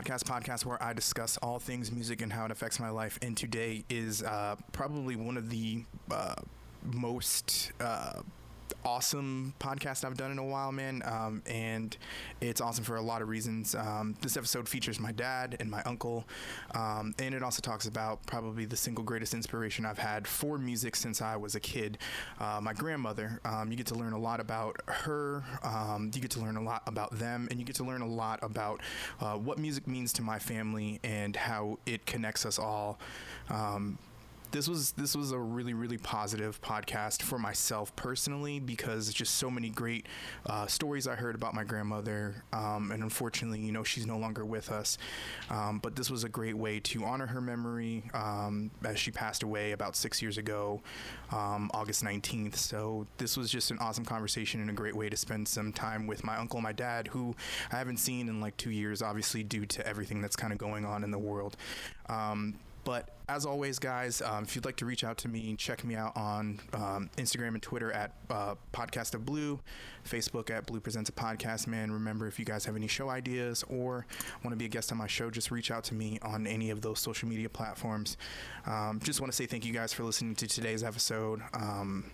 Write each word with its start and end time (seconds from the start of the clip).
Podcast, 0.00 0.24
podcast 0.24 0.64
where 0.64 0.82
I 0.82 0.94
discuss 0.94 1.36
all 1.42 1.58
things 1.58 1.92
music 1.92 2.22
and 2.22 2.32
how 2.32 2.46
it 2.46 2.50
affects 2.50 2.80
my 2.80 2.88
life. 2.88 3.18
And 3.20 3.36
today 3.36 3.84
is 3.90 4.22
uh, 4.22 4.56
probably 4.72 5.14
one 5.14 5.36
of 5.36 5.50
the 5.50 5.84
uh, 6.10 6.36
most 6.82 7.72
uh, 7.80 8.22
awesome 8.84 9.54
podcast 9.60 10.04
I've 10.04 10.16
done 10.16 10.30
in 10.30 10.38
a 10.38 10.44
while, 10.44 10.72
man. 10.72 11.02
Um, 11.04 11.42
and 11.46 11.96
it's 12.40 12.60
awesome 12.60 12.84
for 12.84 12.96
a 12.96 13.02
lot 13.02 13.22
of 13.22 13.28
reasons. 13.28 13.74
Um, 13.74 14.16
this 14.22 14.36
episode 14.36 14.68
features 14.68 14.98
my 15.00 15.12
dad 15.12 15.56
and 15.60 15.70
my 15.70 15.82
uncle, 15.82 16.24
um, 16.74 17.14
and 17.18 17.34
it 17.34 17.42
also 17.42 17.60
talks 17.60 17.86
about 17.86 18.24
probably 18.26 18.64
the 18.64 18.76
single 18.76 19.04
greatest 19.04 19.34
inspiration 19.34 19.84
I've 19.84 19.98
had 19.98 20.26
for 20.26 20.58
music 20.58 20.96
since 20.96 21.22
I 21.22 21.36
was 21.36 21.54
a 21.54 21.60
kid. 21.60 21.98
Uh, 22.38 22.60
my 22.62 22.72
grandmother. 22.72 23.40
Um, 23.44 23.70
you 23.70 23.76
get 23.76 23.86
to 23.86 23.94
learn 23.94 24.12
a 24.12 24.18
lot 24.18 24.40
about 24.40 24.80
her. 24.86 25.44
Um, 25.62 26.10
you 26.14 26.20
get 26.20 26.30
to 26.32 26.40
learn 26.40 26.56
a 26.56 26.62
lot 26.62 26.82
about 26.86 27.18
them, 27.18 27.48
and 27.50 27.58
you 27.58 27.66
get 27.66 27.76
to 27.76 27.84
learn 27.84 28.02
a 28.02 28.08
lot 28.08 28.38
about 28.42 28.80
uh, 29.20 29.34
what 29.34 29.58
music 29.58 29.86
means 29.86 30.12
to 30.14 30.22
my 30.22 30.38
family 30.38 31.00
and 31.04 31.36
how 31.36 31.78
it 31.86 32.06
connects 32.06 32.44
us 32.46 32.58
all. 32.58 32.98
This 34.52 34.66
was 34.66 34.90
this 34.92 35.14
was 35.14 35.30
a 35.30 35.38
really 35.38 35.74
really 35.74 35.96
positive 35.96 36.60
podcast 36.60 37.22
for 37.22 37.38
myself 37.38 37.94
personally 37.94 38.58
because 38.58 39.12
just 39.12 39.36
so 39.36 39.48
many 39.48 39.70
great 39.70 40.06
uh, 40.44 40.66
stories 40.66 41.06
I 41.06 41.14
heard 41.14 41.36
about 41.36 41.54
my 41.54 41.62
grandmother 41.62 42.42
um, 42.52 42.90
and 42.90 43.04
unfortunately 43.04 43.60
you 43.60 43.70
know 43.70 43.84
she's 43.84 44.06
no 44.06 44.18
longer 44.18 44.44
with 44.44 44.72
us. 44.72 44.98
Um, 45.50 45.78
but 45.78 45.94
this 45.94 46.10
was 46.10 46.24
a 46.24 46.28
great 46.28 46.56
way 46.56 46.80
to 46.80 47.04
honor 47.04 47.26
her 47.26 47.40
memory 47.40 48.02
um, 48.12 48.72
as 48.84 48.98
she 48.98 49.12
passed 49.12 49.44
away 49.44 49.70
about 49.70 49.94
six 49.94 50.20
years 50.20 50.36
ago 50.36 50.80
um, 51.30 51.70
August 51.72 52.02
19th 52.02 52.56
so 52.56 53.06
this 53.18 53.36
was 53.36 53.50
just 53.50 53.70
an 53.70 53.78
awesome 53.78 54.04
conversation 54.04 54.60
and 54.60 54.68
a 54.68 54.74
great 54.74 54.96
way 54.96 55.08
to 55.08 55.16
spend 55.16 55.46
some 55.46 55.72
time 55.72 56.08
with 56.08 56.24
my 56.24 56.36
uncle 56.36 56.56
and 56.56 56.64
my 56.64 56.72
dad 56.72 57.06
who 57.06 57.36
I 57.70 57.76
haven't 57.76 57.98
seen 57.98 58.28
in 58.28 58.40
like 58.40 58.56
two 58.56 58.70
years 58.72 59.00
obviously 59.00 59.44
due 59.44 59.64
to 59.66 59.86
everything 59.86 60.20
that's 60.20 60.36
kind 60.36 60.52
of 60.52 60.58
going 60.58 60.84
on 60.84 61.04
in 61.04 61.12
the 61.12 61.18
world. 61.18 61.56
Um, 62.08 62.56
but 62.84 63.08
as 63.28 63.46
always, 63.46 63.78
guys, 63.78 64.22
um, 64.22 64.42
if 64.42 64.56
you'd 64.56 64.64
like 64.64 64.76
to 64.76 64.86
reach 64.86 65.04
out 65.04 65.16
to 65.18 65.28
me, 65.28 65.54
check 65.56 65.84
me 65.84 65.94
out 65.94 66.16
on 66.16 66.58
um, 66.72 67.10
Instagram 67.16 67.48
and 67.48 67.62
Twitter 67.62 67.92
at 67.92 68.16
uh, 68.28 68.56
Podcast 68.72 69.14
of 69.14 69.24
Blue, 69.24 69.60
Facebook 70.04 70.50
at 70.50 70.66
Blue 70.66 70.80
Presents 70.80 71.10
a 71.10 71.12
Podcast. 71.12 71.66
Man, 71.66 71.92
remember 71.92 72.26
if 72.26 72.38
you 72.38 72.44
guys 72.44 72.64
have 72.64 72.74
any 72.74 72.88
show 72.88 73.08
ideas 73.08 73.64
or 73.68 74.06
want 74.42 74.52
to 74.52 74.56
be 74.56 74.64
a 74.64 74.68
guest 74.68 74.90
on 74.90 74.98
my 74.98 75.06
show, 75.06 75.30
just 75.30 75.50
reach 75.50 75.70
out 75.70 75.84
to 75.84 75.94
me 75.94 76.18
on 76.22 76.46
any 76.46 76.70
of 76.70 76.80
those 76.80 76.98
social 76.98 77.28
media 77.28 77.48
platforms. 77.48 78.16
Um, 78.66 79.00
just 79.02 79.20
want 79.20 79.32
to 79.32 79.36
say 79.36 79.46
thank 79.46 79.64
you 79.64 79.72
guys 79.72 79.92
for 79.92 80.02
listening 80.02 80.34
to 80.36 80.48
today's 80.48 80.82
episode. 80.82 81.40
Um, 81.54 82.10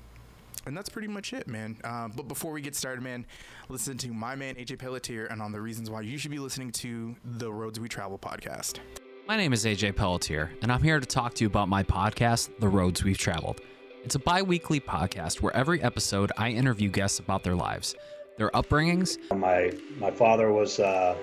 and 0.66 0.77
that's 0.77 0.88
pretty 0.88 1.09
much 1.09 1.33
it, 1.33 1.47
man. 1.47 1.78
Uh, 1.84 2.09
but 2.09 2.28
before 2.28 2.53
we 2.53 2.60
get 2.60 2.75
started, 2.75 3.03
man, 3.03 3.25
listen 3.69 3.97
to 3.98 4.12
my 4.12 4.34
man 4.34 4.56
AJ 4.56 4.81
Pelletier 4.81 5.27
and 5.27 5.41
on 5.41 5.53
the 5.53 5.60
reasons 5.60 5.88
why 5.88 6.00
you 6.03 6.19
should 6.19 6.33
be 6.33 6.41
listening 6.41 6.72
to 6.72 7.16
the 7.25 7.50
Roads 7.50 7.78
We 7.81 7.88
Travel 7.88 8.19
podcast. 8.19 8.81
My 9.26 9.37
name 9.37 9.53
is 9.53 9.64
AJ 9.64 9.97
Pelletier, 9.97 10.53
and 10.62 10.70
I'm 10.70 10.82
here 10.82 11.00
to 11.00 11.06
talk 11.06 11.34
to 11.34 11.44
you 11.44 11.48
about 11.48 11.69
my 11.69 11.82
podcast, 11.82 12.50
The 12.60 12.69
Roads 12.69 13.03
We've 13.03 13.19
Traveled. 13.19 13.60
It's 14.04 14.14
a 14.14 14.19
bi 14.20 14.42
weekly 14.42 14.81
podcast 14.81 15.41
where 15.41 15.54
every 15.56 15.82
episode 15.82 16.31
I 16.37 16.50
interview 16.50 16.88
guests 16.88 17.19
about 17.19 17.42
their 17.42 17.56
lives, 17.56 17.97
their 18.38 18.50
upbringings, 18.50 19.19
My 19.36 19.72
my 19.98 20.10
father 20.12 20.53
was, 20.53 20.78
uh, 20.78 21.16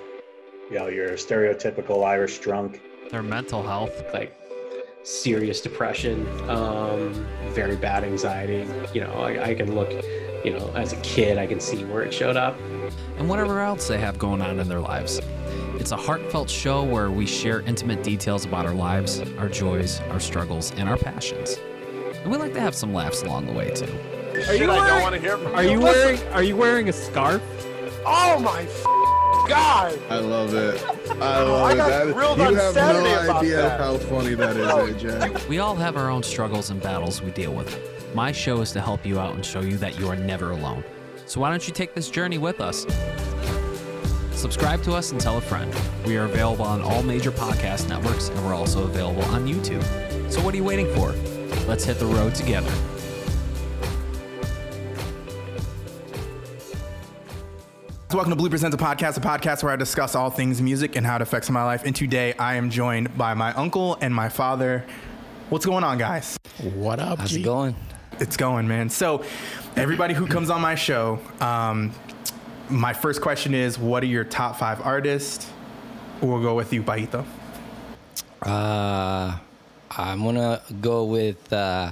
you 0.69 0.80
know, 0.80 0.88
your 0.88 1.12
stereotypical 1.12 2.06
Irish 2.06 2.40
drunk. 2.40 2.81
their 3.09 3.24
mental 3.24 3.63
health, 3.63 4.03
like 4.13 4.36
serious 5.03 5.62
depression, 5.62 6.28
um, 6.50 7.13
very 7.52 7.75
bad 7.78 8.03
anxiety. 8.03 8.68
You 8.94 9.02
know, 9.02 9.13
I, 9.13 9.52
I 9.52 9.53
can 9.56 9.75
look, 9.75 9.92
you 10.44 10.52
know, 10.58 10.72
as 10.75 10.92
a 10.92 10.97
kid, 10.97 11.38
I 11.38 11.47
can 11.47 11.59
see 11.62 11.86
where 11.86 12.02
it 12.03 12.13
showed 12.13 12.36
up. 12.36 12.58
and 13.18 13.30
whatever 13.30 13.62
else 13.62 13.88
they 13.88 13.97
have 14.00 14.18
going 14.19 14.42
on 14.42 14.59
in 14.59 14.68
their 14.68 14.81
lives. 14.81 15.22
It's 15.83 15.91
a 15.91 15.97
heartfelt 15.97 16.49
show 16.49 16.81
where 16.81 17.11
we 17.11 17.25
share 17.25 17.59
intimate 17.59 18.03
details 18.03 18.45
about 18.45 18.66
our 18.66 18.73
lives, 18.73 19.19
our 19.38 19.49
joys, 19.49 19.99
our 20.11 20.19
struggles, 20.21 20.71
and 20.77 20.88
our 20.88 20.95
passions. 20.95 21.57
And 22.21 22.31
we 22.31 22.38
like 22.38 22.53
to 22.53 22.61
have 22.61 22.73
some 22.73 22.94
laughs 22.94 23.21
along 23.23 23.47
the 23.47 23.51
way, 23.51 23.69
too. 23.71 23.94
Are 24.47 24.55
you 24.55 24.71
I 24.71 24.88
don't 24.88 25.01
want 25.01 25.13
to 25.16 25.19
hear 25.19 25.38
from 25.38 25.53
Are 25.53 25.61
you 25.61 25.81
wearing 25.81 26.23
Are 26.29 26.41
you 26.41 26.55
wearing 26.55 26.88
a 26.88 26.94
scarf? 26.94 27.41
Oh 28.05 28.39
my 28.39 28.61
f- 28.61 28.83
god! 29.49 29.99
I 30.09 30.19
love 30.19 30.53
it. 30.53 30.81
I 31.21 31.41
love 31.44 31.63
I 31.63 31.71
it. 31.73 31.75
That- 31.75 32.07
you 32.07 32.45
on 32.45 32.55
have 32.55 32.73
Saturday 32.73 33.27
no 33.27 33.33
idea 33.39 33.57
that. 33.57 33.79
how 33.81 33.97
funny 33.97 34.35
that 34.35 34.55
is, 34.55 34.65
AJ. 35.03 35.47
We 35.50 35.59
all 35.59 35.75
have 35.75 35.97
our 35.97 36.09
own 36.09 36.23
struggles 36.23 36.69
and 36.69 36.81
battles 36.81 37.21
we 37.21 37.31
deal 37.31 37.53
with. 37.53 37.77
My 38.15 38.31
show 38.31 38.61
is 38.61 38.71
to 38.71 38.79
help 38.79 39.05
you 39.05 39.19
out 39.19 39.35
and 39.35 39.45
show 39.45 39.59
you 39.59 39.75
that 39.79 40.00
you 40.00 40.07
are 40.07 40.15
never 40.15 40.51
alone. 40.51 40.85
So 41.25 41.41
why 41.41 41.50
don't 41.50 41.67
you 41.67 41.73
take 41.73 41.94
this 41.94 42.09
journey 42.09 42.38
with 42.38 42.61
us? 42.61 42.85
Subscribe 44.44 44.84
to 44.84 44.94
us 44.94 45.14
and 45.14 45.22
tell 45.22 45.38
a 45.38 45.42
friend. 45.42 45.74
We 46.06 46.18
are 46.18 46.26
available 46.26 46.66
on 46.66 46.81
all 46.81 47.02
major 47.02 47.31
podcast 47.31 47.88
networks 47.88 48.28
and 48.28 48.46
we're 48.46 48.54
also 48.54 48.84
available 48.84 49.24
on 49.31 49.48
YouTube. 49.48 49.81
So 50.30 50.42
what 50.42 50.54
are 50.54 50.58
you 50.58 50.66
waiting 50.66 50.94
for? 50.94 51.14
Let's 51.66 51.86
hit 51.86 51.98
the 51.98 52.08
road 52.08 52.36
together. 52.36 52.70
Welcome 58.12 58.31
to 58.31 58.36
Blue 58.36 58.50
Presents 58.50 58.76
a 58.76 58.78
Podcast, 58.78 59.16
a 59.16 59.22
podcast 59.22 59.63
where 59.63 59.72
I 59.72 59.78
discuss 59.78 60.13
all 60.13 60.30
things 60.30 60.62
music 60.62 60.98
and 60.98 61.06
how 61.06 61.16
it 61.16 61.22
affects 61.22 61.50
my 61.50 61.63
life. 61.63 61.86
And 61.86 61.96
today 61.96 62.34
I 62.34 62.56
am 62.56 62.69
joined 62.69 63.18
by 63.18 63.34
my 63.36 63.54
uncle 63.54 63.98
and 64.01 64.13
my 64.13 64.28
father. 64.28 64.86
What's 65.51 65.66
going 65.66 65.86
on, 65.86 65.98
guys? 65.98 66.38
What 66.74 67.00
up, 67.00 67.19
How's 67.19 67.31
G? 67.31 67.39
it 67.39 67.44
going? 67.44 67.78
It's 68.19 68.38
going, 68.38 68.68
man. 68.68 68.89
So, 68.89 69.24
everybody 69.75 70.13
who 70.13 70.28
comes 70.28 70.50
on 70.50 70.62
my 70.62 70.75
show, 70.75 71.19
um, 71.39 71.92
my 72.74 72.94
first 72.94 73.22
question 73.22 73.54
is, 73.54 73.78
what 73.78 74.04
are 74.04 74.08
your 74.08 74.24
top 74.24 74.58
five 74.58 74.81
artists? 74.81 75.50
We'll 76.22 76.42
go 76.42 76.56
with 76.56 76.74
you, 76.74 76.84
Paito. 76.84 77.24
Uh, 78.42 79.38
I'm 79.92 80.24
gonna 80.24 80.62
go 80.81 81.06
with 81.06 81.54
uh, 81.54 81.92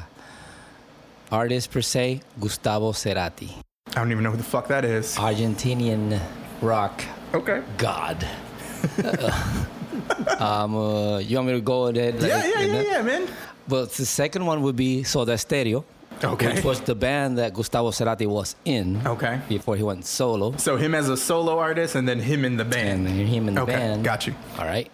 artist 1.32 1.72
per 1.72 1.82
se, 1.82 2.22
Gustavo 2.40 2.92
Cerati, 2.92 3.52
I 3.88 3.96
don't 3.96 4.12
even 4.12 4.24
know 4.24 4.32
who 4.32 4.38
the 4.38 4.44
fuck 4.44 4.68
that 4.68 4.86
is. 4.86 5.16
Argentinian 5.18 6.20
rock 6.62 7.04
Okay. 7.34 7.62
god. 7.78 8.28
um, 10.40 10.76
uh, 10.76 11.18
you 11.20 11.36
want 11.38 11.48
me 11.48 11.54
to 11.54 11.62
go 11.62 11.86
with 11.86 11.98
it? 11.98 12.16
Yeah, 12.16 12.44
yeah, 12.46 12.62
yeah, 12.62 12.82
yeah, 12.82 13.02
man. 13.02 13.28
Well, 13.68 13.86
the 13.86 14.06
second 14.06 14.46
one 14.46 14.62
would 14.64 14.76
be 14.76 15.04
Soda 15.04 15.38
Stereo. 15.38 15.86
Okay. 16.24 16.56
which 16.56 16.64
was 16.64 16.82
the 16.82 16.96
band 16.96 17.38
that 17.38 17.54
Gustavo 17.54 17.92
Cerati 17.92 18.28
was 18.28 18.56
in 18.66 19.02
Okay. 19.06 19.40
before 19.50 19.76
he 19.76 19.84
went 19.84 20.06
solo. 20.06 20.56
So 20.58 20.78
him 20.78 20.94
as 20.96 21.10
a 21.10 21.18
solo 21.18 21.58
artist, 21.60 21.96
and 21.96 22.08
then 22.08 22.20
him 22.20 22.46
in 22.46 22.58
the 22.58 22.66
band. 22.66 23.08
And 23.08 23.28
him 23.28 23.48
in 23.48 23.56
the 23.56 23.62
okay, 23.64 23.74
band. 23.74 24.04
got 24.04 24.28
you. 24.28 24.36
All 24.60 24.66
right. 24.66 24.90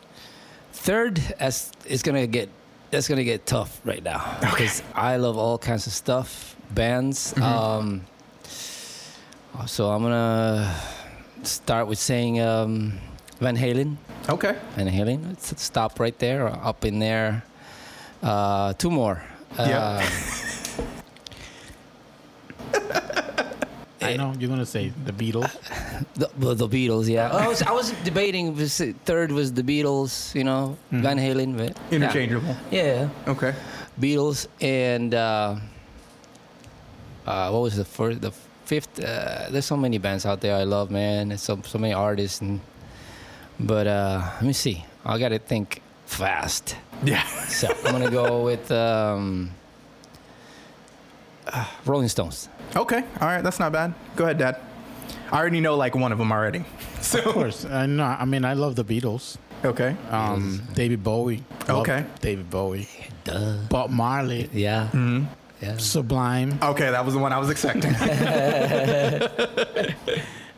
Third, 0.74 1.20
as 1.40 1.72
it's 1.86 2.04
gonna 2.04 2.28
get 2.28 2.50
that's 2.92 3.08
gonna 3.08 3.24
get 3.26 3.46
tough 3.46 3.82
right 3.84 4.02
now 4.04 4.38
because 4.40 4.82
I 4.96 5.18
love 5.18 5.38
all 5.38 5.58
kinds 5.58 5.88
of 5.88 5.94
stuff, 5.94 6.56
bands. 6.72 7.34
Mm-hmm. 7.34 7.44
Um, 7.44 8.06
so 9.66 9.90
I'm 9.90 10.02
gonna 10.04 10.74
start 11.44 11.88
with 11.88 12.00
saying 12.00 12.40
um, 12.40 12.94
Van 13.40 13.58
Halen. 13.58 13.98
Okay. 14.30 14.56
Van 14.76 14.88
Halen. 14.88 15.28
Let's 15.28 15.62
stop 15.62 16.00
right 16.00 16.18
there, 16.20 16.48
up 16.48 16.86
in 16.86 17.00
there. 17.00 17.44
Uh, 18.24 18.74
two 18.74 18.90
more. 18.92 19.22
Yeah. 19.58 20.08
I 24.14 24.18
know 24.18 24.34
you're 24.40 24.50
gonna 24.50 24.66
say 24.66 24.92
the 25.06 25.12
Beatles. 25.14 25.52
The, 26.16 26.30
the, 26.38 26.54
the 26.54 26.68
Beatles, 26.68 27.08
yeah. 27.08 27.30
I 27.30 27.48
was 27.48 27.62
I 27.62 27.72
was 27.72 27.92
debating. 28.04 28.56
if 28.58 28.72
Third 29.06 29.32
was 29.32 29.54
the 29.54 29.64
Beatles, 29.64 30.34
you 30.36 30.44
know, 30.44 30.78
Van 30.92 31.18
Halen. 31.18 31.58
But 31.58 31.78
yeah. 31.90 31.96
Interchangeable. 31.96 32.56
Yeah. 32.72 33.10
Okay. 33.28 33.54
Beatles 34.00 34.48
and 34.62 35.14
uh, 35.14 35.56
uh, 37.26 37.50
what 37.50 37.62
was 37.62 37.76
the 37.76 37.86
first, 37.86 38.22
the 38.22 38.32
fifth? 38.66 39.00
Uh, 39.00 39.50
there's 39.50 39.66
so 39.66 39.78
many 39.78 39.98
bands 39.98 40.26
out 40.26 40.42
there 40.42 40.56
I 40.56 40.64
love, 40.64 40.92
man. 40.92 41.30
There's 41.30 41.42
so 41.42 41.60
so 41.66 41.78
many 41.78 41.94
artists, 41.94 42.42
and 42.42 42.60
but 43.60 43.88
uh, 43.88 44.22
let 44.36 44.44
me 44.44 44.54
see. 44.54 44.86
I 45.06 45.18
got 45.18 45.30
to 45.30 45.40
think 45.40 45.82
fast. 46.06 46.76
Yeah. 47.04 47.26
So 47.48 47.68
I'm 47.86 47.92
gonna 47.92 48.12
go 48.12 48.44
with 48.44 48.72
um, 48.72 49.52
uh, 51.54 51.66
Rolling 51.86 52.08
Stones. 52.10 52.50
Okay. 52.76 53.04
All 53.22 53.28
right. 53.28 53.42
That's 53.44 53.60
not 53.60 53.72
bad. 53.72 53.94
Go 54.16 54.26
ahead, 54.26 54.38
Dad. 54.38 54.58
I 55.32 55.38
already 55.40 55.60
know 55.60 55.76
like 55.76 55.96
one 55.96 56.12
of 56.12 56.18
them 56.18 56.32
already. 56.32 56.64
So. 57.02 57.20
Of 57.20 57.34
course, 57.36 57.64
I 57.64 57.86
know. 57.86 58.04
I 58.04 58.26
mean, 58.26 58.44
I 58.44 58.54
love 58.54 58.76
the 58.76 58.84
Beatles. 58.84 59.38
Okay. 59.64 59.96
Um, 60.10 60.64
David 60.74 61.04
Bowie. 61.04 61.44
Love 61.68 61.82
Okay. 61.82 62.04
David 62.22 62.50
Bowie. 62.50 62.88
Duh. 63.24 63.58
Bob 63.70 63.92
Marley. 63.92 64.50
Yeah. 64.52 64.88
Mm-hmm. 64.92 65.26
Yeah. 65.62 65.78
Sublime. 65.78 66.58
Okay, 66.62 66.90
that 66.90 67.06
was 67.06 67.14
the 67.14 67.20
one 67.20 67.34
I 67.34 67.38
was 67.38 67.52
expecting. 67.52 67.94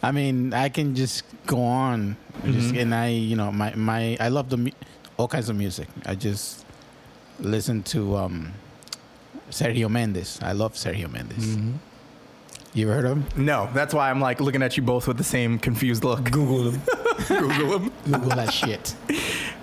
I 0.02 0.12
mean, 0.14 0.54
I 0.54 0.70
can 0.70 0.96
just 0.96 1.24
go 1.46 1.62
on, 1.62 2.16
just, 2.46 2.74
and 2.74 2.96
I, 2.96 3.10
you 3.10 3.36
know, 3.36 3.52
my 3.52 3.76
my, 3.76 4.16
I 4.20 4.30
love 4.30 4.50
the 4.50 4.58
mu- 4.58 4.72
all 5.18 5.28
kinds 5.28 5.50
of 5.50 5.58
music. 5.58 5.90
I 6.06 6.16
just 6.16 6.66
listen 7.40 7.84
to 7.84 8.16
um, 8.16 8.54
Sergio 9.50 9.90
Mendes. 9.90 10.40
I 10.42 10.52
love 10.54 10.74
Sergio 10.74 11.12
Mendes. 11.12 11.58
You 12.74 12.86
ever 12.88 13.02
heard 13.02 13.06
of 13.06 13.18
him? 13.36 13.46
no, 13.46 13.68
that's 13.74 13.94
why 13.94 14.10
I'm 14.12 14.22
like 14.22 14.40
looking 14.40 14.62
at 14.62 14.78
you 14.78 14.84
both 14.84 15.08
with 15.08 15.18
the 15.18 15.24
same 15.24 15.58
confused 15.58 16.04
look. 16.04 16.24
Google 16.30 16.72
them. 16.72 16.82
Google 17.28 17.80
them. 17.80 17.92
Google 18.06 18.30
that 18.30 18.54
shit. 18.54 18.96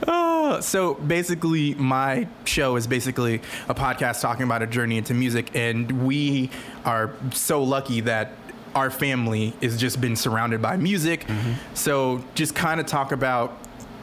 Uh, 0.07 0.61
so 0.61 0.95
basically, 0.95 1.75
my 1.75 2.27
show 2.45 2.75
is 2.77 2.87
basically 2.89 3.41
a 3.69 3.75
podcast 3.75 4.21
talking 4.21 4.43
about 4.43 4.63
a 4.63 4.67
journey 4.67 4.99
into 4.99 5.15
music, 5.15 5.51
and 5.55 6.05
we 6.05 6.51
are 6.85 7.13
so 7.33 7.63
lucky 7.63 8.01
that 8.03 8.33
our 8.75 8.91
family 8.91 9.55
has 9.63 9.77
just 9.79 10.01
been 10.01 10.17
surrounded 10.17 10.61
by 10.61 10.77
music. 10.77 11.25
So 11.75 12.23
just 12.35 12.55
kind 12.55 12.81
of 12.81 12.87
talk 12.87 13.13
about 13.13 13.57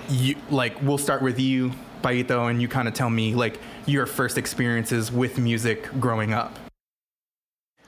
you. 0.10 0.36
Like 0.50 0.82
we'll 0.82 0.98
start 0.98 1.22
with 1.22 1.40
you, 1.40 1.74
Paito, 2.04 2.50
and 2.50 2.62
you 2.62 2.68
kind 2.68 2.88
of 2.88 2.94
tell 2.94 3.10
me 3.10 3.34
like 3.34 3.60
your 3.88 4.06
first 4.06 4.38
experiences 4.38 5.12
with 5.12 5.40
music 5.40 5.90
growing 6.00 6.34
up. 6.34 6.60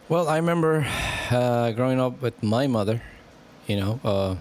Well, 0.07 0.27
I 0.27 0.37
remember 0.37 0.87
uh, 1.29 1.71
growing 1.71 1.99
up 1.99 2.21
with 2.21 2.41
my 2.41 2.67
mother. 2.67 3.01
You 3.67 3.77
know, 3.77 3.99
uh, 4.03 4.35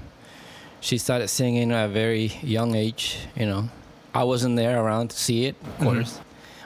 she 0.81 0.99
started 0.99 1.29
singing 1.29 1.73
at 1.73 1.87
a 1.87 1.89
very 1.89 2.33
young 2.43 2.75
age. 2.75 3.19
You 3.35 3.47
know, 3.47 3.69
I 4.15 4.25
wasn't 4.25 4.57
there 4.57 4.83
around 4.83 5.11
to 5.11 5.17
see 5.19 5.47
it, 5.47 5.57
of 5.65 5.79
course, 5.79 6.21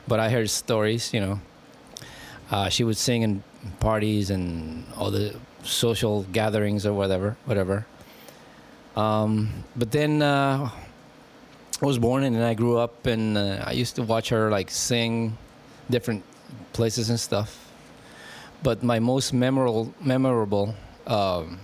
but 0.07 0.21
I 0.21 0.29
heard 0.31 0.51
stories. 0.51 1.15
You 1.15 1.21
know, 1.21 1.41
uh, 2.51 2.69
she 2.69 2.85
would 2.85 2.97
sing 2.97 3.23
in 3.23 3.43
parties 3.81 4.31
and 4.31 4.85
all 4.97 5.11
the 5.11 5.35
social 5.63 6.25
gatherings 6.33 6.85
or 6.85 6.93
whatever, 6.93 7.37
whatever. 7.45 7.87
Um, 8.97 9.65
but 9.77 9.93
then 9.93 10.23
uh, 10.23 10.71
was 11.81 11.99
born 11.99 12.25
in 12.25 12.35
and 12.35 12.45
I 12.45 12.55
grew 12.55 12.79
up 12.79 13.07
and 13.07 13.39
uh, 13.39 13.65
I 13.65 13.73
used 13.73 13.97
to 13.97 14.03
watch 14.03 14.31
her 14.31 14.51
like 14.51 14.71
sing 14.71 15.37
different 15.91 16.25
places 16.73 17.11
and 17.11 17.19
stuff 17.21 17.69
but 18.63 18.83
my 18.83 18.99
most 18.99 19.33
memorable 19.33 19.93
memorable 20.01 20.75
um, 21.07 21.59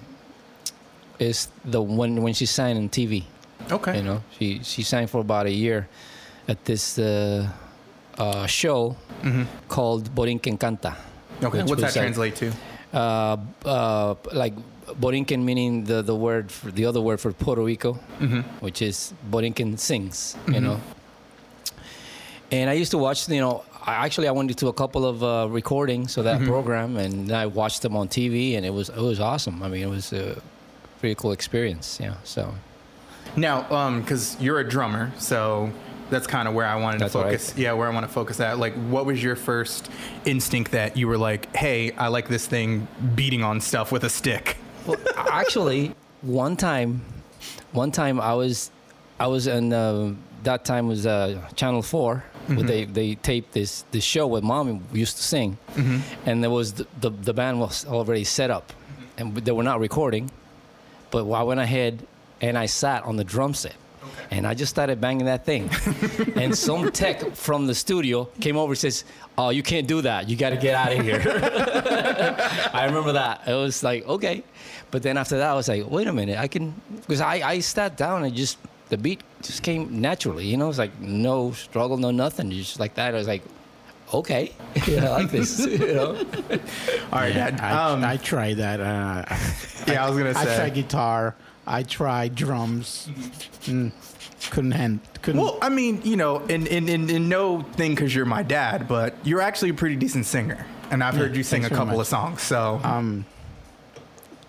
is 1.18 1.48
the 1.64 1.80
one 1.80 2.22
when 2.22 2.34
she 2.34 2.46
sang 2.46 2.76
on 2.76 2.88
TV. 2.88 3.24
Okay. 3.70 3.96
You 3.98 4.02
know, 4.02 4.22
she 4.38 4.60
she 4.62 4.82
sang 4.82 5.06
for 5.06 5.20
about 5.20 5.46
a 5.46 5.52
year 5.52 5.88
at 6.48 6.64
this 6.64 6.98
uh, 6.98 7.48
uh, 8.18 8.46
show 8.46 8.96
called 9.68 10.14
Borinquen 10.14 10.58
Canta. 10.58 10.94
Okay. 11.42 11.62
What's 11.62 11.80
that 11.80 11.82
like, 11.82 11.92
translate 11.92 12.36
to? 12.36 12.52
Uh, 12.92 13.36
uh, 13.64 14.14
like 14.32 14.54
Borinquen 15.00 15.42
meaning 15.44 15.84
the, 15.84 16.02
the 16.02 16.14
word 16.14 16.50
for, 16.50 16.70
the 16.70 16.84
other 16.86 17.00
word 17.00 17.20
for 17.20 17.32
Puerto 17.32 17.62
Rico, 17.62 17.94
which 18.60 18.82
is 18.82 19.12
Borinquen 19.30 19.78
sings. 19.78 20.36
You 20.48 20.60
know. 20.60 20.80
And 22.52 22.70
I 22.70 22.74
used 22.74 22.90
to 22.92 22.98
watch, 22.98 23.28
you 23.28 23.40
know, 23.40 23.64
I 23.82 24.04
actually 24.06 24.28
I 24.28 24.30
went 24.32 24.56
to 24.56 24.68
a 24.68 24.72
couple 24.72 25.04
of 25.04 25.22
uh, 25.24 25.48
recordings 25.50 26.16
of 26.16 26.24
that 26.24 26.42
program, 26.42 26.96
and 26.96 27.32
I 27.32 27.46
watched 27.46 27.82
them 27.82 27.96
on 27.96 28.08
TV, 28.08 28.56
and 28.56 28.64
it 28.64 28.70
was 28.70 28.88
it 28.88 28.96
was 29.00 29.20
awesome. 29.20 29.62
I 29.62 29.68
mean, 29.68 29.82
it 29.82 29.90
was 29.90 30.12
a 30.12 30.40
pretty 31.00 31.14
cool 31.16 31.32
experience. 31.32 31.98
Yeah. 32.00 32.14
So 32.24 32.54
Now, 33.36 33.70
um, 33.70 34.00
because 34.00 34.36
you're 34.40 34.60
a 34.60 34.68
drummer, 34.68 35.10
so 35.18 35.70
that's 36.10 36.26
kind 36.26 36.46
of 36.46 36.54
where 36.54 36.66
I 36.66 36.76
wanted 36.76 37.00
That's 37.00 37.12
to 37.12 37.18
right. 37.18 37.24
focus. 37.26 37.54
Yeah, 37.56 37.72
where 37.72 37.88
I 37.88 37.92
want 37.92 38.06
to 38.06 38.12
focus 38.12 38.38
at. 38.40 38.58
Like, 38.58 38.74
what 38.88 39.04
was 39.04 39.22
your 39.22 39.36
first 39.36 39.90
instinct 40.24 40.70
that 40.72 40.96
you 40.96 41.08
were 41.08 41.18
like, 41.18 41.54
"Hey, 41.56 41.90
I 41.92 42.08
like 42.08 42.28
this 42.28 42.46
thing 42.46 42.86
beating 43.14 43.42
on 43.42 43.60
stuff 43.60 43.90
with 43.90 44.04
a 44.04 44.10
stick." 44.10 44.56
Well, 44.86 44.96
actually, 45.16 45.94
one 46.22 46.56
time, 46.56 47.02
one 47.72 47.90
time 47.90 48.20
I 48.20 48.34
was, 48.34 48.70
I 49.18 49.26
was 49.26 49.46
in 49.46 49.72
uh, 49.72 50.14
that 50.44 50.64
time 50.64 50.88
was 50.88 51.06
uh, 51.06 51.40
Channel 51.56 51.82
4 51.82 52.24
where 52.46 52.62
they 52.62 52.84
they 52.84 53.14
taped 53.14 53.52
this 53.52 53.84
this 53.90 54.04
show 54.04 54.26
where 54.26 54.42
mom 54.42 54.82
used 54.92 55.16
to 55.16 55.22
sing, 55.22 55.56
and 56.26 56.42
there 56.42 56.50
was 56.50 56.74
the, 56.74 56.86
the 57.00 57.10
the 57.10 57.32
band 57.32 57.58
was 57.60 57.86
already 57.86 58.24
set 58.24 58.50
up, 58.50 58.72
and 59.16 59.34
they 59.34 59.52
were 59.52 59.62
not 59.62 59.80
recording, 59.80 60.30
but 61.10 61.30
I 61.30 61.42
went 61.42 61.60
ahead 61.60 62.06
and 62.40 62.58
I 62.58 62.66
sat 62.66 63.02
on 63.04 63.16
the 63.16 63.24
drum 63.24 63.54
set. 63.54 63.76
And 64.30 64.46
I 64.46 64.54
just 64.54 64.70
started 64.70 65.00
banging 65.00 65.26
that 65.26 65.44
thing. 65.44 65.70
and 66.36 66.56
some 66.56 66.90
tech 66.92 67.20
from 67.34 67.66
the 67.66 67.74
studio 67.74 68.26
came 68.40 68.56
over 68.56 68.72
and 68.72 68.78
says, 68.78 69.04
Oh, 69.36 69.50
you 69.50 69.62
can't 69.62 69.86
do 69.88 70.00
that. 70.02 70.28
You 70.28 70.36
got 70.36 70.50
to 70.50 70.56
get 70.56 70.74
out 70.74 70.92
of 70.92 71.00
here. 71.04 71.20
I 72.72 72.84
remember 72.86 73.12
that. 73.12 73.42
It 73.46 73.54
was 73.54 73.82
like, 73.82 74.06
okay. 74.06 74.44
But 74.90 75.02
then 75.02 75.16
after 75.16 75.36
that, 75.38 75.50
I 75.50 75.54
was 75.54 75.68
like, 75.68 75.90
wait 75.90 76.06
a 76.06 76.12
minute. 76.12 76.38
I 76.38 76.46
can, 76.46 76.72
because 76.94 77.20
I, 77.20 77.34
I 77.36 77.58
sat 77.60 77.96
down 77.96 78.24
and 78.24 78.34
just, 78.34 78.58
the 78.90 78.98
beat 78.98 79.22
just 79.42 79.62
came 79.62 80.00
naturally. 80.00 80.46
You 80.46 80.56
know, 80.56 80.68
it's 80.68 80.78
like 80.78 80.98
no 81.00 81.50
struggle, 81.52 81.96
no 81.96 82.10
nothing. 82.12 82.50
Just 82.50 82.78
like 82.78 82.94
that. 82.94 83.12
I 83.14 83.18
was 83.18 83.26
like, 83.26 83.42
okay. 84.12 84.52
yeah, 84.86 85.04
I 85.08 85.08
like 85.10 85.30
this. 85.30 85.58
you 85.66 85.78
know? 85.78 86.16
All 87.12 87.18
right, 87.18 87.34
Dad. 87.34 87.60
I, 87.60 87.90
Um, 87.90 88.04
I 88.04 88.16
tried 88.18 88.58
that. 88.58 88.80
Uh, 88.80 89.24
yeah, 89.90 90.04
I 90.04 90.08
was 90.08 90.16
gonna 90.18 90.34
say 90.34 90.40
I 90.40 90.44
say. 90.44 90.56
tried 90.56 90.74
guitar. 90.74 91.34
I 91.66 91.82
tried 91.82 92.34
drums. 92.34 93.08
Mm, 93.64 93.92
couldn't 94.50 94.72
hand. 94.72 95.00
Couldn't. 95.22 95.40
well, 95.40 95.58
I 95.62 95.68
mean, 95.70 96.00
you 96.04 96.16
know, 96.16 96.38
in 96.46 96.66
in 96.66 96.88
in, 96.88 97.28
no 97.28 97.62
thing 97.62 97.94
because 97.94 98.14
you're 98.14 98.26
my 98.26 98.42
dad, 98.42 98.86
but 98.88 99.14
you're 99.24 99.40
actually 99.40 99.70
a 99.70 99.74
pretty 99.74 99.96
decent 99.96 100.26
singer, 100.26 100.66
and 100.90 101.02
I've 101.02 101.14
heard 101.16 101.34
you 101.36 101.42
sing 101.42 101.64
a 101.64 101.70
couple 101.70 101.98
of 102.00 102.06
songs. 102.06 102.42
So 102.42 102.80
um, 102.84 103.24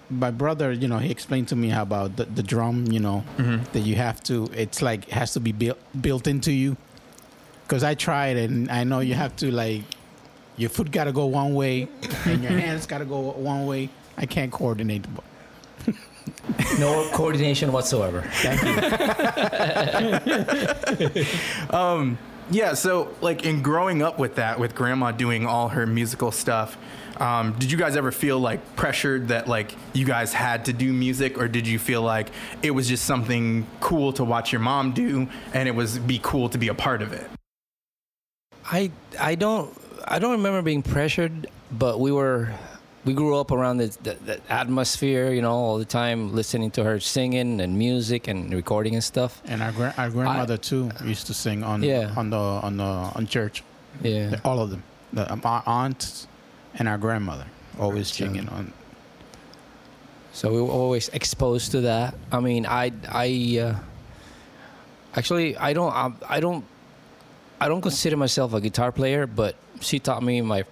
my 0.10 0.32
brother, 0.32 0.72
you 0.72 0.88
know, 0.88 0.98
he 1.00 1.10
explained 1.10 1.48
to 1.50 1.56
me 1.56 1.70
how 1.70 1.84
about 1.84 2.16
the, 2.18 2.26
the 2.26 2.44
drum, 2.44 2.86
you 2.92 3.00
know, 3.00 3.24
Mm-hmm. 3.38 3.64
that 3.74 3.80
you 3.80 3.96
have 3.96 4.22
to, 4.24 4.50
it's 4.54 4.82
like, 4.82 5.10
has 5.10 5.34
to 5.34 5.40
be 5.40 5.52
built, 5.52 5.80
built 6.00 6.28
into 6.28 6.52
you. 6.52 6.78
Cause 7.68 7.84
I 7.84 7.96
tried 7.96 8.38
and 8.38 8.70
I 8.70 8.84
know 8.84 9.00
you 9.00 9.16
have 9.16 9.36
to 9.38 9.50
like, 9.50 9.82
your 10.58 10.70
foot 10.70 10.92
got 10.92 11.06
to 11.06 11.12
go 11.12 11.26
one 11.26 11.56
way 11.56 11.88
and 12.26 12.44
your 12.44 12.52
hands 12.60 12.86
got 12.86 13.00
to 13.00 13.06
go 13.06 13.32
one 13.32 13.66
way. 13.66 13.90
I 14.16 14.28
can't 14.28 14.52
coordinate. 14.52 15.06
No 16.80 17.10
coordination 17.14 17.72
whatsoever. 17.72 18.22
Thank 18.34 18.62
you. 21.16 21.26
Yeah, 22.52 22.76
so 22.76 23.14
like 23.22 23.44
in 23.44 23.64
growing 23.64 24.04
up 24.04 24.20
with 24.20 24.36
that, 24.36 24.60
with 24.60 24.76
grandma 24.76 25.12
doing 25.12 25.48
all 25.48 25.70
her 25.70 25.88
musical 25.88 26.32
stuff, 26.32 26.78
um, 27.18 27.54
did 27.54 27.72
you 27.72 27.78
guys 27.78 27.96
ever 27.96 28.12
feel 28.12 28.38
like 28.40 28.76
pressured 28.76 29.30
that 29.30 29.48
like 29.48 29.74
you 29.94 30.06
guys 30.06 30.32
had 30.34 30.66
to 30.66 30.74
do 30.74 30.94
music, 30.94 31.40
or 31.40 31.48
did 31.48 31.66
you 31.68 31.80
feel 31.80 32.04
like 32.04 32.30
it 32.62 32.72
was 32.72 32.88
just 32.88 33.06
something 33.06 33.66
cool 33.80 34.14
to 34.14 34.24
watch 34.24 34.52
your 34.52 34.62
mom 34.62 34.92
do, 34.92 35.28
and 35.54 35.68
it 35.68 35.74
was 35.74 35.98
be 35.98 36.20
cool 36.22 36.50
to 36.50 36.58
be 36.60 36.68
a 36.68 36.74
part 36.76 37.02
of 37.02 37.14
it? 37.14 37.28
I 38.66 38.92
I 39.20 39.36
don't 39.36 39.76
I 40.06 40.20
don't 40.20 40.34
remember 40.34 40.62
being 40.62 40.84
pressured. 40.84 41.48
but 41.72 42.00
we 42.00 42.12
were 42.12 42.54
we 43.06 43.14
grew 43.14 43.38
up 43.38 43.52
around 43.52 43.78
the, 43.78 43.96
the, 44.04 44.14
the 44.26 44.42
atmosphere, 44.50 45.32
you 45.32 45.42
know, 45.42 45.52
all 45.54 45.78
the 45.78 45.86
time 45.86 46.34
listening 46.34 46.72
to 46.72 46.84
her 46.84 47.00
singing 47.00 47.62
and 47.62 47.78
music 47.78 48.28
and 48.28 48.52
recording 48.54 48.96
and 48.96 49.04
stuff. 49.04 49.42
And 49.46 49.62
our 49.62 49.72
gra- 49.72 49.94
our 49.98 50.10
grandmother 50.10 50.58
too 50.58 50.90
used 51.04 51.28
to 51.28 51.34
sing 51.34 51.64
on 51.64 51.84
Yeah. 51.84 52.12
on 52.18 52.30
the 52.32 52.38
on 52.38 52.78
the 52.78 52.84
on 52.84 53.28
church. 53.28 53.64
Yeah. 54.02 54.40
all 54.44 54.60
of 54.60 54.72
them. 54.72 54.84
The, 55.14 55.32
um, 55.32 55.42
our 55.46 55.64
aunt 55.66 56.28
and 56.78 56.88
our 56.90 56.98
grandmother 56.98 57.46
always 57.80 58.08
singing 58.12 58.50
on. 58.50 58.74
So 60.34 60.52
we 60.52 60.62
were 60.62 60.68
always 60.72 61.08
exposed 61.10 61.72
to 61.72 61.82
that. 61.82 62.16
I 62.32 62.40
mean, 62.42 62.66
I 62.66 62.92
I 63.08 63.60
uh, 63.62 63.76
actually 65.16 65.56
I 65.58 65.74
don't 65.74 65.94
I, 65.94 66.12
I 66.28 66.40
don't 66.40 66.66
I 67.62 67.70
don't 67.70 67.82
consider 67.82 68.18
myself 68.18 68.54
a 68.54 68.60
guitar 68.60 68.92
player, 68.92 69.28
but 69.28 69.56
she 69.80 70.00
taught 70.00 70.24
me 70.24 70.42
my 70.42 70.66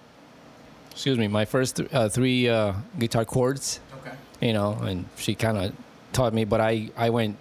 excuse 0.94 1.18
me 1.18 1.28
my 1.28 1.44
first 1.44 1.76
th- 1.76 1.92
uh, 1.92 2.08
three 2.08 2.48
uh, 2.48 2.72
guitar 2.98 3.24
chords. 3.26 3.80
Okay. 4.00 4.16
You 4.40 4.52
know, 4.54 4.72
and 4.82 5.04
she 5.16 5.34
kind 5.34 5.58
of 5.58 5.72
taught 6.12 6.32
me, 6.32 6.44
but 6.44 6.60
I 6.60 6.90
I 6.96 7.10
went 7.10 7.36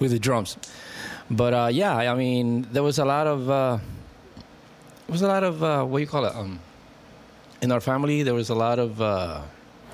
with 0.00 0.10
the 0.10 0.18
drums. 0.18 0.56
But 1.30 1.52
uh, 1.54 1.68
yeah, 1.72 1.94
I 1.96 2.14
mean, 2.14 2.66
there 2.72 2.82
was 2.82 2.98
a 2.98 3.04
lot 3.04 3.26
of 3.26 3.48
uh, 3.50 3.78
was 5.08 5.22
a 5.22 5.28
lot 5.28 5.44
of 5.44 5.62
uh, 5.62 5.84
what 5.84 5.98
do 5.98 6.02
you 6.02 6.08
call 6.08 6.24
it? 6.24 6.34
Um, 6.34 6.58
in 7.62 7.72
our 7.72 7.80
family, 7.80 8.22
there 8.22 8.34
was 8.34 8.50
a 8.50 8.54
lot 8.54 8.78
of. 8.78 9.00
Uh, 9.00 9.40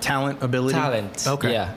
Talent, 0.00 0.42
ability. 0.42 0.74
talent. 0.74 1.24
Okay. 1.28 1.52
Yeah. 1.52 1.72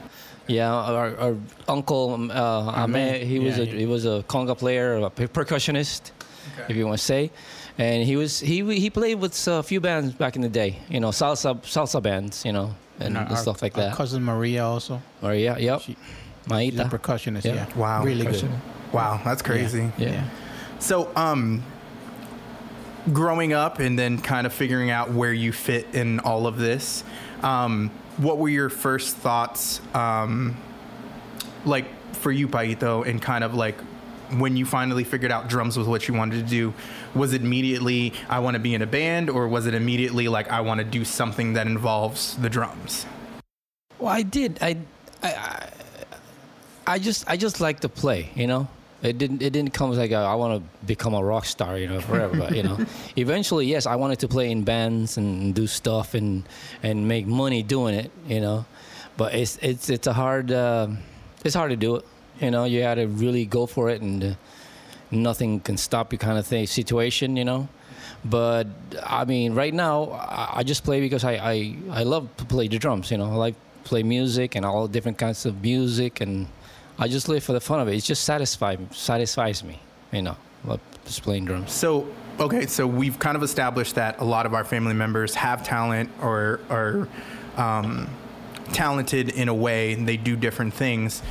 Yeah, 0.47 0.71
our, 0.73 1.15
our 1.17 1.35
uncle 1.67 2.13
um, 2.13 2.31
uh, 2.31 2.35
Ahmed, 2.83 3.21
he 3.21 3.37
was 3.39 3.57
Yeah, 3.57 3.63
a 3.63 3.67
yeah. 3.67 3.73
he 3.79 3.85
was 3.85 4.05
a 4.05 4.23
conga 4.27 4.57
player, 4.57 4.95
a 4.97 5.09
per- 5.11 5.27
percussionist, 5.27 6.11
if 6.67 6.75
you 6.75 6.85
want 6.87 6.97
to 6.99 7.03
say, 7.05 7.29
and 7.77 8.03
he 8.03 8.15
was 8.15 8.39
he 8.39 8.63
he 8.79 8.89
played 8.89 9.15
with 9.19 9.47
a 9.47 9.63
few 9.63 9.79
bands 9.81 10.13
back 10.13 10.35
in 10.35 10.41
the 10.41 10.49
day, 10.49 10.79
you 10.89 10.99
know, 10.99 11.09
salsa 11.09 11.61
salsa 11.63 12.01
bands, 12.01 12.43
you 12.45 12.51
know, 12.53 12.73
and, 12.99 13.17
our, 13.17 13.35
stuff 13.35 13.61
like 13.61 13.77
our 13.77 13.85
that. 13.85 13.95
cousin 13.95 14.23
Maria 14.23 14.63
also. 14.65 15.01
Maria, 15.21 15.57
yep, 15.59 15.81
She- 15.81 15.97
She's 16.47 16.79
a 16.79 16.83
percussionist. 16.85 17.43
Yeah. 17.45 17.53
Yeah. 17.55 17.75
Wow. 17.75 18.03
Really 18.03 18.25
good. 18.25 18.47
Wow, 18.91 19.19
that's 19.25 19.41
crazy. 19.41 19.91
Yeah. 19.97 20.23
So, 20.79 21.11
um, 21.15 21.63
growing 23.11 23.53
up 23.53 23.79
and 23.79 23.97
then 23.97 24.19
kind 24.19 24.45
of 24.47 24.53
figuring 24.53 24.89
out 24.89 25.11
where 25.11 25.33
you 25.33 25.51
fit 25.51 25.87
in 25.93 26.19
all 26.19 26.47
of 26.47 26.57
this, 26.57 27.03
um, 27.41 27.89
what 28.17 28.37
were 28.37 28.49
your 28.49 28.69
first 28.69 29.15
thoughts, 29.17 29.81
um, 29.93 30.55
like 31.65 31.85
for 32.13 32.31
you, 32.31 32.47
Paito, 32.47 33.05
and 33.07 33.21
kind 33.21 33.43
of 33.43 33.53
like 33.53 33.77
when 34.33 34.57
you 34.57 34.65
finally 34.65 35.03
figured 35.03 35.31
out 35.31 35.47
drums 35.47 35.77
was 35.77 35.87
what 35.87 36.07
you 36.07 36.13
wanted 36.13 36.43
to 36.43 36.49
do? 36.49 36.73
Was 37.13 37.33
it 37.33 37.41
immediately 37.41 38.13
I 38.29 38.39
want 38.39 38.55
to 38.55 38.59
be 38.59 38.73
in 38.73 38.81
a 38.81 38.87
band, 38.87 39.29
or 39.29 39.47
was 39.47 39.65
it 39.65 39.73
immediately 39.73 40.27
like 40.27 40.49
I 40.49 40.61
want 40.61 40.79
to 40.79 40.83
do 40.83 41.05
something 41.05 41.53
that 41.53 41.67
involves 41.67 42.35
the 42.37 42.49
drums? 42.49 43.05
Well, 43.99 44.11
I 44.11 44.23
did. 44.23 44.57
I, 44.61 44.77
I, 45.23 45.69
I, 46.85 46.99
just, 46.99 47.29
I 47.29 47.37
just 47.37 47.61
like 47.61 47.79
to 47.81 47.89
play. 47.89 48.29
You 48.35 48.47
know, 48.47 48.67
it 49.01 49.17
didn't, 49.17 49.41
it 49.41 49.51
didn't 49.51 49.73
come 49.73 49.91
as 49.91 49.97
like 49.97 50.11
a, 50.11 50.17
I 50.17 50.35
want 50.35 50.61
to 50.61 50.85
become 50.85 51.13
a 51.13 51.23
rock 51.23 51.45
star. 51.45 51.77
You 51.77 51.87
know, 51.87 52.01
forever. 52.01 52.37
but 52.37 52.55
you 52.55 52.63
know, 52.63 52.77
eventually, 53.15 53.67
yes, 53.67 53.85
I 53.85 53.95
wanted 53.95 54.19
to 54.19 54.27
play 54.27 54.51
in 54.51 54.63
bands 54.63 55.17
and 55.17 55.53
do 55.53 55.67
stuff 55.67 56.13
and 56.13 56.43
and 56.83 57.07
make 57.07 57.25
money 57.25 57.63
doing 57.63 57.95
it. 57.95 58.11
You 58.27 58.41
know, 58.41 58.65
but 59.17 59.33
it's 59.33 59.57
it's 59.61 59.89
it's 59.89 60.07
a 60.07 60.13
hard, 60.13 60.51
uh, 60.51 60.87
it's 61.43 61.55
hard 61.55 61.71
to 61.71 61.77
do 61.77 61.95
it. 61.97 62.05
You 62.39 62.51
know, 62.51 62.65
you 62.65 62.81
got 62.81 62.95
to 62.95 63.05
really 63.05 63.45
go 63.45 63.65
for 63.65 63.89
it, 63.89 64.01
and 64.01 64.23
uh, 64.23 64.33
nothing 65.11 65.59
can 65.59 65.77
stop 65.77 66.11
you, 66.11 66.19
kind 66.19 66.37
of 66.37 66.45
thing 66.45 66.67
situation. 66.67 67.37
You 67.37 67.45
know. 67.45 67.67
But 68.23 68.67
I 69.03 69.25
mean, 69.25 69.53
right 69.53 69.73
now 69.73 70.09
I, 70.11 70.59
I 70.59 70.63
just 70.63 70.83
play 70.83 70.99
because 70.99 71.23
I, 71.23 71.33
I 71.33 71.75
I 71.91 72.03
love 72.03 72.35
to 72.37 72.45
play 72.45 72.67
the 72.67 72.79
drums. 72.79 73.11
You 73.11 73.17
know, 73.17 73.25
I 73.31 73.35
like 73.35 73.55
play 73.83 74.03
music 74.03 74.55
and 74.55 74.65
all 74.65 74.87
different 74.87 75.17
kinds 75.17 75.45
of 75.45 75.61
music, 75.61 76.21
and 76.21 76.47
I 76.97 77.07
just 77.07 77.29
live 77.29 77.43
for 77.43 77.53
the 77.53 77.61
fun 77.61 77.79
of 77.79 77.87
it. 77.87 77.95
It 77.95 78.03
just 78.03 78.23
satisfies 78.23 78.79
satisfies 78.91 79.63
me. 79.63 79.79
You 80.11 80.23
know, 80.23 80.37
love 80.65 80.81
just 81.05 81.21
playing 81.21 81.45
drums. 81.45 81.71
So, 81.71 82.07
okay, 82.39 82.65
so 82.65 82.87
we've 82.87 83.19
kind 83.19 83.37
of 83.37 83.43
established 83.43 83.95
that 83.95 84.19
a 84.19 84.23
lot 84.23 84.45
of 84.45 84.53
our 84.53 84.63
family 84.63 84.93
members 84.93 85.35
have 85.35 85.63
talent 85.63 86.09
or 86.21 86.61
are 86.69 87.07
um, 87.57 88.09
talented 88.73 89.29
in 89.29 89.49
a 89.49 89.53
way, 89.53 89.95
they 89.95 90.17
do 90.17 90.35
different 90.35 90.73
things. 90.73 91.21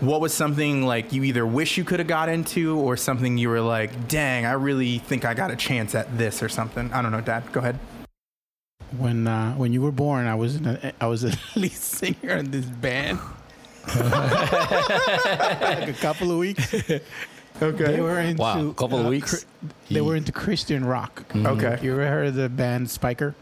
What 0.00 0.20
was 0.20 0.32
something 0.32 0.86
like 0.86 1.12
you 1.12 1.24
either 1.24 1.44
wish 1.44 1.76
you 1.76 1.84
could 1.84 1.98
have 1.98 2.06
got 2.06 2.28
into, 2.28 2.78
or 2.78 2.96
something 2.96 3.36
you 3.36 3.48
were 3.48 3.60
like, 3.60 4.08
"Dang, 4.08 4.46
I 4.46 4.52
really 4.52 4.98
think 4.98 5.24
I 5.24 5.34
got 5.34 5.50
a 5.50 5.56
chance 5.56 5.94
at 5.94 6.16
this," 6.16 6.42
or 6.42 6.48
something? 6.48 6.92
I 6.92 7.02
don't 7.02 7.10
know, 7.10 7.20
Dad. 7.20 7.50
Go 7.52 7.60
ahead. 7.60 7.78
When 8.96 9.26
uh, 9.26 9.54
when 9.54 9.72
you 9.72 9.82
were 9.82 9.90
born, 9.90 10.26
I 10.26 10.36
was 10.36 10.56
in 10.56 10.66
a, 10.66 10.92
I 11.00 11.06
was 11.06 11.24
a 11.24 11.32
lead 11.56 11.72
singer 11.72 12.36
in 12.36 12.52
this 12.52 12.66
band. 12.66 13.18
like 13.88 15.88
a 15.88 15.96
couple 16.00 16.30
of 16.30 16.38
weeks. 16.38 16.74
Okay. 17.60 17.60
They 17.60 18.00
were 18.00 18.20
into 18.20 18.40
Wow, 18.40 18.68
a 18.68 18.74
couple 18.74 19.00
of 19.00 19.06
uh, 19.06 19.08
weeks? 19.08 19.34
Chri- 19.34 19.70
they 19.90 20.00
were 20.00 20.14
into 20.14 20.30
Christian 20.30 20.84
rock. 20.84 21.24
Okay. 21.34 21.78
You 21.82 21.94
ever 21.94 22.06
heard 22.06 22.26
of 22.28 22.34
the 22.34 22.48
band 22.48 22.90
Spiker? 22.90 23.34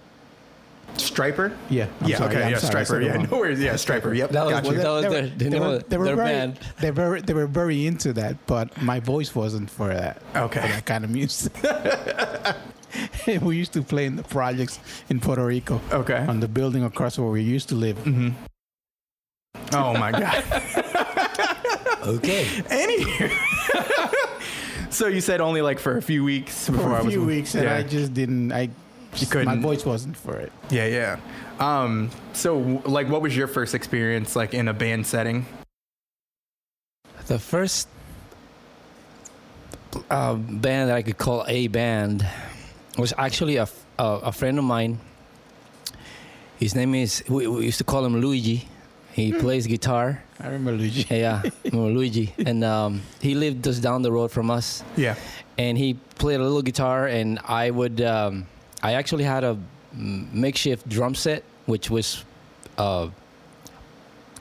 Stryper. 0.98 1.54
Yeah. 1.70 1.86
I'm 2.00 2.08
yeah. 2.08 2.18
sorry, 2.18 2.34
okay. 2.36 2.42
I'm 2.44 2.50
yeah. 2.52 2.58
sorry, 2.58 2.84
Stryper. 2.84 3.04
Yeah. 3.04 3.16
No 3.30 3.38
worries. 3.38 3.60
Yeah. 3.60 3.74
Stryper. 3.74 4.16
Yep. 4.16 4.30
That 4.30 4.44
was- 4.44 4.52
Gotcha. 4.54 4.72
that 4.72 4.88
was 4.90 5.02
their- 5.02 5.10
were- 5.22 5.28
they 5.28 5.60
were- 5.60 5.78
they 5.88 5.98
were 5.98 6.04
their 6.04 6.16
very- 6.16 6.28
band. 6.28 6.58
They 6.80 6.90
were 6.90 7.20
they 7.20 7.34
were 7.34 7.46
very 7.46 7.86
into 7.86 8.12
that, 8.14 8.36
but 8.46 8.80
my 8.82 9.00
voice 9.00 9.34
wasn't 9.34 9.70
for 9.70 9.88
that. 9.88 10.20
Okay. 10.34 10.60
For 10.60 10.68
that 10.68 10.84
kind 10.86 11.04
of 11.04 11.10
music. 11.10 11.52
we 13.42 13.56
used 13.56 13.72
to 13.74 13.82
play 13.82 14.06
in 14.06 14.16
the 14.16 14.22
projects 14.24 14.78
in 15.08 15.20
Puerto 15.20 15.44
Rico. 15.44 15.80
Okay. 15.92 16.24
On 16.28 16.40
the 16.40 16.48
building 16.48 16.84
across 16.84 17.18
where 17.18 17.30
we 17.30 17.42
used 17.42 17.68
to 17.70 17.74
live. 17.74 17.96
Mm-hmm. 18.04 18.30
Oh 19.74 19.92
my 19.96 20.12
god. 20.12 20.44
Okay. 22.06 22.46
Any. 22.70 23.02
so 24.90 25.08
you 25.08 25.20
said 25.20 25.40
only 25.40 25.60
like 25.60 25.80
for 25.80 25.96
a 25.96 26.02
few 26.02 26.22
weeks 26.22 26.68
before 26.68 26.84
For 26.84 26.94
I 26.94 27.00
a 27.00 27.04
was. 27.04 27.12
few 27.12 27.24
weeks, 27.24 27.54
and. 27.56 27.68
I 27.68 27.82
just 27.82 28.14
didn't. 28.14 28.52
I 28.52 28.68
just, 29.16 29.34
my 29.34 29.44
couldn't. 29.44 29.62
voice 29.62 29.84
wasn't 29.84 30.16
for 30.16 30.36
it. 30.36 30.52
Yeah, 30.70 30.86
yeah. 30.86 31.16
Um, 31.58 32.10
so, 32.32 32.58
like, 32.84 33.08
what 33.08 33.22
was 33.22 33.36
your 33.36 33.46
first 33.48 33.74
experience 33.74 34.36
like 34.36 34.54
in 34.54 34.68
a 34.68 34.74
band 34.74 35.06
setting? 35.06 35.46
The 37.26 37.38
first 37.38 37.88
uh, 40.10 40.34
band 40.34 40.90
that 40.90 40.96
I 40.96 41.02
could 41.02 41.18
call 41.18 41.44
a 41.48 41.66
band 41.68 42.26
was 42.98 43.12
actually 43.18 43.56
a 43.56 43.68
a 43.98 44.30
friend 44.32 44.58
of 44.58 44.64
mine. 44.64 45.00
His 46.58 46.74
name 46.74 46.94
is, 46.94 47.22
we, 47.28 47.46
we 47.46 47.64
used 47.64 47.78
to 47.78 47.84
call 47.84 48.04
him 48.04 48.20
Luigi. 48.20 48.68
He 49.12 49.32
plays 49.32 49.66
guitar. 49.66 50.22
I 50.38 50.46
remember 50.48 50.72
Luigi. 50.72 51.06
Yeah, 51.10 51.42
remember 51.64 51.92
Luigi. 51.98 52.34
And 52.44 52.62
um, 52.62 53.00
he 53.20 53.34
lived 53.34 53.64
just 53.64 53.82
down 53.82 54.02
the 54.02 54.12
road 54.12 54.30
from 54.30 54.50
us. 54.50 54.84
Yeah. 54.96 55.14
And 55.56 55.78
he 55.78 55.94
played 55.94 56.40
a 56.40 56.42
little 56.42 56.60
guitar, 56.60 57.06
and 57.06 57.38
I 57.44 57.70
would, 57.70 58.02
um, 58.02 58.46
I 58.86 58.92
actually 58.92 59.24
had 59.24 59.42
a 59.42 59.58
makeshift 59.92 60.88
drum 60.88 61.16
set, 61.16 61.42
which 61.64 61.90
was 61.90 62.24
uh, 62.78 63.08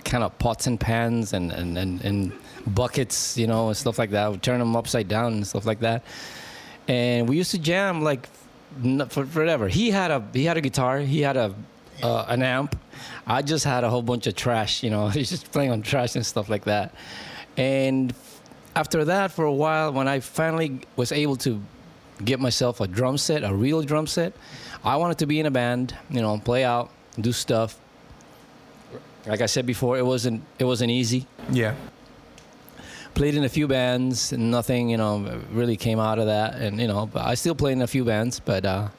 kind 0.03 0.23
of 0.23 0.37
pots 0.37 0.67
and 0.67 0.79
pans 0.79 1.33
and, 1.33 1.51
and, 1.51 1.75
and, 1.75 1.99
and 2.05 2.31
buckets, 2.67 3.39
you 3.39 3.47
know, 3.47 3.69
and 3.69 3.75
stuff 3.75 3.97
like 3.97 4.11
that. 4.11 4.23
I 4.23 4.29
would 4.29 4.43
turn 4.43 4.59
them 4.59 4.75
upside 4.75 5.07
down 5.07 5.33
and 5.33 5.47
stuff 5.47 5.65
like 5.65 5.79
that. 5.79 6.03
And 6.87 7.27
we 7.27 7.37
used 7.37 7.49
to 7.51 7.57
jam 7.57 8.03
like 8.03 8.29
for 9.09 9.25
forever. 9.25 9.67
He 9.67 9.89
had 9.89 10.11
a 10.11 10.23
he 10.31 10.43
had 10.43 10.57
a 10.57 10.61
guitar. 10.61 10.99
He 10.99 11.21
had 11.21 11.37
a 11.37 11.55
uh, 12.03 12.25
an 12.27 12.43
amp. 12.43 12.79
I 13.25 13.41
just 13.41 13.65
had 13.65 13.83
a 13.83 13.89
whole 13.89 14.03
bunch 14.03 14.27
of 14.27 14.35
trash, 14.35 14.83
you 14.83 14.91
know. 14.91 15.07
He's 15.07 15.29
just 15.35 15.51
playing 15.51 15.71
on 15.71 15.81
trash 15.81 16.15
and 16.15 16.23
stuff 16.23 16.49
like 16.49 16.65
that. 16.65 16.93
And 17.57 18.13
after 18.75 19.05
that, 19.05 19.31
for 19.31 19.45
a 19.45 19.53
while, 19.53 19.91
when 19.91 20.07
I 20.07 20.19
finally 20.19 20.81
was 20.95 21.11
able 21.11 21.37
to 21.37 21.59
get 22.23 22.39
myself 22.39 22.79
a 22.79 22.87
drum 22.87 23.17
set, 23.17 23.43
a 23.43 23.53
real 23.53 23.81
drum 23.81 24.07
set, 24.07 24.33
I 24.83 24.97
wanted 24.97 25.17
to 25.19 25.25
be 25.25 25.39
in 25.39 25.45
a 25.45 25.51
band, 25.51 25.95
you 26.09 26.21
know, 26.21 26.37
play 26.37 26.63
out, 26.63 26.91
do 27.19 27.31
stuff. 27.31 27.77
Like 29.25 29.41
I 29.41 29.47
said 29.47 29.65
before, 29.65 29.97
it 29.97 30.05
wasn't 30.05 30.43
it 30.59 30.65
wasn't 30.65 30.91
easy. 30.91 31.25
Yeah. 31.51 31.73
Played 33.15 33.35
in 33.35 33.43
a 33.43 33.49
few 33.49 33.67
bands, 33.67 34.33
and 34.33 34.51
nothing, 34.51 34.89
you 34.89 34.97
know, 34.97 35.41
really 35.51 35.77
came 35.77 35.99
out 35.99 36.19
of 36.19 36.27
that. 36.27 36.55
And 36.55 36.79
you 36.79 36.87
know, 36.87 37.07
but 37.07 37.25
I 37.25 37.33
still 37.33 37.55
play 37.55 37.71
in 37.71 37.81
a 37.81 37.87
few 37.87 38.03
bands, 38.03 38.39
but 38.39 38.65
uh, 38.65 38.89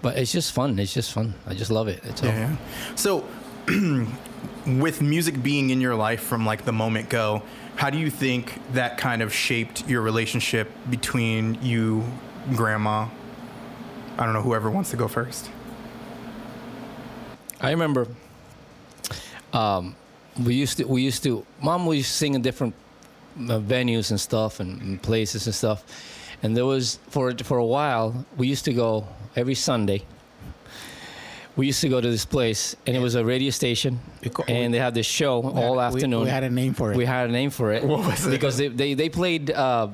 but 0.00 0.16
it's 0.16 0.32
just 0.32 0.52
fun. 0.52 0.78
It's 0.78 0.94
just 0.94 1.12
fun. 1.12 1.34
I 1.46 1.54
just 1.54 1.70
love 1.70 1.88
it. 1.88 2.00
It's 2.04 2.22
all. 2.22 2.28
Yeah. 2.28 2.56
So, 2.94 3.24
with 4.66 5.02
music 5.02 5.42
being 5.42 5.70
in 5.70 5.80
your 5.80 5.94
life 5.94 6.22
from 6.22 6.46
like 6.46 6.64
the 6.64 6.72
moment 6.72 7.10
go, 7.10 7.42
how 7.76 7.90
do 7.90 7.98
you 7.98 8.10
think 8.10 8.60
that 8.72 8.98
kind 8.98 9.22
of 9.22 9.32
shaped 9.32 9.88
your 9.88 10.02
relationship 10.02 10.70
between 10.90 11.58
you, 11.62 12.04
grandma? 12.54 13.08
I 14.16 14.24
don't 14.24 14.32
know. 14.32 14.42
Whoever 14.42 14.70
wants 14.70 14.90
to 14.90 14.96
go 14.96 15.08
first. 15.08 15.50
I 17.60 17.70
remember 17.70 18.06
um, 19.52 19.96
we 20.42 20.54
used 20.54 20.78
to 20.78 20.84
we 20.84 21.02
used 21.02 21.22
to 21.22 21.46
mom 21.62 21.86
we 21.86 21.98
used 21.98 22.10
to 22.10 22.16
sing 22.16 22.34
in 22.34 22.42
different 22.42 22.74
uh, 23.38 23.58
venues 23.58 24.10
and 24.10 24.20
stuff 24.20 24.60
and, 24.60 24.80
and 24.82 25.02
places 25.02 25.46
and 25.46 25.54
stuff 25.54 25.84
and 26.42 26.56
there 26.56 26.66
was 26.66 26.98
for 27.08 27.32
for 27.38 27.58
a 27.58 27.64
while 27.64 28.26
we 28.36 28.48
used 28.48 28.64
to 28.64 28.72
go 28.72 29.06
every 29.36 29.54
Sunday 29.54 30.02
we 31.56 31.66
used 31.66 31.80
to 31.82 31.88
go 31.88 32.00
to 32.00 32.10
this 32.10 32.24
place, 32.24 32.74
and 32.86 32.96
it 32.96 33.00
was 33.00 33.14
a 33.14 33.24
radio 33.24 33.50
station, 33.50 34.00
and 34.48 34.74
they 34.74 34.78
had 34.78 34.94
this 34.94 35.06
show 35.06 35.42
all 35.42 35.74
we- 35.76 35.82
afternoon. 35.82 36.24
we 36.24 36.30
had 36.30 36.42
a 36.44 36.50
name 36.50 36.74
for 36.74 36.90
it. 36.92 36.96
We 36.96 37.04
had 37.04 37.28
a 37.28 37.32
name 37.32 37.50
for 37.50 37.72
it. 37.72 37.84
What 37.84 38.00
was 38.06 38.26
it? 38.26 38.30
Because 38.30 38.56
they 38.56 38.68
they, 38.68 38.94
they 38.94 39.08
played. 39.08 39.50
Uh, 39.50 39.88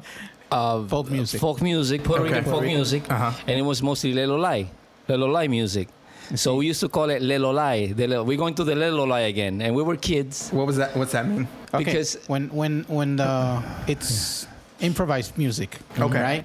uh, 0.53 0.83
Folk 0.89 1.09
music. 1.11 1.41
folk 1.41 1.63
music, 1.63 2.03
Puerto 2.03 2.25
Okay. 2.25 2.31
Rican 2.33 2.45
folk 2.45 2.53
Puerto 2.55 2.67
Rican. 2.67 2.79
music, 2.79 3.03
Uh-huh. 3.13 3.31
and 3.47 3.57
it 3.57 3.63
was 3.63 3.83
mostly 3.85 4.13
Lelolai, 4.13 4.67
Lelolai 5.09 5.49
music. 5.49 5.87
So 6.35 6.57
we 6.57 6.67
used 6.67 6.81
to 6.81 6.89
call 6.89 7.09
it 7.11 7.23
Lelolai. 7.23 7.95
The 7.95 8.07
Le- 8.09 8.25
We're 8.25 8.37
going 8.37 8.55
to 8.55 8.65
the 8.65 8.75
Lelolai 8.75 9.29
again, 9.29 9.63
and 9.63 9.77
we 9.77 9.83
were 9.85 9.95
kids. 9.97 10.51
What 10.51 10.67
was 10.67 10.77
that? 10.77 10.97
What's 10.97 11.13
that 11.13 11.29
mean? 11.29 11.47
Okay, 11.73 11.85
because- 11.85 12.19
when 12.27 12.49
when 12.51 12.85
when 12.89 13.15
the 13.23 13.63
it's 13.87 14.49
improvised 14.81 15.39
music, 15.39 15.79
Okay. 15.97 16.21
right? 16.21 16.45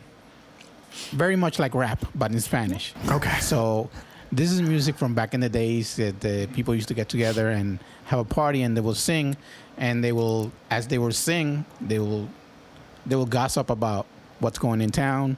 Very 1.12 1.36
much 1.36 1.58
like 1.58 1.74
rap, 1.74 2.06
but 2.14 2.32
in 2.32 2.40
Spanish. 2.42 2.94
Okay. 3.10 3.40
So 3.42 3.90
this 4.36 4.52
is 4.52 4.62
music 4.62 4.96
from 4.98 5.14
back 5.14 5.34
in 5.34 5.40
the 5.40 5.50
days 5.50 5.96
that 5.96 6.20
the 6.20 6.48
people 6.54 6.76
used 6.76 6.88
to 6.90 6.94
get 6.94 7.08
together 7.10 7.50
and 7.50 7.80
have 8.06 8.20
a 8.20 8.24
party, 8.26 8.64
and 8.64 8.76
they 8.76 8.82
will 8.82 8.94
sing, 8.96 9.36
and 9.78 10.04
they 10.04 10.12
will, 10.12 10.52
as 10.70 10.88
they 10.88 10.98
will 10.98 11.12
sing, 11.12 11.66
they 11.82 12.00
will, 12.00 12.28
they 13.06 13.16
will 13.16 13.26
gossip 13.26 13.70
about 13.70 14.06
what's 14.40 14.60
going 14.60 14.82
in 14.82 14.92
town, 14.92 15.38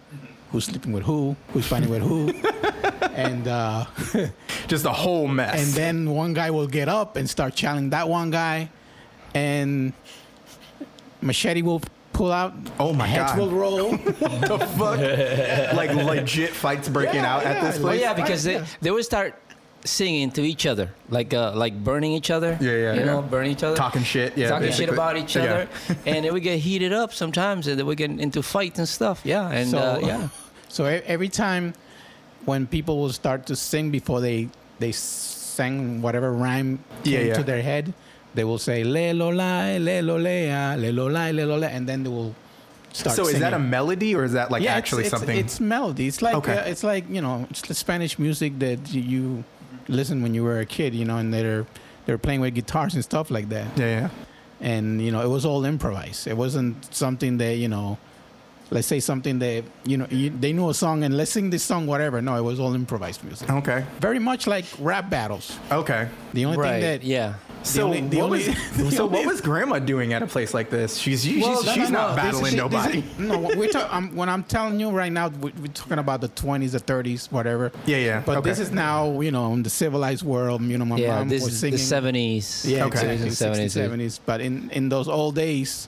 who's 0.51 0.65
sleeping 0.65 0.91
with 0.93 1.03
who, 1.03 1.35
who's 1.49 1.65
fighting 1.67 1.89
with 1.89 2.01
who, 2.01 2.29
and. 3.13 3.47
uh 3.47 3.85
Just 4.67 4.83
a 4.85 4.91
whole 4.91 5.29
mess. 5.29 5.55
and 5.63 5.73
then 5.75 6.09
one 6.09 6.33
guy 6.33 6.51
will 6.51 6.67
get 6.67 6.89
up 6.89 7.15
and 7.15 7.29
start 7.29 7.55
challenging 7.55 7.91
that 7.91 8.09
one 8.09 8.31
guy, 8.31 8.69
and 9.33 9.93
machete 11.21 11.61
will 11.61 11.81
pull 12.17 12.31
out. 12.31 12.53
Oh 12.79 12.93
my 12.93 13.05
heads 13.07 13.31
God. 13.31 13.39
will 13.39 13.51
roll. 13.51 13.91
the 14.51 14.57
fuck? 14.77 14.99
like 15.81 15.91
legit 15.93 16.49
fights 16.49 16.89
breaking 16.89 17.21
Yeah, 17.23 17.33
out 17.35 17.43
at 17.43 17.61
this 17.63 17.75
like- 17.75 17.83
Well, 17.85 17.95
yeah, 17.95 18.13
because 18.13 18.43
they, 18.43 18.63
they 18.81 18.91
would 18.91 19.05
start 19.05 19.35
singing 19.85 20.31
to 20.31 20.41
each 20.41 20.65
other, 20.65 20.89
like 21.09 21.33
uh, 21.33 21.53
like 21.63 21.73
burning 21.83 22.11
each 22.13 22.31
other. 22.31 22.57
Yeah, 22.59 22.71
yeah, 22.71 22.93
You 22.99 23.05
know, 23.05 23.19
yeah. 23.21 23.29
burning 23.33 23.51
each 23.51 23.63
other. 23.63 23.75
Talking 23.77 24.03
shit. 24.03 24.35
Yeah. 24.37 24.49
talking 24.49 24.71
shit 24.71 24.89
about 24.89 25.15
each 25.17 25.35
Yeah. 25.35 25.43
other, 25.43 25.63
and 26.09 26.25
they 26.25 26.31
would 26.31 26.43
get 26.43 26.57
heated 26.59 26.91
up 26.91 27.13
sometimes, 27.13 27.67
and 27.67 27.77
they 27.79 27.83
would 27.83 27.97
get 27.97 28.09
into 28.11 28.41
fights 28.41 28.79
and 28.79 28.89
stuff. 28.89 29.21
Yeah, 29.23 29.49
and 29.49 29.69
so 29.69 29.77
uh, 29.77 29.99
yeah, 30.01 30.27
So 30.69 30.85
e- 30.89 31.01
every 31.05 31.29
time 31.29 31.73
when 32.45 32.65
people 32.67 32.97
will 32.97 33.13
start 33.13 33.45
to 33.47 33.55
sing 33.55 33.91
before 33.91 34.19
they 34.21 34.49
they 34.79 34.91
sang 34.91 36.01
whatever 36.01 36.31
rhyme 36.33 36.79
Yeah, 37.03 37.17
came 37.19 37.27
yeah. 37.27 37.33
to 37.35 37.43
their 37.43 37.61
head, 37.61 37.93
they 38.37 38.43
will 38.43 38.59
say 38.59 38.83
le 38.83 39.13
lo 39.13 39.29
lai 39.29 39.79
le 39.79 40.01
lo 40.01 40.15
lea 40.17 40.75
le 40.77 40.91
lo 40.91 41.07
lai 41.07 41.31
le 41.31 41.43
lo 41.43 41.57
le, 41.57 41.67
and 41.67 41.89
then 41.89 42.03
they 42.03 42.09
will 42.09 42.35
start. 42.93 43.15
So 43.15 43.27
is 43.27 43.39
that 43.39 43.53
a 43.53 43.59
melody 43.59 44.15
or 44.15 44.23
is 44.23 44.33
that 44.33 44.51
like 44.51 44.63
yeah, 44.63 44.75
actually 44.75 45.05
it's, 45.05 45.13
it's, 45.13 45.19
something? 45.19 45.37
It's 45.37 45.59
melody. 45.59 46.07
It's 46.07 46.21
like 46.21 46.35
Okay. 46.35 46.57
uh, 46.57 46.71
it's 46.71 46.83
like 46.83 47.09
you 47.09 47.21
know 47.21 47.47
it's 47.49 47.63
the 47.63 47.73
Spanish 47.73 48.19
music 48.19 48.59
that 48.59 48.93
you 48.93 49.43
listen 49.87 50.21
when 50.21 50.33
you 50.33 50.43
were 50.43 50.59
a 50.59 50.65
kid. 50.65 50.93
You 50.93 51.05
know, 51.05 51.17
and 51.17 51.33
they're 51.33 51.65
they're 52.05 52.19
playing 52.19 52.41
with 52.41 52.53
guitars 52.53 52.93
and 52.93 53.03
stuff 53.03 53.31
like 53.31 53.49
that. 53.49 53.67
yeah, 53.75 54.01
yeah. 54.01 54.09
And 54.61 55.01
you 55.01 55.11
know, 55.11 55.21
it 55.21 55.29
was 55.29 55.43
all 55.45 55.65
improvised. 55.65 56.27
It 56.27 56.37
wasn't 56.37 56.93
something 56.93 57.37
that 57.39 57.57
you 57.57 57.67
know. 57.67 57.97
Let's 58.69 58.87
say 58.87 58.99
something 58.99 59.39
that 59.39 59.63
you 59.85 59.95
know 59.95 60.07
you, 60.11 60.29
they 60.29 60.51
knew 60.51 60.69
a 60.69 60.73
song 60.73 61.05
and 61.05 61.15
let's 61.15 61.31
sing 61.31 61.49
this 61.51 61.63
song 61.63 61.87
whatever. 61.87 62.21
No, 62.21 62.35
it 62.35 62.41
was 62.41 62.59
all 62.59 62.75
improvised 62.75 63.23
music. 63.23 63.49
Okay. 63.49 63.85
Very 64.01 64.19
much 64.19 64.45
like 64.45 64.65
rap 64.77 65.09
battles. 65.09 65.57
Okay. 65.71 66.09
The 66.33 66.43
only 66.43 66.57
right. 66.57 66.71
thing 66.71 66.81
that 66.81 67.01
yeah. 67.01 67.35
So 67.63 67.85
only- 67.85 68.01
what 68.01 68.17
only- 68.23 68.47
was 68.47 68.95
so 68.95 69.05
only- 69.05 69.17
what 69.19 69.25
was 69.25 69.41
Grandma 69.41 69.79
doing 69.79 70.13
at 70.13 70.21
a 70.23 70.27
place 70.27 70.53
like 70.53 70.69
this? 70.69 70.97
She's 70.97 71.23
she's, 71.23 71.43
Well, 71.43 71.63
no, 71.63 71.73
she's 71.73 71.89
no, 71.89 71.99
not 71.99 72.09
no. 72.11 72.15
Battling 72.15 72.45
is- 72.45 72.51
this 72.51 72.57
nobody. 72.57 72.99
is- 72.99 73.19
no, 73.19 73.39
we're 73.57 73.67
talk, 73.69 73.93
um, 73.93 74.15
when 74.15 74.29
I'm 74.29 74.43
telling 74.43 74.79
you 74.79 74.89
right 74.91 75.11
now, 75.11 75.27
we- 75.29 75.51
we're 75.61 75.67
talking 75.73 75.99
about 75.99 76.21
the 76.21 76.29
20s, 76.29 76.71
the 76.71 76.79
30s, 76.79 77.31
whatever. 77.31 77.71
Yeah, 77.85 77.97
yeah. 77.97 78.23
But 78.25 78.37
Okay. 78.37 78.49
this 78.49 78.59
is 78.59 78.71
now, 78.71 79.19
you 79.21 79.31
know, 79.31 79.53
in 79.53 79.63
the 79.63 79.69
civilized 79.69 80.23
world. 80.23 80.61
You 80.61 80.77
know, 80.77 80.85
my 80.85 80.97
Yeah, 80.97 81.19
mom 81.19 81.29
this 81.29 81.43
was 81.43 81.53
is 81.53 81.59
singing. 81.59 81.73
the 81.77 81.83
seventies. 81.83 82.65
Yeah, 82.67 82.85
Okay. 82.85 83.13
exactly. 83.15 83.29
60s, 83.65 83.73
70s. 83.73 84.19
But 84.25 84.41
in, 84.41 84.69
in 84.71 84.89
those 84.89 85.07
old 85.09 85.35
days, 85.35 85.87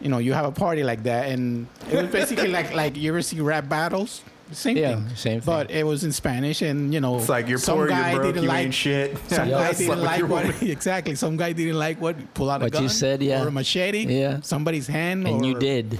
you 0.00 0.08
know, 0.08 0.18
you 0.18 0.32
have 0.32 0.46
a 0.46 0.50
party 0.52 0.82
like 0.82 1.04
that, 1.04 1.28
and 1.28 1.68
it 1.90 1.96
was 2.02 2.10
basically 2.10 2.48
like 2.48 2.74
like 2.74 2.96
you 2.96 3.08
ever 3.12 3.22
see 3.22 3.40
rap 3.40 3.68
battles. 3.68 4.22
Same 4.52 4.76
Yeah, 4.76 4.94
thing. 4.96 5.08
same 5.16 5.40
thing. 5.40 5.46
But 5.46 5.70
it 5.70 5.84
was 5.84 6.04
in 6.04 6.12
Spanish, 6.12 6.62
and 6.62 6.92
you 6.92 7.00
know, 7.00 7.16
It's 7.18 7.28
like 7.28 7.48
you're 7.48 7.58
some 7.58 7.78
poor, 7.78 7.88
guy 7.88 8.12
you're 8.12 8.20
broke, 8.20 8.34
didn't 8.34 8.42
you 8.44 8.48
like 8.48 8.64
ain't 8.66 8.74
shit. 8.74 9.16
Some 9.28 9.48
Yeah. 9.48 9.58
guy 9.58 9.72
didn't 9.72 9.88
with 9.88 9.98
like 10.00 10.28
what 10.28 10.62
exactly. 10.76 11.14
Some 11.14 11.36
guy 11.36 11.52
didn't 11.52 11.78
like 11.78 12.00
what 12.00 12.16
pull 12.34 12.50
out 12.50 12.60
a 12.60 12.64
What 12.66 12.72
gun 12.72 12.82
you 12.84 12.88
said, 12.88 13.22
yeah. 13.22 13.42
or 13.42 13.48
a 13.48 13.50
machete, 13.50 14.06
Yeah. 14.06 14.40
somebody's 14.42 14.86
hand, 14.86 15.26
and 15.26 15.44
you 15.44 15.54
did. 15.58 15.94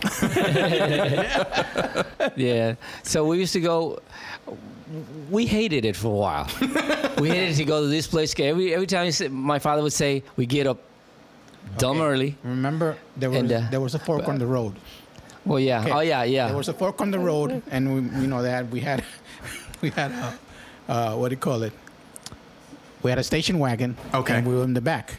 yeah. 2.37 2.75
So 3.03 3.25
we 3.27 3.39
used 3.39 3.53
to 3.55 3.61
go. 3.61 4.01
We 5.31 5.47
hated 5.47 5.85
it 5.87 5.97
for 5.97 6.09
a 6.09 6.11
while. 6.11 6.49
we 7.19 7.31
hated 7.31 7.57
to 7.57 7.65
go 7.65 7.81
to 7.81 7.87
this 7.89 8.07
place. 8.07 8.35
Every 8.39 8.75
every 8.75 8.87
time 8.87 9.07
you 9.07 9.13
say, 9.13 9.29
my 9.29 9.59
father 9.59 9.83
would 9.83 9.93
say, 9.93 10.23
"We 10.37 10.47
get 10.47 10.67
up 10.67 10.79
dumb 11.79 11.99
Okay. 12.01 12.07
early." 12.07 12.37
Remember, 12.45 12.97
there 13.17 13.31
was 13.31 13.39
And, 13.39 13.53
uh, 13.53 13.63
there 13.71 13.81
was 13.81 13.95
a 13.95 13.99
fork 13.99 14.29
on 14.29 14.39
the 14.39 14.47
road. 14.47 14.75
Well, 15.45 15.59
yeah. 15.59 15.81
Okay. 15.81 15.91
Oh, 15.91 16.01
yeah, 16.01 16.23
yeah. 16.25 16.47
There 16.49 16.57
was 16.57 16.69
a 16.69 16.73
fork 16.75 17.01
on 17.01 17.11
the 17.11 17.19
road, 17.19 17.63
and 17.71 17.95
we, 17.95 18.21
you 18.21 18.27
know 18.29 18.43
that 18.43 18.69
we 18.69 18.81
had, 18.81 19.05
we 19.81 19.91
had 19.91 20.13
a, 20.13 20.39
uh, 20.89 21.17
what 21.17 21.29
do 21.29 21.35
you 21.35 21.41
call 21.41 21.63
it? 21.63 21.73
We 23.03 23.11
had 23.11 23.19
a 23.19 23.25
station 23.25 23.59
wagon. 23.59 23.97
Okay. 24.15 24.37
And 24.37 24.47
we 24.47 24.55
were 24.55 24.65
in 24.65 24.75
the 24.75 24.81
back. 24.81 25.19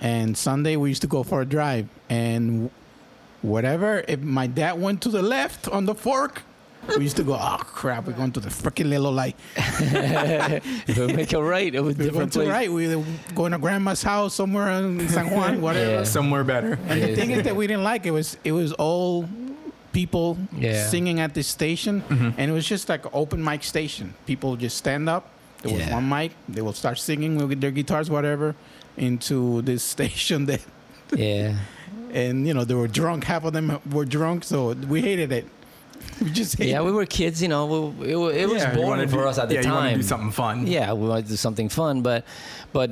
And 0.00 0.36
Sunday 0.36 0.76
we 0.76 0.88
used 0.90 1.02
to 1.02 1.08
go 1.08 1.22
for 1.22 1.40
a 1.40 1.46
drive, 1.46 1.88
and 2.08 2.70
whatever. 3.42 4.04
If 4.08 4.20
my 4.20 4.46
dad 4.46 4.80
went 4.80 5.00
to 5.02 5.08
the 5.08 5.22
left 5.22 5.68
on 5.68 5.84
the 5.86 5.94
fork, 5.94 6.42
we 6.96 7.02
used 7.04 7.16
to 7.16 7.22
go. 7.24 7.34
Oh 7.34 7.58
crap! 7.64 8.06
We're 8.06 8.12
going 8.14 8.32
to 8.32 8.40
the 8.40 8.48
freaking 8.50 8.88
little 8.88 9.12
light. 9.12 9.36
We'll 10.96 11.08
make 11.08 11.32
it 11.32 11.38
right. 11.38 11.74
It 11.74 11.80
was 11.80 11.96
We 11.96 12.04
went 12.04 12.12
different 12.12 12.32
to 12.34 12.38
place. 12.40 12.48
right. 12.48 12.70
We 12.72 12.94
were 12.96 13.04
going 13.34 13.52
to 13.52 13.58
grandma's 13.58 14.02
house 14.02 14.34
somewhere 14.34 14.70
in 14.70 15.08
San 15.08 15.30
Juan, 15.30 15.60
whatever. 15.60 15.90
Yeah. 15.90 16.04
Somewhere 16.04 16.44
better. 16.44 16.78
And 16.88 17.02
the 17.02 17.14
thing 17.16 17.30
is 17.30 17.42
that 17.44 17.56
we 17.56 17.66
didn't 17.66 17.84
like 17.84 18.06
it 18.06 18.10
was 18.12 18.36
it 18.44 18.52
was 18.52 18.72
all 18.74 19.28
people 19.92 20.36
Yeah. 20.56 20.86
singing 20.88 21.20
at 21.20 21.34
this 21.34 21.46
station, 21.46 22.02
mm-hmm. 22.02 22.30
and 22.38 22.50
it 22.50 22.54
was 22.54 22.66
just 22.66 22.88
like 22.88 23.04
an 23.04 23.10
open 23.14 23.42
mic 23.42 23.62
station. 23.62 24.14
People 24.26 24.56
just 24.56 24.76
stand 24.76 25.08
up. 25.08 25.30
There 25.62 25.72
was 25.72 25.86
Yeah. 25.86 25.94
one 25.94 26.08
mic. 26.08 26.32
They 26.48 26.62
will 26.62 26.72
start 26.74 26.98
singing 26.98 27.36
with 27.48 27.60
their 27.60 27.70
guitars, 27.70 28.10
whatever, 28.10 28.54
into 28.96 29.62
this 29.62 29.82
station. 29.96 30.46
That 30.46 30.60
Yeah. 31.14 31.56
and 32.12 32.46
you 32.46 32.54
know 32.54 32.64
they 32.64 32.74
were 32.74 32.88
drunk. 32.88 33.24
Half 33.24 33.44
of 33.44 33.52
them 33.52 33.80
were 33.90 34.04
drunk, 34.04 34.44
so 34.44 34.72
we 34.72 35.00
hated 35.00 35.32
it. 35.32 35.46
We 36.22 36.30
just 36.30 36.58
Yeah, 36.58 36.82
we 36.82 36.92
were 36.92 37.06
kids, 37.06 37.40
you 37.42 37.48
know. 37.48 37.66
We, 37.66 38.12
it, 38.12 38.16
it 38.42 38.48
was 38.48 38.62
Yeah, 38.62 38.74
boring 38.76 39.08
for 39.08 39.22
do- 39.22 39.28
us 39.28 39.38
at 39.38 39.48
the 39.48 39.56
yeah, 39.56 39.62
time. 39.62 39.74
wanna 39.74 39.96
do 39.96 40.02
something 40.02 40.30
fun. 40.30 40.66
Yeah, 40.66 40.92
we 40.92 41.08
wanted 41.08 41.24
to 41.26 41.30
do 41.32 41.36
something 41.36 41.68
fun, 41.68 42.02
but 42.02 42.24
but 42.72 42.90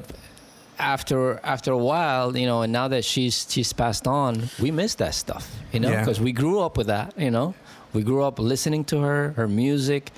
after 0.78 1.38
after 1.44 1.72
a 1.72 1.78
while, 1.78 2.36
you 2.36 2.46
know, 2.46 2.62
and 2.62 2.72
now 2.72 2.88
that 2.88 3.04
she's 3.04 3.46
she's 3.48 3.72
passed 3.72 4.06
on, 4.06 4.48
we 4.60 4.70
miss 4.70 4.94
that 4.96 5.14
stuff, 5.14 5.50
you 5.72 5.80
know, 5.80 5.90
Yeah. 5.90 6.00
because 6.00 6.20
we 6.20 6.32
grew 6.32 6.60
up 6.60 6.76
with 6.76 6.88
that, 6.88 7.14
you 7.18 7.30
know. 7.30 7.54
We 7.92 8.02
grew 8.02 8.22
up 8.24 8.38
listening 8.38 8.84
to 8.86 9.00
her, 9.02 9.32
her 9.36 9.46
music, 9.46 10.10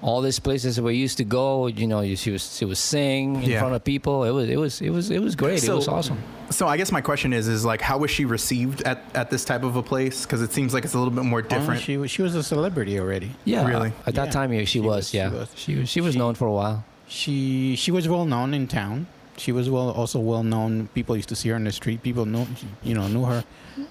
all 0.00 0.22
these 0.22 0.40
places 0.40 0.76
that 0.76 0.82
we 0.82 0.94
used 0.94 1.18
to 1.18 1.24
go. 1.24 1.66
You 1.66 1.86
know, 1.86 2.14
she 2.14 2.30
was 2.30 2.56
she 2.56 2.64
was 2.64 2.78
sing 2.78 3.36
in 3.42 3.50
Yeah. 3.50 3.60
front 3.60 3.74
of 3.74 3.84
people. 3.84 4.24
It 4.24 4.30
was 4.32 4.48
it 4.48 4.56
was 4.58 4.80
it 4.80 4.90
was 4.90 5.10
it 5.10 5.20
was 5.22 5.36
great. 5.36 5.60
So- 5.60 5.72
it 5.74 5.76
was 5.76 5.88
awesome. 5.88 6.18
So 6.50 6.66
I 6.66 6.76
guess 6.76 6.90
my 6.90 7.00
question 7.00 7.32
is, 7.32 7.46
is 7.46 7.64
like, 7.64 7.80
how 7.82 7.98
was 7.98 8.10
she 8.10 8.24
received 8.24 8.82
at, 8.82 9.02
at 9.14 9.30
this 9.30 9.44
type 9.44 9.62
of 9.64 9.76
a 9.76 9.82
place? 9.82 10.24
Because 10.24 10.40
it 10.42 10.52
seems 10.52 10.72
like 10.72 10.84
it's 10.84 10.94
a 10.94 10.98
little 10.98 11.12
bit 11.12 11.24
more 11.24 11.40
Oh, 11.40 11.48
different. 11.48 11.80
she 11.82 11.96
was 11.98 12.10
she 12.10 12.22
was 12.22 12.34
a 12.34 12.42
celebrity 12.42 12.98
already. 12.98 13.30
Yeah, 13.44 13.66
Really? 13.66 13.92
At 14.06 14.14
that 14.14 14.26
Yeah. 14.26 14.30
time, 14.32 14.52
yeah, 14.52 14.60
she, 14.60 14.66
She 14.66 14.80
was. 14.80 14.88
was- 14.96 15.08
she 15.10 15.16
Yeah, 15.18 15.30
was. 15.30 15.48
she 15.54 15.74
was. 15.76 15.88
She 15.88 16.00
was 16.00 16.16
known 16.16 16.34
for 16.34 16.46
a 16.48 16.52
while. 16.52 16.84
She 17.06 17.74
she 17.76 17.90
was 17.90 18.08
well 18.08 18.24
known 18.26 18.54
in 18.54 18.66
town. 18.66 19.06
She 19.36 19.52
was 19.52 19.70
well 19.70 19.90
also 19.90 20.18
well 20.18 20.42
known. 20.42 20.88
People 20.94 21.14
used 21.16 21.28
to 21.28 21.36
see 21.36 21.48
her 21.50 21.56
in 21.56 21.64
the 21.64 21.72
street. 21.72 22.02
People 22.02 22.24
knew 22.26 22.46
you 22.82 22.94
know 22.94 23.06
knew 23.08 23.24
her, 23.24 23.44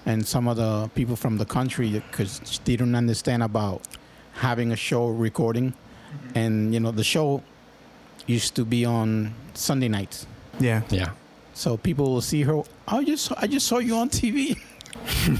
and 0.04 0.26
some 0.26 0.46
of 0.48 0.56
the 0.56 0.88
people 0.94 1.16
from 1.16 1.38
the 1.38 1.46
country 1.46 1.88
because 1.90 2.40
they 2.64 2.76
didn't 2.76 2.94
understand 2.94 3.42
about 3.42 3.80
having 4.34 4.72
a 4.72 4.76
show 4.76 5.06
recording, 5.08 5.74
and 6.34 6.74
you 6.74 6.80
know 6.80 6.90
the 6.92 7.04
show 7.04 7.42
used 8.26 8.54
to 8.56 8.64
be 8.64 8.84
on 8.84 9.32
Sunday 9.54 9.88
nights. 9.88 10.26
yeah. 10.60 10.82
Yeah. 10.90 11.10
So 11.58 11.76
people 11.76 12.12
will 12.12 12.20
see 12.20 12.42
her. 12.42 12.54
Oh, 12.54 12.64
I 12.86 13.02
just 13.02 13.32
I 13.36 13.48
just 13.48 13.66
saw 13.66 13.78
you 13.78 13.96
on 13.96 14.08
TV. 14.10 14.56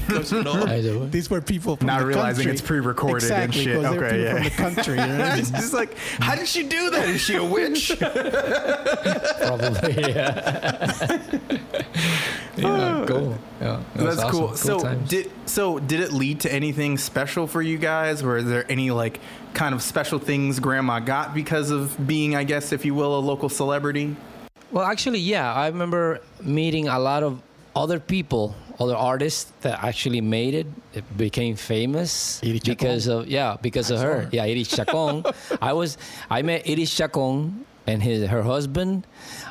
'Cause, 0.07 0.31
you 0.31 0.43
know, 0.43 1.07
these 1.09 1.29
were 1.29 1.41
people 1.41 1.75
from 1.75 1.87
Not 1.87 1.99
the 1.99 2.05
realizing 2.07 2.35
country. 2.45 2.51
it's 2.53 2.61
pre-recorded 2.61 3.29
and 3.31 3.43
exactly, 3.53 3.63
shit. 3.63 3.81
'cause 3.81 3.95
they're 3.95 4.05
Okay, 4.05 4.17
people 4.17 4.25
yeah. 4.25 4.33
from 4.33 4.43
the 4.43 4.49
country. 4.75 4.99
you 4.99 5.07
know? 5.17 5.33
it's 5.37 5.51
just 5.51 5.73
like, 5.73 5.95
how 6.19 6.35
did 6.35 6.47
she 6.47 6.63
do 6.63 6.89
that? 6.91 7.09
Is 7.09 7.21
she 7.21 7.35
a 7.35 7.43
witch? 7.43 7.91
Probably. 7.99 10.01
Yeah. 10.11 11.29
yeah. 12.57 12.65
Oh. 12.65 13.05
Cool. 13.07 13.37
Yeah. 13.61 13.79
that 13.95 14.03
That's 14.03 14.17
awesome. 14.19 14.31
cool. 14.31 14.55
So 14.55 14.79
times. 14.79 15.09
did 15.09 15.31
so 15.45 15.79
did 15.79 15.99
it 16.01 16.11
lead 16.13 16.41
to 16.41 16.53
anything 16.53 16.97
special 16.97 17.47
for 17.47 17.61
you 17.61 17.77
guys? 17.77 18.23
Were 18.23 18.41
there 18.41 18.65
any 18.69 18.91
like 18.91 19.19
kind 19.53 19.73
of 19.75 19.81
special 19.81 20.19
things 20.19 20.59
Grandma 20.59 20.99
got 20.99 21.33
because 21.33 21.71
of 21.71 21.95
being, 22.07 22.35
I 22.35 22.43
guess, 22.43 22.71
if 22.71 22.85
you 22.85 22.93
will, 22.93 23.17
a 23.17 23.21
local 23.21 23.49
celebrity? 23.49 24.15
Well, 24.71 24.85
actually, 24.85 25.19
yeah. 25.19 25.51
I 25.53 25.67
remember 25.67 26.21
meeting 26.41 26.87
a 26.87 26.99
lot 26.99 27.23
of 27.23 27.41
other 27.75 27.99
people, 27.99 28.55
other 28.79 28.95
artists 28.95 29.51
that 29.61 29.83
actually 29.83 30.21
made 30.21 30.53
it, 30.53 30.67
it 30.93 31.05
became 31.17 31.55
famous 31.55 32.39
Iris 32.43 32.61
Chacon. 32.61 32.75
because 32.75 33.07
of 33.07 33.27
yeah, 33.27 33.57
because 33.61 33.89
of 33.89 33.99
her. 33.99 34.29
Yeah, 34.31 34.43
Iris 34.43 34.69
Chacon. 34.69 35.25
I 35.61 35.73
was 35.73 35.97
I 36.29 36.41
met 36.43 36.69
Iris 36.69 36.93
Chacon 36.95 37.65
and 37.87 38.03
his 38.03 38.29
her 38.29 38.43
husband. 38.43 39.07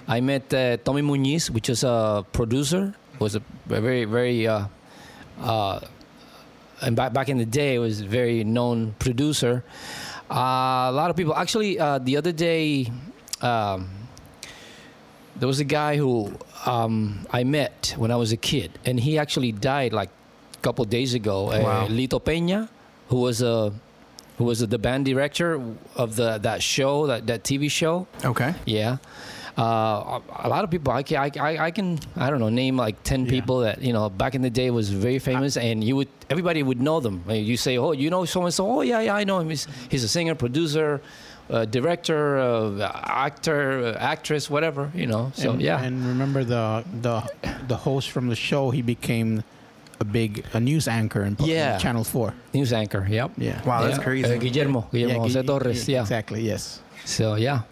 I 0.06 0.20
met 0.20 0.52
uh, 0.54 0.76
Tommy 0.78 1.02
Muniz, 1.02 1.50
which 1.50 1.68
is 1.68 1.82
a 1.82 2.24
producer, 2.32 2.94
was 3.18 3.34
a 3.34 3.42
very 3.66 4.04
very 4.04 4.46
uh, 4.46 4.66
uh, 5.40 5.80
and 6.82 6.94
back 6.94 7.12
back 7.12 7.28
in 7.28 7.38
the 7.38 7.46
day 7.46 7.78
was 7.78 8.02
a 8.02 8.06
very 8.06 8.44
known 8.44 8.94
producer. 8.98 9.64
Uh, 10.30 10.90
a 10.90 10.92
lot 10.92 11.10
of 11.10 11.16
people 11.16 11.34
actually 11.34 11.78
uh, 11.80 11.98
the 11.98 12.16
other 12.16 12.32
day. 12.32 12.86
Um, 13.42 13.97
there 15.38 15.48
was 15.48 15.60
a 15.60 15.64
guy 15.64 15.96
who 15.96 16.32
um, 16.66 17.26
I 17.30 17.44
met 17.44 17.94
when 17.96 18.10
I 18.10 18.16
was 18.16 18.32
a 18.32 18.36
kid, 18.36 18.78
and 18.84 18.98
he 18.98 19.18
actually 19.18 19.52
died 19.52 19.92
like 19.92 20.10
a 20.54 20.60
couple 20.60 20.84
days 20.84 21.14
ago. 21.14 21.50
Uh, 21.50 21.86
Lito 21.88 22.20
Peña, 22.22 22.68
who 23.08 23.20
was 23.20 23.42
a 23.42 23.72
who 24.38 24.44
was 24.44 24.60
the 24.60 24.78
band 24.78 25.04
director 25.04 25.60
of 25.96 26.14
the 26.16 26.38
that 26.38 26.62
show, 26.62 27.06
that, 27.06 27.26
that 27.26 27.42
TV 27.42 27.70
show. 27.70 28.06
Okay. 28.24 28.54
Yeah. 28.66 28.98
Uh, 29.58 30.20
a 30.44 30.48
lot 30.48 30.62
of 30.62 30.70
people, 30.70 30.92
I 30.92 31.02
can, 31.02 31.16
I, 31.16 31.30
I, 31.40 31.64
I 31.66 31.70
can, 31.72 31.98
I 32.14 32.30
don't 32.30 32.38
know, 32.38 32.48
name 32.48 32.76
like 32.76 33.02
ten 33.02 33.26
people 33.26 33.58
that 33.60 33.82
you 33.82 33.92
know 33.92 34.08
back 34.08 34.36
in 34.36 34.42
the 34.42 34.50
day 34.50 34.70
was 34.70 34.88
very 34.88 35.18
famous, 35.18 35.56
and 35.56 35.82
you 35.82 35.96
would, 35.96 36.08
everybody 36.30 36.62
would 36.62 36.80
know 36.80 37.00
them. 37.00 37.24
You 37.28 37.56
say, 37.56 37.76
oh, 37.76 37.90
you 37.90 38.08
know 38.08 38.24
so 38.24 38.44
and 38.44 38.54
so, 38.54 38.70
oh 38.70 38.82
yeah, 38.82 39.00
yeah, 39.00 39.16
I 39.16 39.24
know 39.24 39.40
him. 39.40 39.50
He's, 39.50 39.66
he's 39.88 40.04
a 40.04 40.08
singer, 40.08 40.36
producer, 40.36 41.00
uh, 41.50 41.64
director, 41.64 42.38
uh, 42.38 42.90
actor, 43.06 43.94
uh, 43.96 43.98
actress, 43.98 44.50
whatever, 44.50 44.90
you 44.94 45.06
know. 45.06 45.32
So 45.34 45.52
and, 45.52 45.62
yeah, 45.62 45.82
And 45.82 46.06
remember 46.06 46.44
the 46.44 46.84
the 47.02 47.22
the 47.68 47.76
host 47.76 48.10
from 48.10 48.28
the 48.28 48.36
show. 48.36 48.70
He 48.70 48.82
became 48.82 49.42
a 50.00 50.04
big 50.04 50.44
a 50.52 50.60
news 50.60 50.86
anchor 50.88 51.22
in, 51.24 51.36
Yeah. 51.40 51.78
Channel 51.78 52.04
Four. 52.04 52.32
news 52.54 52.72
anchor. 52.72 53.06
Yep. 53.08 53.32
Yeah. 53.38 53.60
Wow, 53.64 53.82
that's 53.82 53.96
Yeah. 53.98 54.04
crazy. 54.04 54.34
Uh, 54.34 54.38
Guillermo, 54.38 54.86
Guillermo 54.92 55.20
Jose 55.20 55.40
Gu- 55.40 55.46
Torres. 55.46 55.88
Yeah. 55.88 56.02
Exactly. 56.02 56.42
Yes. 56.42 56.80
So 57.04 57.34
yeah, 57.36 57.62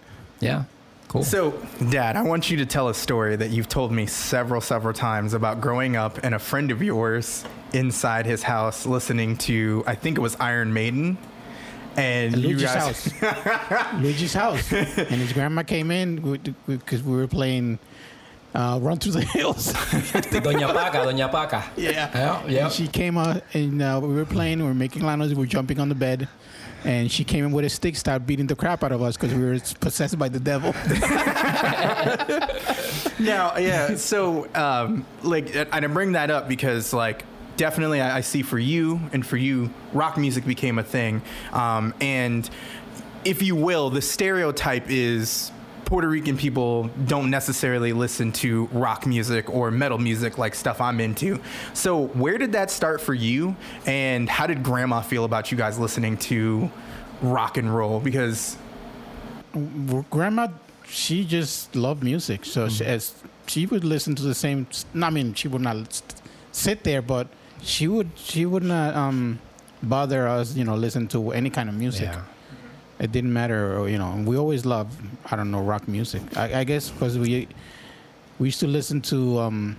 yeah, 0.41 0.65
cool. 1.09 1.23
So, 1.23 1.53
Dad, 1.91 2.17
I 2.17 2.23
want 2.23 2.51
you 2.51 2.57
to 2.57 2.67
tell 2.67 2.89
a 2.89 2.95
story 2.95 3.37
that 3.37 3.51
you've 3.51 3.69
told 3.69 3.93
me 3.93 4.07
several, 4.07 4.61
several 4.63 4.95
times 4.95 5.35
about 5.35 5.61
growing 5.61 5.95
up 5.97 6.19
and 6.25 6.35
a 6.35 6.39
friend 6.39 6.71
of 6.71 6.81
yours 6.83 7.45
inside 7.75 8.25
his 8.27 8.43
house 8.43 8.87
listening 8.87 9.37
to, 9.37 9.85
I 9.87 9.95
think 9.95 10.17
it 10.17 10.23
was 10.23 10.35
Iron 10.41 10.73
Maiden. 10.73 11.19
And 11.97 12.35
At 12.35 12.41
you 12.41 12.49
Luigi's 12.49 12.63
guys, 12.63 13.13
house. 13.21 13.95
Luigi's 14.03 14.35
house. 14.35 14.73
And 14.73 15.21
his 15.21 15.33
grandma 15.33 15.63
came 15.63 15.91
in 15.91 16.39
because 16.67 17.03
we 17.03 17.17
were 17.17 17.27
playing 17.27 17.79
uh, 18.55 18.79
Run 18.81 18.99
Through 18.99 19.13
the 19.13 19.21
Hills. 19.23 19.73
Doña 19.73 20.73
Paca, 20.73 21.05
Doña 21.05 21.31
Paca. 21.31 21.65
yeah. 21.77 22.11
Yeah, 22.15 22.47
yeah. 22.47 22.69
She 22.69 22.89
came 22.89 23.19
out 23.19 23.43
and 23.55 23.83
uh, 23.83 24.01
we 24.03 24.15
were 24.15 24.25
playing, 24.25 24.59
we 24.61 24.65
were 24.65 24.75
making 24.75 25.03
lanos, 25.03 25.29
we 25.29 25.35
were 25.35 25.47
jumping 25.47 25.81
on 25.81 25.89
the 25.89 25.95
bed. 25.95 26.29
And 26.85 27.11
she 27.11 27.25
came 27.25 27.45
in 27.45 27.53
with 27.53 27.65
a 27.65 27.69
stick, 27.69 27.97
started 27.97 28.27
beating 28.27 28.47
the 28.47 28.55
crap 28.55 28.85
out 28.85 28.93
of 28.93 29.03
us 29.03 29.17
because 29.17 29.35
we 29.35 29.43
were 29.43 29.59
possessed 29.81 30.19
by 30.19 30.29
the 30.29 30.39
devil. 30.39 30.73
now, 33.19 33.57
yeah. 33.57 33.97
So, 33.97 34.47
um, 34.55 35.05
like, 35.23 35.57
and 35.57 35.69
I 35.73 35.87
bring 35.89 36.13
that 36.13 36.31
up 36.31 36.49
because, 36.49 36.93
like, 36.93 37.25
definitely 37.57 38.01
I, 38.01 38.19
I 38.19 38.21
see 38.21 38.43
for 38.43 38.59
you 38.59 39.01
and 39.13 39.25
for 39.27 39.37
you, 39.37 39.71
rock 39.93 40.17
music 40.17 40.45
became 40.47 40.79
a 40.79 40.83
thing. 40.83 41.23
Um, 41.53 41.95
and 42.01 42.49
if 43.25 43.43
you 43.43 43.57
will, 43.57 43.91
the 43.91 44.03
stereotype 44.03 44.85
is 44.89 45.51
Puerto 45.85 46.09
Rican 46.09 46.37
people 46.37 46.91
don't 47.07 47.31
necessarily 47.31 47.93
listen 47.93 48.33
to 48.33 48.67
rock 48.73 49.07
music 49.07 49.49
or 49.49 49.71
metal 49.71 49.99
music 49.99 50.37
like 50.37 50.55
stuff 50.55 50.81
I'm 50.81 51.01
into. 51.01 51.41
So, 51.75 52.09
where 52.09 52.39
did 52.39 52.53
that 52.53 52.73
start 52.73 53.01
for 53.01 53.15
you? 53.15 53.57
And 53.87 54.29
how 54.29 54.49
did 54.49 54.65
grandma 54.65 55.01
feel 55.01 55.25
about 55.25 55.53
you 55.53 55.59
guys 55.59 55.79
listening 55.79 56.17
to 56.19 56.71
rock 57.23 57.57
and 57.57 57.75
roll? 57.75 58.01
Because 58.01 58.57
grandma, 60.11 60.49
she 60.89 61.25
just 61.25 61.75
loved 61.77 62.03
music. 62.03 62.45
So 62.45 62.69
she, 62.69 62.85
as 62.85 63.15
she 63.47 63.67
would 63.67 63.85
listen 63.85 64.15
to 64.17 64.23
the 64.23 64.35
same. 64.35 64.67
I 65.01 65.11
mean, 65.11 65.35
she 65.35 65.49
would 65.49 65.63
not 65.63 66.03
sit 66.53 66.85
there, 66.85 67.03
but 67.03 67.29
she 67.63 67.89
would. 67.89 68.11
She 68.17 68.47
would 68.47 68.63
not 68.65 68.95
um, 68.95 69.39
bother 69.83 70.27
us. 70.29 70.55
You 70.57 70.65
know, 70.65 70.75
listen 70.77 71.07
to 71.09 71.33
any 71.33 71.51
kind 71.51 71.69
of 71.69 71.75
music. 71.75 72.09
Yeah. 72.13 72.23
It 72.99 73.13
didn't 73.13 73.33
matter. 73.33 73.87
You 73.89 73.99
know, 73.99 74.23
we 74.25 74.37
always 74.37 74.65
loved. 74.65 74.99
I 75.31 75.37
don't 75.37 75.51
know 75.51 75.61
rock 75.61 75.87
music. 75.89 76.23
I, 76.37 76.61
I 76.61 76.65
guess 76.65 76.91
because 76.91 77.19
we 77.19 77.49
we 78.39 78.49
used 78.49 78.61
to 78.61 78.67
listen 78.67 79.01
to 79.13 79.39
um, 79.41 79.77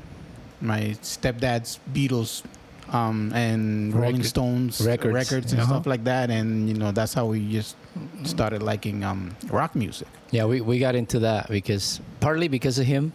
my 0.61 0.95
stepdad's 1.01 1.79
Beatles. 1.93 2.43
Um, 2.89 3.33
and 3.35 3.93
Rolling 3.93 4.23
Stones 4.23 4.79
records. 4.79 5.13
records 5.13 5.51
and 5.51 5.61
Uh-huh. 5.61 5.73
stuff 5.73 5.87
like 5.87 6.05
that, 6.05 6.29
and 6.31 6.69
you 6.69 6.73
know 6.75 6.93
that's 6.93 7.13
how 7.13 7.25
we 7.25 7.43
just 7.51 7.75
started 8.23 8.63
liking 8.63 9.03
um, 9.03 9.35
rock 9.49 9.75
music. 9.75 10.07
Yeah, 10.31 10.45
we, 10.45 10.61
we 10.61 10.79
got 10.79 10.95
into 10.95 11.19
that 11.19 11.49
because 11.49 11.99
partly 12.21 12.47
because 12.47 12.79
of 12.79 12.85
him, 12.85 13.11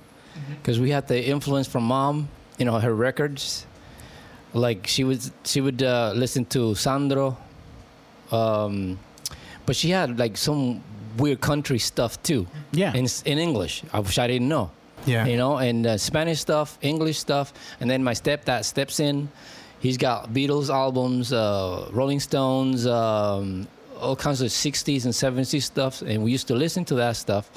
because 0.61 0.79
we 0.79 0.91
had 0.91 1.09
the 1.09 1.17
influence 1.25 1.67
from 1.69 1.85
mom. 1.85 2.29
You 2.59 2.67
know, 2.67 2.79
her 2.81 2.95
records. 2.95 3.65
Like 4.55 4.87
she 4.87 5.05
would 5.05 5.23
she 5.45 5.61
would 5.61 5.83
uh, 5.83 6.13
listen 6.15 6.45
to 6.47 6.75
Sandro, 6.75 7.37
um, 8.31 8.99
but 9.67 9.77
she 9.77 9.91
had 9.91 10.19
like 10.19 10.37
some 10.37 10.83
weird 11.17 11.41
country 11.41 11.79
stuff 11.79 12.23
too. 12.23 12.47
Yeah. 12.73 12.95
in 12.95 13.07
in 13.25 13.39
English, 13.39 13.83
I 13.93 14.01
which 14.01 14.19
I 14.19 14.27
didn't 14.27 14.49
know. 14.49 14.71
Yeah. 15.05 15.27
you 15.27 15.37
know, 15.37 15.57
and 15.57 15.85
uh, 15.87 15.99
Spanish 15.99 16.41
stuff, 16.41 16.79
English 16.81 17.19
stuff, 17.19 17.53
and 17.81 17.91
then 17.91 18.05
my 18.05 18.13
stepdad 18.15 18.65
steps 18.65 19.01
in. 19.01 19.29
He's 19.81 19.97
got 19.97 20.33
Beatles 20.33 20.71
albums, 20.71 21.33
uh, 21.33 21.89
Rolling 21.91 22.21
Stones, 22.21 22.87
um, 22.87 23.67
all 24.01 24.15
kinds 24.15 24.41
of 24.41 24.49
60s 24.49 25.05
and 25.07 25.13
70s 25.13 25.61
stuff, 25.63 26.03
and 26.03 26.23
we 26.23 26.31
used 26.31 26.47
to 26.49 26.55
listen 26.55 26.85
to 26.85 26.95
that 26.97 27.17
stuff. 27.17 27.51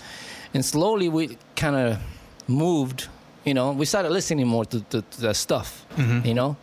And 0.56 0.66
slowly 0.66 1.08
we 1.08 1.38
kind 1.56 1.76
of 1.76 2.00
moved, 2.48 3.10
you 3.44 3.54
know, 3.54 3.74
we 3.74 3.86
started 3.86 4.12
listening 4.12 4.48
more 4.48 4.66
to, 4.66 4.80
to, 4.90 5.02
to 5.04 5.22
that 5.22 5.36
stuff, 5.36 5.86
you 6.26 6.34
know. 6.34 6.56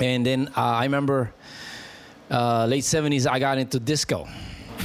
And 0.00 0.24
then 0.24 0.48
uh, 0.56 0.60
I 0.60 0.84
remember 0.84 1.32
uh, 2.30 2.66
late 2.66 2.84
70s, 2.84 3.30
I 3.30 3.38
got 3.38 3.58
into 3.58 3.78
disco, 3.78 4.26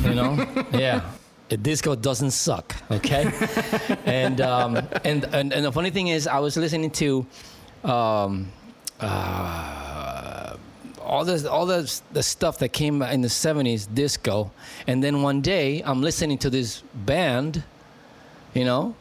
you 0.02 0.14
know? 0.14 0.46
yeah. 0.74 1.10
The 1.48 1.58
disco 1.58 1.96
doesn't 1.96 2.32
suck, 2.32 2.76
okay? 2.90 3.32
and, 4.06 4.42
um, 4.42 4.78
and, 5.04 5.24
and 5.26 5.54
and 5.54 5.64
the 5.66 5.72
funny 5.72 5.92
thing 5.92 6.08
is, 6.08 6.26
I 6.26 6.40
was 6.40 6.58
listening 6.58 6.90
to 6.92 7.26
um, 7.84 8.52
uh, 9.00 10.58
all 11.06 11.24
this 11.24 11.46
all 11.46 11.68
the 11.68 12.02
the 12.14 12.24
stuff 12.24 12.58
that 12.58 12.70
came 12.70 13.02
in 13.04 13.22
the 13.22 13.28
70s 13.28 13.88
disco 13.94 14.52
and 14.88 15.04
then 15.04 15.22
one 15.22 15.40
day 15.42 15.84
i'm 15.86 16.02
listening 16.02 16.38
to 16.40 16.50
this 16.50 16.82
band 16.94 17.64
you 18.56 18.66
know 18.66 18.96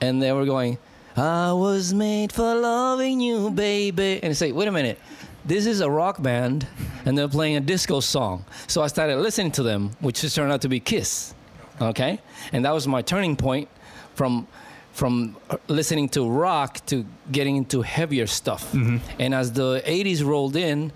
and 0.00 0.22
they 0.22 0.30
were 0.30 0.44
going 0.44 0.78
i 1.16 1.52
was 1.52 1.92
made 1.92 2.32
for 2.32 2.54
loving 2.54 3.20
you 3.20 3.50
baby 3.50 4.20
and 4.22 4.30
I 4.30 4.34
say 4.34 4.52
wait 4.52 4.68
a 4.68 4.72
minute 4.72 5.00
this 5.48 5.66
is 5.66 5.80
a 5.80 5.90
rock 5.90 6.22
band 6.22 6.66
and 7.04 7.16
they're 7.16 7.28
playing 7.28 7.56
a 7.56 7.60
disco 7.60 8.00
song. 8.00 8.44
So 8.66 8.82
i 8.82 8.86
started 8.86 9.16
listening 9.16 9.52
to 9.52 9.62
them 9.62 9.90
which 10.00 10.20
just 10.20 10.36
turned 10.36 10.52
out 10.52 10.62
to 10.62 10.68
be 10.68 10.80
kiss 10.80 11.34
okay? 11.80 12.20
And 12.52 12.64
that 12.64 12.72
was 12.72 12.86
my 12.86 13.02
turning 13.02 13.36
point 13.36 13.68
from 14.14 14.46
from 14.92 15.36
listening 15.68 16.08
to 16.08 16.28
rock 16.28 16.84
to 16.86 17.06
getting 17.30 17.56
into 17.56 17.82
heavier 17.82 18.26
stuff. 18.26 18.74
And 19.20 19.32
as 19.32 19.52
the 19.52 19.80
80s 19.86 20.24
rolled 20.24 20.56
in 20.56 20.92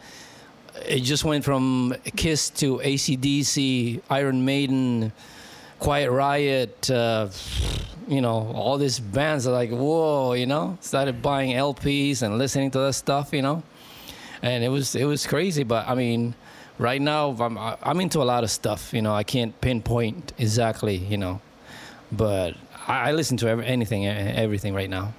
it 0.87 1.01
just 1.01 1.25
went 1.25 1.45
from 1.45 1.95
kiss 2.17 2.51
to 2.51 2.79
acdc 2.79 4.01
iron 4.11 4.45
maiden 4.45 5.13
quiet 5.79 6.11
riot 6.11 6.91
uh, 6.91 7.29
you 8.09 8.21
know 8.21 8.51
all 8.55 8.79
these 8.79 8.99
bands 8.99 9.47
are 9.47 9.53
like 9.53 9.71
whoa 9.71 10.33
you 10.33 10.47
know? 10.47 10.77
Started 10.81 11.21
buying 11.23 11.51
lps 11.53 12.23
and 12.23 12.39
listening 12.39 12.71
to 12.73 12.79
that 12.79 12.95
stuff 12.95 13.33
you 13.33 13.43
know 13.43 13.63
and 14.43 14.65
it 14.65 14.69
was 14.69 14.95
it 14.95 15.05
was 15.05 15.27
crazy 15.27 15.63
but 15.63 15.89
i 15.89 15.95
mean 15.95 16.35
right 16.79 17.01
now 17.01 17.31
i'm 17.41 17.57
i'm 17.59 18.01
into 18.01 18.21
a 18.21 18.25
lot 18.25 18.45
of 18.45 18.51
stuff 18.51 18.93
you 18.93 19.01
know 19.01 19.15
i 19.15 19.23
can't 19.23 19.59
pinpoint 19.61 20.33
exactly 20.39 20.97
you 20.97 21.17
know 21.17 21.41
but 22.11 22.55
i, 22.89 23.09
I 23.09 23.13
listen 23.13 23.37
to 23.39 23.49
every, 23.49 23.67
anything 23.67 24.07
everything 24.07 24.75
right 24.75 24.91
now 24.91 25.15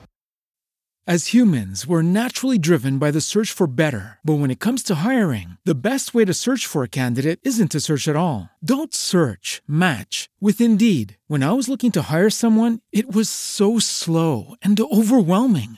As 1.06 1.34
humans, 1.34 1.86
we're 1.86 2.02
naturally 2.02 2.58
driven 2.58 2.98
by 2.98 3.12
the 3.12 3.20
search 3.20 3.52
for 3.52 3.68
better. 3.68 4.20
But 4.24 4.40
when 4.40 4.52
it 4.52 4.62
comes 4.62 4.82
to 4.84 4.96
hiring, 5.04 5.58
the 5.66 5.76
best 5.76 6.14
way 6.14 6.24
to 6.24 6.34
search 6.34 6.66
for 6.66 6.82
a 6.82 6.88
candidate 6.88 7.42
isn't 7.44 7.72
to 7.72 7.82
search 7.82 8.08
at 8.08 8.16
all. 8.16 8.50
Don't 8.64 8.94
search, 8.96 9.62
match 9.68 10.30
with 10.40 10.62
Indeed. 10.62 11.18
When 11.28 11.44
I 11.44 11.52
was 11.52 11.68
looking 11.68 11.92
to 11.94 12.04
hire 12.10 12.30
someone, 12.30 12.80
it 12.94 13.14
was 13.14 13.28
so 13.28 13.80
slow 13.80 14.56
and 14.64 14.80
overwhelming. 14.80 15.78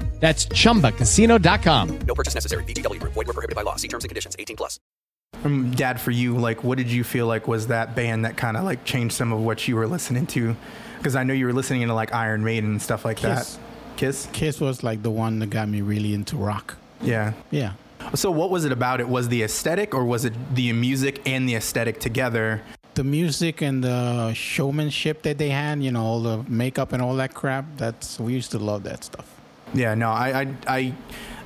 That's 0.21 0.45
chumbacasino.com. 0.45 1.99
No 2.07 2.15
purchase 2.15 2.35
necessary. 2.35 2.63
VGW 2.63 2.99
Group. 3.01 3.13
Void 3.13 3.27
were 3.27 3.33
prohibited 3.33 3.55
by 3.55 3.63
law. 3.63 3.75
See 3.75 3.89
terms 3.89 4.05
and 4.05 4.09
conditions. 4.09 4.35
18 4.39 4.55
plus. 4.55 4.79
Um, 5.43 5.71
Dad, 5.71 5.99
for 5.99 6.11
you, 6.11 6.37
like, 6.37 6.63
what 6.63 6.77
did 6.77 6.89
you 6.91 7.03
feel 7.03 7.25
like 7.25 7.47
was 7.47 7.67
that 7.67 7.95
band 7.95 8.25
that 8.25 8.37
kind 8.37 8.55
of 8.55 8.63
like 8.63 8.85
changed 8.85 9.15
some 9.15 9.33
of 9.33 9.39
what 9.39 9.67
you 9.67 9.75
were 9.75 9.87
listening 9.87 10.27
to? 10.27 10.55
Because 10.97 11.15
I 11.15 11.23
know 11.23 11.33
you 11.33 11.47
were 11.47 11.53
listening 11.53 11.87
to 11.87 11.93
like 11.93 12.13
Iron 12.13 12.43
Maiden 12.43 12.71
and 12.71 12.81
stuff 12.81 13.03
like 13.03 13.17
Kiss. 13.17 13.55
that. 13.55 13.59
Kiss. 13.97 14.27
Kiss 14.31 14.61
was 14.61 14.83
like 14.83 15.01
the 15.01 15.09
one 15.09 15.39
that 15.39 15.49
got 15.49 15.67
me 15.67 15.81
really 15.81 16.13
into 16.13 16.37
rock. 16.37 16.77
Yeah. 17.01 17.33
Yeah. 17.49 17.73
So, 18.13 18.29
what 18.29 18.51
was 18.51 18.65
it 18.65 18.71
about 18.71 18.99
it? 18.99 19.07
Was 19.07 19.29
the 19.29 19.41
aesthetic, 19.43 19.93
or 19.95 20.05
was 20.05 20.25
it 20.25 20.33
the 20.55 20.71
music 20.73 21.21
and 21.25 21.47
the 21.47 21.55
aesthetic 21.55 21.99
together? 21.99 22.61
The 22.95 23.03
music 23.03 23.61
and 23.61 23.83
the 23.83 24.33
showmanship 24.33 25.21
that 25.21 25.37
they 25.37 25.49
had, 25.49 25.81
you 25.81 25.91
know, 25.91 26.03
all 26.03 26.21
the 26.21 26.43
makeup 26.49 26.93
and 26.93 27.01
all 27.01 27.15
that 27.15 27.33
crap. 27.33 27.65
That's 27.77 28.19
we 28.19 28.33
used 28.33 28.51
to 28.51 28.59
love 28.59 28.83
that 28.83 29.03
stuff. 29.03 29.30
Yeah, 29.73 29.95
no, 29.95 30.09
I, 30.09 30.53
I, 30.67 30.93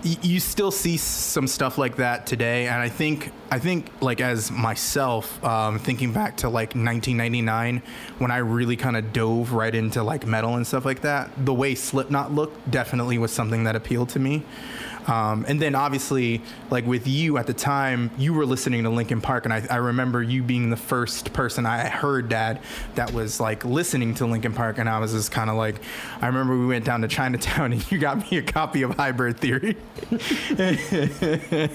you 0.05 0.39
still 0.39 0.71
see 0.71 0.97
some 0.97 1.47
stuff 1.47 1.77
like 1.77 1.95
that 1.95 2.27
today, 2.27 2.67
and 2.67 2.75
I 2.75 2.89
think, 2.89 3.31
I 3.49 3.57
think, 3.57 3.89
like 4.01 4.21
as 4.21 4.51
myself, 4.51 5.43
um, 5.43 5.79
thinking 5.79 6.13
back 6.13 6.37
to 6.37 6.47
like 6.47 6.69
1999, 6.75 7.81
when 8.19 8.31
I 8.31 8.37
really 8.37 8.75
kind 8.75 8.97
of 8.97 9.13
dove 9.13 9.51
right 9.51 9.73
into 9.73 10.03
like 10.03 10.27
metal 10.27 10.55
and 10.55 10.65
stuff 10.65 10.85
like 10.85 11.01
that, 11.01 11.31
the 11.43 11.53
way 11.53 11.73
Slipknot 11.73 12.31
looked 12.33 12.69
definitely 12.69 13.17
was 13.17 13.31
something 13.31 13.63
that 13.63 13.75
appealed 13.75 14.09
to 14.09 14.19
me. 14.19 14.43
Um, 15.07 15.45
and 15.47 15.61
then 15.61 15.75
obviously, 15.75 16.41
like 16.69 16.85
with 16.85 17.07
you 17.07 17.37
at 17.37 17.47
the 17.47 17.53
time, 17.53 18.09
you 18.17 18.33
were 18.33 18.45
listening 18.45 18.83
to 18.83 18.89
Linkin 18.89 19.21
Park, 19.21 19.45
and 19.45 19.53
I, 19.53 19.65
I 19.69 19.77
remember 19.77 20.21
you 20.23 20.41
being 20.41 20.69
the 20.69 20.77
first 20.77 21.33
person 21.33 21.65
I 21.65 21.87
heard, 21.87 22.29
Dad, 22.29 22.59
that 22.95 23.13
was 23.13 23.39
like 23.39 23.63
listening 23.65 24.15
to 24.15 24.25
Linkin 24.25 24.53
Park, 24.53 24.77
and 24.79 24.89
I 24.89 24.99
was 24.99 25.11
just 25.11 25.31
kind 25.31 25.49
of 25.49 25.55
like, 25.57 25.75
I 26.21 26.27
remember 26.27 26.57
we 26.57 26.65
went 26.65 26.85
down 26.85 27.01
to 27.01 27.07
Chinatown, 27.07 27.71
and 27.73 27.91
you 27.91 27.97
got 27.97 28.29
me 28.31 28.37
a 28.37 28.43
copy 28.43 28.81
of 28.81 28.95
Hybrid 28.95 29.39
Theory, 29.39 29.77
a 30.11 31.69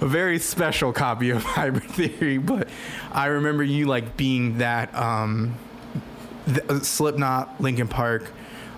very 0.00 0.38
special 0.38 0.92
copy 0.92 1.30
of 1.30 1.42
Hybrid 1.42 1.90
Theory, 1.90 2.38
but 2.38 2.68
I 3.12 3.26
remember 3.26 3.62
you 3.62 3.86
like 3.86 4.16
being 4.16 4.58
that 4.58 4.94
um, 4.94 5.54
th- 6.46 6.82
Slipknot, 6.82 7.60
Linkin 7.60 7.88
Park. 7.88 8.30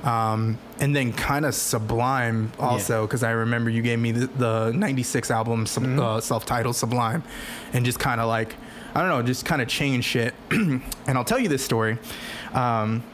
Um, 0.05 0.59
and 0.81 0.97
then 0.97 1.13
kind 1.13 1.45
of 1.45 1.55
Sublime 1.55 2.53
also, 2.59 3.07
because 3.07 3.23
I 3.23 3.31
remember 3.33 3.71
you 3.71 3.83
gave 3.83 3.99
me 3.99 4.13
the, 4.13 4.27
the 4.27 4.73
96 4.73 5.31
album, 5.31 5.67
sub, 5.67 5.85
uh, 5.99 6.21
self 6.21 6.47
titled 6.47 6.75
Sublime, 6.75 7.23
and 7.73 7.85
just 7.85 7.99
kind 7.99 8.21
of 8.21 8.29
like, 8.29 8.57
I 8.95 9.01
don't 9.01 9.11
know, 9.11 9.23
just 9.23 9.45
kind 9.45 9.61
of 9.61 9.69
change 9.69 10.05
shit. 10.05 10.35
and 10.51 10.83
I'll 11.07 11.25
tell 11.25 11.39
you 11.39 11.49
this 11.49 11.65
story. 11.65 11.99
Um, 12.55 13.05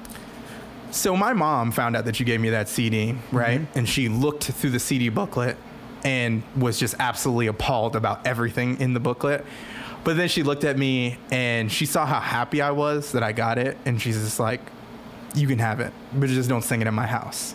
so 0.92 1.16
my 1.16 1.32
mom 1.32 1.72
found 1.72 1.96
out 1.96 2.04
that 2.06 2.20
you 2.20 2.24
gave 2.24 2.40
me 2.40 2.50
that 2.50 2.68
CD, 2.68 3.16
right? 3.32 3.60
And 3.74 3.88
she 3.88 4.08
looked 4.08 4.44
through 4.44 4.70
the 4.70 4.80
CD 4.80 5.08
booklet 5.08 5.56
and 6.04 6.42
was 6.56 6.78
just 6.78 6.94
absolutely 6.98 7.48
appalled 7.48 7.96
about 7.96 8.26
everything 8.26 8.80
in 8.80 8.94
the 8.94 9.00
booklet. 9.00 9.44
But 10.04 10.16
then 10.16 10.28
she 10.28 10.44
looked 10.44 10.62
at 10.62 10.78
me 10.78 11.18
and 11.32 11.70
she 11.70 11.84
saw 11.84 12.06
how 12.06 12.20
happy 12.20 12.62
I 12.62 12.70
was 12.70 13.10
that 13.12 13.24
I 13.24 13.32
got 13.32 13.58
it, 13.58 13.76
and 13.84 14.00
she's 14.00 14.16
just 14.22 14.38
like, 14.38 14.60
"You 15.36 15.46
can 15.46 15.58
have 15.58 15.80
it, 15.80 15.92
but 16.12 16.28
just 16.28 16.48
don't 16.48 16.62
sing 16.62 16.80
it 16.80 16.86
in 16.86 16.94
my 16.94 17.06
house." 17.06 17.54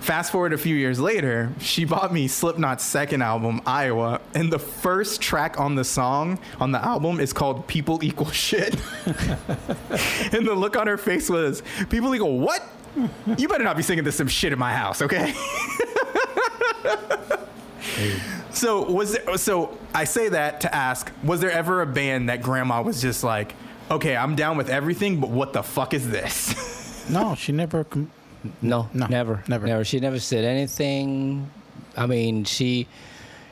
Fast 0.00 0.32
forward 0.32 0.52
a 0.52 0.58
few 0.58 0.74
years 0.74 0.98
later, 0.98 1.52
she 1.60 1.84
bought 1.84 2.12
me 2.14 2.28
Slipknot's 2.28 2.84
second 2.84 3.20
album, 3.20 3.60
Iowa, 3.66 4.20
and 4.32 4.50
the 4.50 4.58
first 4.58 5.20
track 5.20 5.60
on 5.60 5.74
the 5.74 5.84
song 5.84 6.38
on 6.60 6.72
the 6.72 6.82
album 6.82 7.20
is 7.20 7.32
called 7.32 7.66
"People 7.66 8.02
Equal 8.02 8.30
Shit." 8.30 8.74
and 9.06 10.46
the 10.46 10.54
look 10.54 10.76
on 10.76 10.86
her 10.86 10.96
face 10.96 11.28
was, 11.28 11.62
"People 11.90 12.14
equal 12.14 12.38
what? 12.38 12.66
You 13.36 13.48
better 13.48 13.64
not 13.64 13.76
be 13.76 13.82
singing 13.82 14.04
this 14.04 14.16
some 14.16 14.28
shit 14.28 14.52
in 14.52 14.58
my 14.58 14.72
house, 14.72 15.02
okay?" 15.02 15.34
So 18.58 18.90
was 18.90 19.12
there, 19.12 19.36
so 19.38 19.78
I 19.94 20.02
say 20.02 20.30
that 20.30 20.62
to 20.62 20.74
ask, 20.74 21.12
was 21.22 21.40
there 21.40 21.50
ever 21.50 21.80
a 21.80 21.86
band 21.86 22.28
that 22.28 22.42
grandma 22.42 22.82
was 22.82 23.00
just 23.00 23.22
like, 23.22 23.54
okay, 23.90 24.16
I'm 24.16 24.34
down 24.34 24.56
with 24.56 24.68
everything, 24.70 25.20
but 25.20 25.30
what 25.30 25.52
the 25.52 25.62
fuck 25.62 25.94
is 25.94 26.08
this? 26.10 26.54
No, 27.10 27.34
she 27.34 27.52
never. 27.52 27.84
Com- 27.84 28.10
No, 28.60 28.90
No, 28.92 29.06
never, 29.06 29.42
never. 29.48 29.66
never. 29.66 29.82
She 29.82 29.98
never 29.98 30.18
said 30.20 30.44
anything. 30.44 31.48
I 31.96 32.04
mean, 32.06 32.44
she 32.44 32.86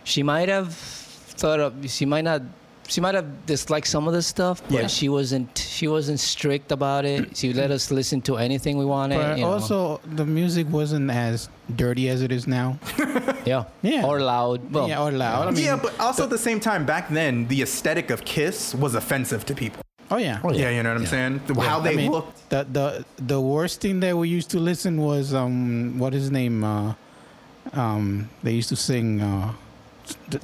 she 0.04 0.22
might 0.22 0.50
have 0.50 0.74
thought 0.74 1.60
of. 1.60 1.72
She 1.90 2.04
might 2.04 2.24
not. 2.24 2.42
She 2.86 3.00
might 3.00 3.14
have 3.14 3.46
disliked 3.46 3.88
some 3.88 4.06
of 4.06 4.12
the 4.12 4.20
stuff, 4.20 4.60
but 4.68 4.82
Yeah. 4.82 4.86
she 4.88 5.08
wasn't. 5.08 5.56
She 5.56 5.88
wasn't 5.88 6.20
strict 6.20 6.70
about 6.70 7.06
it. 7.06 7.34
She 7.34 7.54
let 7.54 7.70
us 7.70 7.90
listen 7.90 8.20
to 8.28 8.36
anything 8.36 8.76
we 8.76 8.84
wanted. 8.84 9.16
but 9.16 9.38
you 9.38 9.44
know. 9.44 9.52
also, 9.52 10.00
the 10.04 10.26
music 10.26 10.66
wasn't 10.70 11.10
as 11.10 11.48
dirty 11.74 12.10
as 12.10 12.20
it 12.20 12.30
is 12.30 12.46
now. 12.46 12.78
yeah, 13.46 13.64
Yeah. 13.80 14.04
or 14.04 14.20
loud. 14.20 14.70
Well, 14.70 14.86
yeah, 14.86 15.02
or 15.02 15.10
loud. 15.12 15.48
I 15.48 15.50
mean, 15.50 15.64
yeah, 15.64 15.76
but 15.82 15.98
also 15.98 16.24
at 16.24 16.30
the 16.30 16.38
same 16.38 16.60
time, 16.60 16.84
back 16.84 17.08
then, 17.08 17.48
the 17.48 17.62
aesthetic 17.62 18.10
of 18.10 18.26
Kiss 18.26 18.74
was 18.74 18.94
offensive 18.94 19.46
to 19.46 19.54
people. 19.54 19.80
Oh 20.10 20.16
yeah. 20.18 20.40
Yeah, 20.52 20.70
you 20.70 20.82
know 20.82 20.90
what 20.92 21.00
I'm 21.00 21.06
saying? 21.06 21.40
The- 21.46 21.54
How 21.60 21.80
I 21.80 21.82
they 21.88 21.96
mean, 21.96 22.10
looked. 22.12 22.48
The 22.50 22.66
the 22.70 23.04
the 23.26 23.40
worst 23.40 23.80
thing 23.80 24.00
that 24.00 24.16
we 24.16 24.28
used 24.28 24.50
to 24.50 24.58
listen 24.58 25.00
was 25.00 25.34
um 25.34 25.98
what 25.98 26.14
is 26.14 26.22
his 26.24 26.30
name 26.30 26.62
uh 26.64 26.94
um 27.72 28.28
they 28.42 28.52
used 28.52 28.68
to 28.68 28.76
sing 28.76 29.20
uh 29.20 29.52
the, 30.30 30.38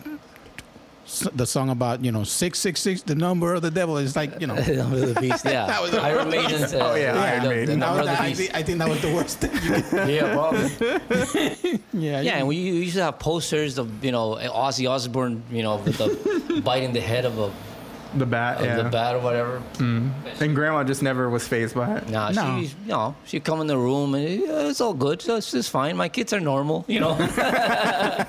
the 1.34 1.46
song 1.46 1.68
about 1.70 2.02
you 2.04 2.10
know 2.10 2.24
six 2.24 2.58
six 2.58 2.80
six 2.80 3.02
the 3.02 3.14
number 3.14 3.54
of 3.54 3.60
the 3.62 3.70
devil 3.70 3.98
is 3.98 4.16
like 4.16 4.40
you 4.40 4.46
know 4.46 4.54
Number 4.82 5.02
of 5.04 5.14
the 5.14 5.20
Beast. 5.20 5.44
Yeah, 5.44 5.66
That 5.70 5.82
was- 5.82 5.94
Iron 5.94 6.30
Maiden's. 6.30 6.72
Uh, 6.74 6.78
Oh, 6.90 6.94
yeah, 6.94 7.20
Iron 7.20 7.48
Maiden. 7.48 7.66
The 7.66 7.72
That 7.72 7.76
number 7.78 8.00
was- 8.02 8.08
of 8.10 8.16
the 8.16 8.22
I, 8.22 8.28
Beast. 8.28 8.40
think, 8.40 8.54
I 8.54 8.62
think 8.62 8.78
that 8.78 8.88
was 8.88 9.00
the 9.02 9.12
worst 9.14 9.38
thing. 9.38 9.52
Yeah, 10.08 10.32
probably. 10.34 11.80
yeah, 11.92 12.20
Yeah, 12.22 12.38
and 12.38 12.48
we 12.48 12.56
used 12.56 12.96
to 12.96 13.02
have 13.04 13.18
posters 13.18 13.78
of 13.78 14.04
you 14.04 14.10
know 14.12 14.36
Ozzy 14.36 14.88
Osbourne, 14.90 15.42
you 15.50 15.62
know, 15.62 15.76
with 15.76 15.98
the 15.98 16.60
biting 16.64 16.92
the 16.92 17.00
head 17.00 17.24
of 17.24 17.38
a 17.38 17.52
The 18.16 18.26
bat, 18.26 18.58
of 18.58 18.66
yeah. 18.66 18.76
the 18.82 18.90
bat 18.90 19.14
or 19.16 19.20
whatever. 19.20 19.62
And 19.78 20.54
grandma 20.54 20.84
just 20.84 21.02
never 21.02 21.30
was 21.30 21.46
phased 21.48 21.74
by 21.74 21.96
it. 21.96 22.08
Nah, 22.10 22.30
No. 22.30 22.60
she, 22.60 22.66
you 22.66 22.88
know, 22.88 23.14
she'd 23.24 23.44
come 23.44 23.60
in 23.60 23.66
the 23.66 23.78
room 23.78 24.14
and 24.14 24.40
yeah, 24.40 24.68
it's 24.68 24.80
all 24.80 24.92
good. 24.94 25.22
So 25.22 25.36
it's, 25.36 25.54
it's 25.54 25.68
fine. 25.68 25.96
My 25.96 26.08
kids 26.08 26.32
are 26.32 26.40
normal, 26.40 26.84
you 26.88 27.00
know. 27.00 27.16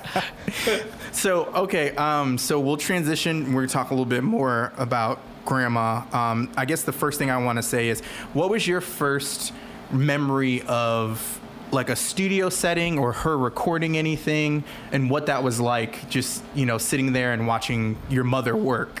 So 1.12 1.44
okay, 1.54 1.94
um, 1.94 2.36
so 2.38 2.58
we'll 2.58 2.76
transition. 2.76 3.54
We're 3.54 3.62
gonna 3.62 3.68
talk 3.68 3.90
a 3.90 3.94
little 3.94 4.04
bit 4.04 4.24
more 4.24 4.72
about 4.76 5.20
grandma. 5.44 6.02
Um, 6.12 6.50
I 6.56 6.64
guess 6.64 6.82
the 6.82 6.92
first 6.92 7.18
thing 7.20 7.30
I 7.30 7.36
want 7.42 7.56
to 7.56 7.62
say 7.62 7.88
is, 7.88 8.00
what 8.32 8.50
was 8.50 8.66
your 8.66 8.80
first 8.80 9.52
memory 9.92 10.62
of 10.62 11.40
like 11.70 11.88
a 11.88 11.96
studio 11.96 12.48
setting 12.50 12.98
or 12.98 13.12
her 13.12 13.38
recording 13.38 13.96
anything, 13.96 14.64
and 14.90 15.08
what 15.08 15.26
that 15.26 15.44
was 15.44 15.60
like? 15.60 16.08
Just 16.10 16.42
you 16.54 16.66
know, 16.66 16.78
sitting 16.78 17.12
there 17.12 17.32
and 17.32 17.46
watching 17.46 17.96
your 18.10 18.24
mother 18.24 18.56
work. 18.56 19.00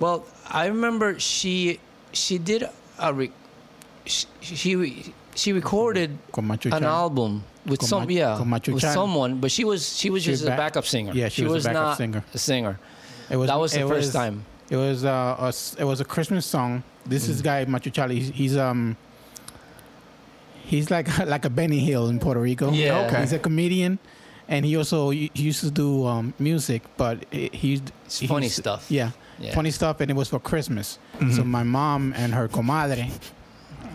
Well, 0.00 0.24
I 0.48 0.66
remember 0.66 1.18
she 1.20 1.78
she 2.12 2.38
did 2.38 2.64
a 2.98 3.12
re, 3.14 3.30
she, 4.06 4.26
she 4.40 5.12
she 5.36 5.52
recorded 5.52 6.18
Con 6.32 6.46
Macho 6.46 6.70
an 6.74 6.84
album 6.84 7.44
with 7.66 7.80
Con 7.80 7.88
some 7.88 8.02
Ma- 8.04 8.10
yeah 8.10 8.40
with 8.42 8.80
someone, 8.82 9.40
but 9.40 9.50
she 9.52 9.64
was 9.64 9.96
she 9.96 10.10
was 10.10 10.22
She 10.22 10.30
just 10.32 10.42
was 10.42 10.48
a 10.48 10.50
back- 10.50 10.58
backup 10.72 10.86
singer. 10.86 11.12
Yeah, 11.14 11.28
she 11.28 11.44
was 11.44 11.66
a 11.66 11.68
backup 11.68 11.82
not 11.82 11.96
singer. 11.98 12.24
a 12.34 12.38
singer. 12.38 12.78
It 13.30 13.36
was 13.36 13.48
that 13.48 13.58
was 13.60 13.72
the 13.72 13.80
first 13.86 14.06
was- 14.06 14.12
time. 14.12 14.44
It 14.70 14.76
was 14.76 15.04
uh, 15.04 15.36
a 15.38 15.52
it 15.80 15.84
was 15.84 16.00
a 16.00 16.04
Christmas 16.04 16.46
song. 16.46 16.82
This 17.04 17.28
is 17.28 17.42
guy 17.42 17.64
Macho 17.66 17.90
Charlie. 17.90 18.20
He's, 18.20 18.28
he's 18.30 18.56
um 18.56 18.96
he's 20.64 20.90
like 20.90 21.06
like 21.26 21.44
a 21.44 21.50
Benny 21.50 21.80
Hill 21.80 22.08
in 22.08 22.18
Puerto 22.18 22.40
Rico. 22.40 22.70
Yeah. 22.72 23.06
Okay. 23.06 23.20
He's 23.20 23.32
a 23.32 23.38
comedian, 23.38 23.98
and 24.48 24.64
he 24.64 24.76
also 24.76 25.10
he 25.10 25.30
used 25.34 25.60
to 25.60 25.70
do 25.70 26.06
um, 26.06 26.34
music, 26.38 26.82
but 26.96 27.24
he- 27.32 27.82
funny 28.08 28.48
stuff. 28.48 28.86
Yeah, 28.90 29.10
Yeah. 29.40 29.54
funny 29.54 29.70
stuff, 29.70 30.00
and 30.00 30.10
it 30.10 30.14
was 30.14 30.28
for 30.28 30.38
Christmas. 30.38 30.98
Mhm. 31.18 31.36
So 31.36 31.44
my 31.44 31.62
mom 31.62 32.12
and 32.16 32.34
her 32.34 32.46
comadre, 32.48 33.10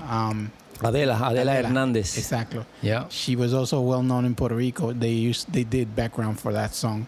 um, 0.10 0.52
Adela 0.84 1.14
Adela 1.32 1.54
Hernandez. 1.64 2.18
exactly. 2.18 2.64
Yeah. 2.82 3.06
She 3.10 3.36
was 3.36 3.54
also 3.54 3.80
well 3.82 4.04
known 4.04 4.26
in 4.26 4.36
Puerto 4.36 4.56
Rico. 4.56 4.92
They 4.92 5.12
used 5.12 5.52
they 5.54 5.64
did 5.64 5.96
background 5.96 6.40
for 6.40 6.52
that 6.54 6.74
song. 6.76 7.08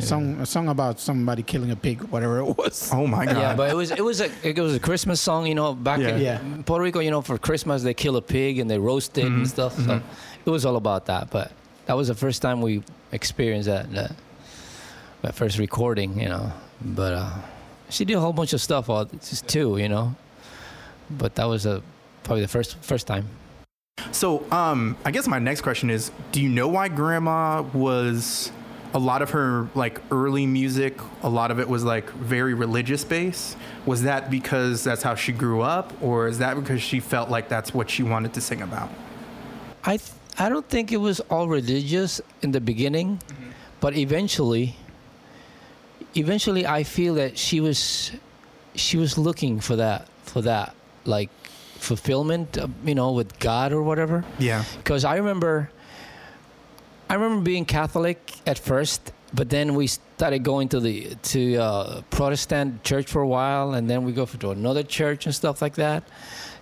Song 0.00 0.40
a 0.40 0.46
song 0.46 0.68
about 0.68 0.98
somebody 0.98 1.42
killing 1.44 1.70
a 1.70 1.76
pig, 1.76 2.02
whatever 2.10 2.38
it 2.40 2.56
was. 2.58 2.90
Oh 3.00 3.06
my 3.06 3.24
god! 3.26 3.36
Yeah, 3.36 3.54
but 3.54 3.70
it 3.70 3.76
was 3.76 3.90
it 3.92 4.04
was 4.04 4.20
a 4.20 4.28
it 4.42 4.58
was 4.58 4.74
a 4.74 4.80
Christmas 4.80 5.20
song, 5.20 5.46
you 5.46 5.54
know. 5.54 5.72
Back 5.74 6.00
Yeah. 6.00 6.08
in 6.16 6.20
Yeah. 6.22 6.38
Puerto 6.66 6.82
Rico, 6.82 6.98
you 7.00 7.10
know, 7.12 7.22
for 7.22 7.38
Christmas 7.38 7.82
they 7.84 7.94
kill 7.94 8.16
a 8.16 8.22
pig 8.22 8.58
and 8.58 8.68
they 8.68 8.78
roast 8.78 9.16
it 9.18 9.26
and 9.26 9.46
Mhm, 9.46 9.48
stuff. 9.48 9.74
So 9.76 9.82
mhm. 9.98 10.02
it 10.46 10.50
was 10.50 10.64
all 10.66 10.76
about 10.76 11.06
that. 11.06 11.30
But 11.30 11.52
that 11.86 11.96
was 11.96 12.08
the 12.08 12.14
first 12.16 12.42
time 12.42 12.60
we 12.60 12.82
experienced 13.12 13.68
that 13.68 13.92
that, 13.94 14.12
that 15.22 15.34
first 15.36 15.58
recording, 15.58 16.18
you 16.20 16.28
know. 16.28 16.50
But 16.84 17.12
uh, 17.12 17.30
she 17.94 18.04
did 18.04 18.14
a 18.14 18.20
whole 18.20 18.32
bunch 18.32 18.52
of 18.52 18.60
stuff, 18.60 18.90
all 18.90 19.04
just 19.04 19.46
too, 19.46 19.78
you 19.78 19.88
know. 19.88 20.14
But 21.10 21.36
that 21.36 21.44
was 21.44 21.64
a 21.64 21.82
probably 22.24 22.42
the 22.42 22.48
first 22.48 22.76
first 22.78 23.06
time. 23.06 23.28
So, 24.10 24.50
um, 24.50 24.96
I 25.04 25.10
guess 25.10 25.26
my 25.26 25.38
next 25.38 25.60
question 25.60 25.90
is: 25.90 26.10
Do 26.32 26.42
you 26.42 26.48
know 26.48 26.68
why 26.68 26.88
Grandma 26.88 27.62
was 27.62 28.50
a 28.92 28.98
lot 28.98 29.22
of 29.22 29.30
her 29.30 29.68
like 29.74 30.00
early 30.10 30.46
music? 30.46 30.98
A 31.22 31.28
lot 31.28 31.50
of 31.50 31.60
it 31.60 31.68
was 31.68 31.84
like 31.84 32.10
very 32.10 32.54
religious 32.54 33.04
based. 33.04 33.56
Was 33.86 34.02
that 34.02 34.30
because 34.30 34.82
that's 34.82 35.02
how 35.02 35.14
she 35.14 35.32
grew 35.32 35.60
up, 35.60 35.92
or 36.02 36.26
is 36.26 36.38
that 36.38 36.56
because 36.56 36.82
she 36.82 36.98
felt 36.98 37.30
like 37.30 37.48
that's 37.48 37.72
what 37.72 37.88
she 37.88 38.02
wanted 38.02 38.34
to 38.34 38.40
sing 38.40 38.62
about? 38.62 38.90
I 39.84 39.98
th- 39.98 40.10
I 40.36 40.48
don't 40.48 40.68
think 40.68 40.90
it 40.90 40.96
was 40.96 41.20
all 41.30 41.46
religious 41.46 42.20
in 42.42 42.50
the 42.50 42.60
beginning, 42.60 43.20
but 43.78 43.96
eventually, 43.96 44.76
eventually 46.14 46.66
I 46.66 46.84
feel 46.84 47.14
that 47.14 47.38
she 47.38 47.60
was 47.60 48.12
she 48.74 48.96
was 48.96 49.16
looking 49.18 49.60
for 49.60 49.76
that 49.76 50.08
for 50.24 50.42
that 50.42 50.74
like 51.04 51.30
fulfillment, 51.84 52.58
uh, 52.58 52.66
you 52.84 52.94
know, 52.94 53.12
with 53.12 53.38
God 53.38 53.72
or 53.72 53.82
whatever. 53.82 54.24
Yeah. 54.38 54.64
Because 54.78 55.04
I 55.04 55.16
remember, 55.16 55.70
I 57.08 57.14
remember 57.14 57.42
being 57.42 57.64
Catholic 57.64 58.18
at 58.46 58.58
first, 58.58 59.12
but 59.32 59.50
then 59.50 59.74
we 59.74 59.86
started 59.86 60.42
going 60.42 60.68
to 60.70 60.80
the 60.80 61.14
to 61.34 61.56
uh, 61.56 62.02
Protestant 62.10 62.82
church 62.84 63.06
for 63.06 63.20
a 63.22 63.28
while, 63.28 63.74
and 63.74 63.88
then 63.88 64.04
we 64.04 64.12
go 64.12 64.24
to 64.26 64.50
another 64.50 64.82
church 64.82 65.26
and 65.26 65.34
stuff 65.34 65.60
like 65.60 65.74
that. 65.74 66.04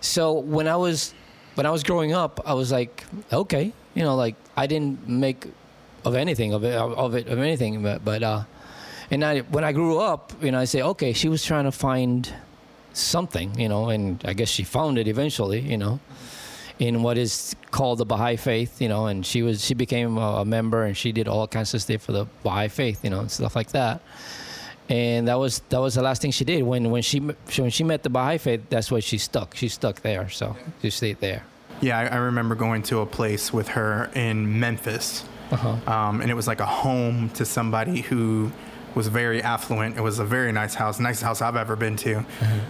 So 0.01 0.33
when 0.33 0.67
I 0.67 0.75
was 0.75 1.13
when 1.55 1.65
I 1.65 1.71
was 1.71 1.83
growing 1.83 2.13
up, 2.13 2.41
I 2.45 2.53
was 2.53 2.71
like, 2.71 3.03
okay, 3.31 3.73
you 3.95 4.03
know, 4.03 4.15
like 4.15 4.35
I 4.57 4.67
didn't 4.67 5.07
make 5.07 5.47
of 6.03 6.15
anything 6.15 6.53
of 6.53 6.63
it 6.63 6.75
of 6.75 7.15
it 7.15 7.27
of 7.27 7.39
anything, 7.39 7.81
but 7.81 8.03
but 8.03 8.23
uh, 8.23 8.43
and 9.13 9.23
I 9.23 9.39
when 9.55 9.63
I 9.63 9.71
grew 9.73 9.97
up, 9.99 10.33
you 10.41 10.51
know, 10.51 10.59
I 10.59 10.65
say, 10.65 10.81
okay, 10.81 11.13
she 11.13 11.29
was 11.29 11.41
trying 11.45 11.65
to 11.71 11.71
find 11.71 12.19
something, 12.93 13.49
you 13.59 13.69
know, 13.69 13.89
and 13.89 14.21
I 14.25 14.33
guess 14.33 14.49
she 14.49 14.63
found 14.63 14.97
it 14.97 15.07
eventually, 15.07 15.59
you 15.61 15.77
know, 15.77 15.99
in 16.79 17.03
what 17.03 17.17
is 17.17 17.55
called 17.71 17.97
the 17.99 18.05
Baha'i 18.05 18.35
faith, 18.37 18.81
you 18.81 18.89
know, 18.89 19.07
and 19.07 19.25
she 19.25 19.41
was 19.41 19.63
she 19.63 19.73
became 19.73 20.17
a, 20.17 20.29
a 20.41 20.45
member 20.45 20.83
and 20.83 20.95
she 20.97 21.11
did 21.11 21.27
all 21.27 21.47
kinds 21.47 21.73
of 21.73 21.81
stuff 21.81 22.01
for 22.01 22.11
the 22.11 22.25
Baha'i 22.43 22.67
faith, 22.69 23.03
you 23.03 23.09
know, 23.09 23.19
and 23.21 23.31
stuff 23.31 23.55
like 23.55 23.69
that. 23.71 24.01
And 24.89 25.27
that 25.27 25.39
was 25.39 25.59
that 25.69 25.79
was 25.79 25.93
the 25.95 26.01
last 26.01 26.21
thing 26.21 26.31
she 26.31 26.45
did 26.45 26.61
when 26.63 26.91
when 26.91 27.01
she 27.01 27.19
when 27.19 27.69
she 27.71 27.83
met 27.83 28.03
the 28.03 28.09
Baha'i 28.09 28.37
faith. 28.37 28.61
That's 28.69 28.91
why 28.91 28.99
she 28.99 29.17
stuck. 29.17 29.55
She 29.55 29.69
stuck 29.69 30.01
there, 30.01 30.29
so 30.29 30.55
she 30.81 30.89
stayed 30.89 31.19
there. 31.19 31.43
Yeah, 31.81 31.97
I, 31.99 32.05
I 32.07 32.15
remember 32.17 32.55
going 32.55 32.83
to 32.83 32.99
a 32.99 33.05
place 33.05 33.51
with 33.53 33.67
her 33.69 34.09
in 34.15 34.59
Memphis, 34.59 35.23
Uh-huh. 35.51 35.91
um, 35.91 36.21
and 36.21 36.29
it 36.31 36.35
was 36.35 36.47
like 36.47 36.59
a 36.61 36.65
home 36.65 37.29
to 37.31 37.43
somebody 37.45 38.01
who 38.01 38.51
was 38.95 39.07
very 39.07 39.41
affluent. 39.41 39.97
It 39.97 40.01
was 40.01 40.19
a 40.19 40.25
very 40.25 40.51
nice 40.51 40.73
house, 40.75 40.99
nicest 40.99 41.23
house 41.23 41.41
I've 41.41 41.55
ever 41.55 41.75
been 41.75 41.95
to. 41.97 42.25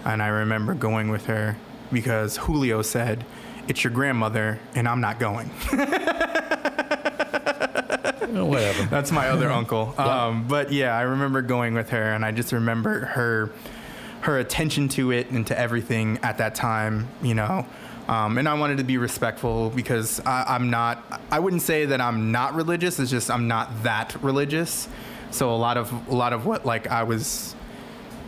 And 0.06 0.22
I 0.22 0.28
remember 0.28 0.74
going 0.74 1.10
with 1.10 1.26
her 1.26 1.56
because 1.92 2.38
Julio 2.38 2.82
said, 2.82 3.26
"It's 3.68 3.84
your 3.84 3.92
grandmother, 3.94 4.60
and 4.76 4.88
I'm 4.88 5.02
not 5.02 5.20
going." 5.20 5.50
Whatever. 8.34 8.84
That's 8.90 9.12
my 9.12 9.30
other 9.30 9.52
uncle. 9.52 9.94
Um, 9.98 10.48
but 10.48 10.72
yeah, 10.72 10.98
I 10.98 11.02
remember 11.02 11.42
going 11.42 11.76
with 11.76 11.90
her, 11.90 12.14
and 12.14 12.26
I 12.26 12.32
just 12.32 12.52
remember 12.52 13.06
her 13.06 13.52
her 14.22 14.40
attention 14.40 14.88
to 14.88 15.12
it 15.12 15.30
and 15.32 15.46
to 15.48 15.60
everything 15.60 16.18
at 16.24 16.38
that 16.40 16.56
time. 16.56 17.08
You 17.22 17.36
know. 17.36 17.66
Um, 18.08 18.38
and 18.38 18.50
I 18.50 18.54
wanted 18.56 18.80
to 18.80 18.84
be 18.84 18.98
respectful 18.98 19.70
because 19.70 20.20
I, 20.26 20.44
I'm 20.48 20.70
not. 20.70 21.22
I 21.32 21.40
wouldn't 21.40 21.62
say 21.62 21.86
that 21.86 22.02
I'm 22.02 22.32
not 22.32 22.54
religious. 22.56 23.00
It's 23.00 23.12
just 23.12 23.30
I'm 23.32 23.48
not 23.48 23.84
that 23.84 24.16
religious. 24.22 24.90
So 25.34 25.54
a 25.54 25.58
lot 25.58 25.78
of 25.78 25.92
a 26.10 26.16
lot 26.16 26.32
of 26.34 26.46
what 26.46 26.66
like 26.66 26.88
I 26.88 27.04
was 27.04 27.56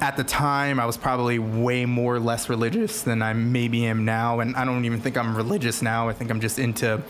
at 0.01 0.17
the 0.17 0.23
time, 0.23 0.79
I 0.79 0.85
was 0.85 0.97
probably 0.97 1.39
way 1.39 1.85
more 1.85 2.19
less 2.19 2.49
religious 2.49 3.01
than 3.03 3.21
I 3.21 3.33
maybe 3.33 3.85
am 3.85 4.03
now. 4.03 4.39
And 4.41 4.55
I 4.55 4.65
don't 4.65 4.83
even 4.85 4.99
think 4.99 5.17
I'm 5.17 5.35
religious 5.35 5.81
now. 5.81 6.09
I 6.09 6.13
think 6.13 6.29
I'm 6.31 6.41
just 6.41 6.59
into 6.59 7.01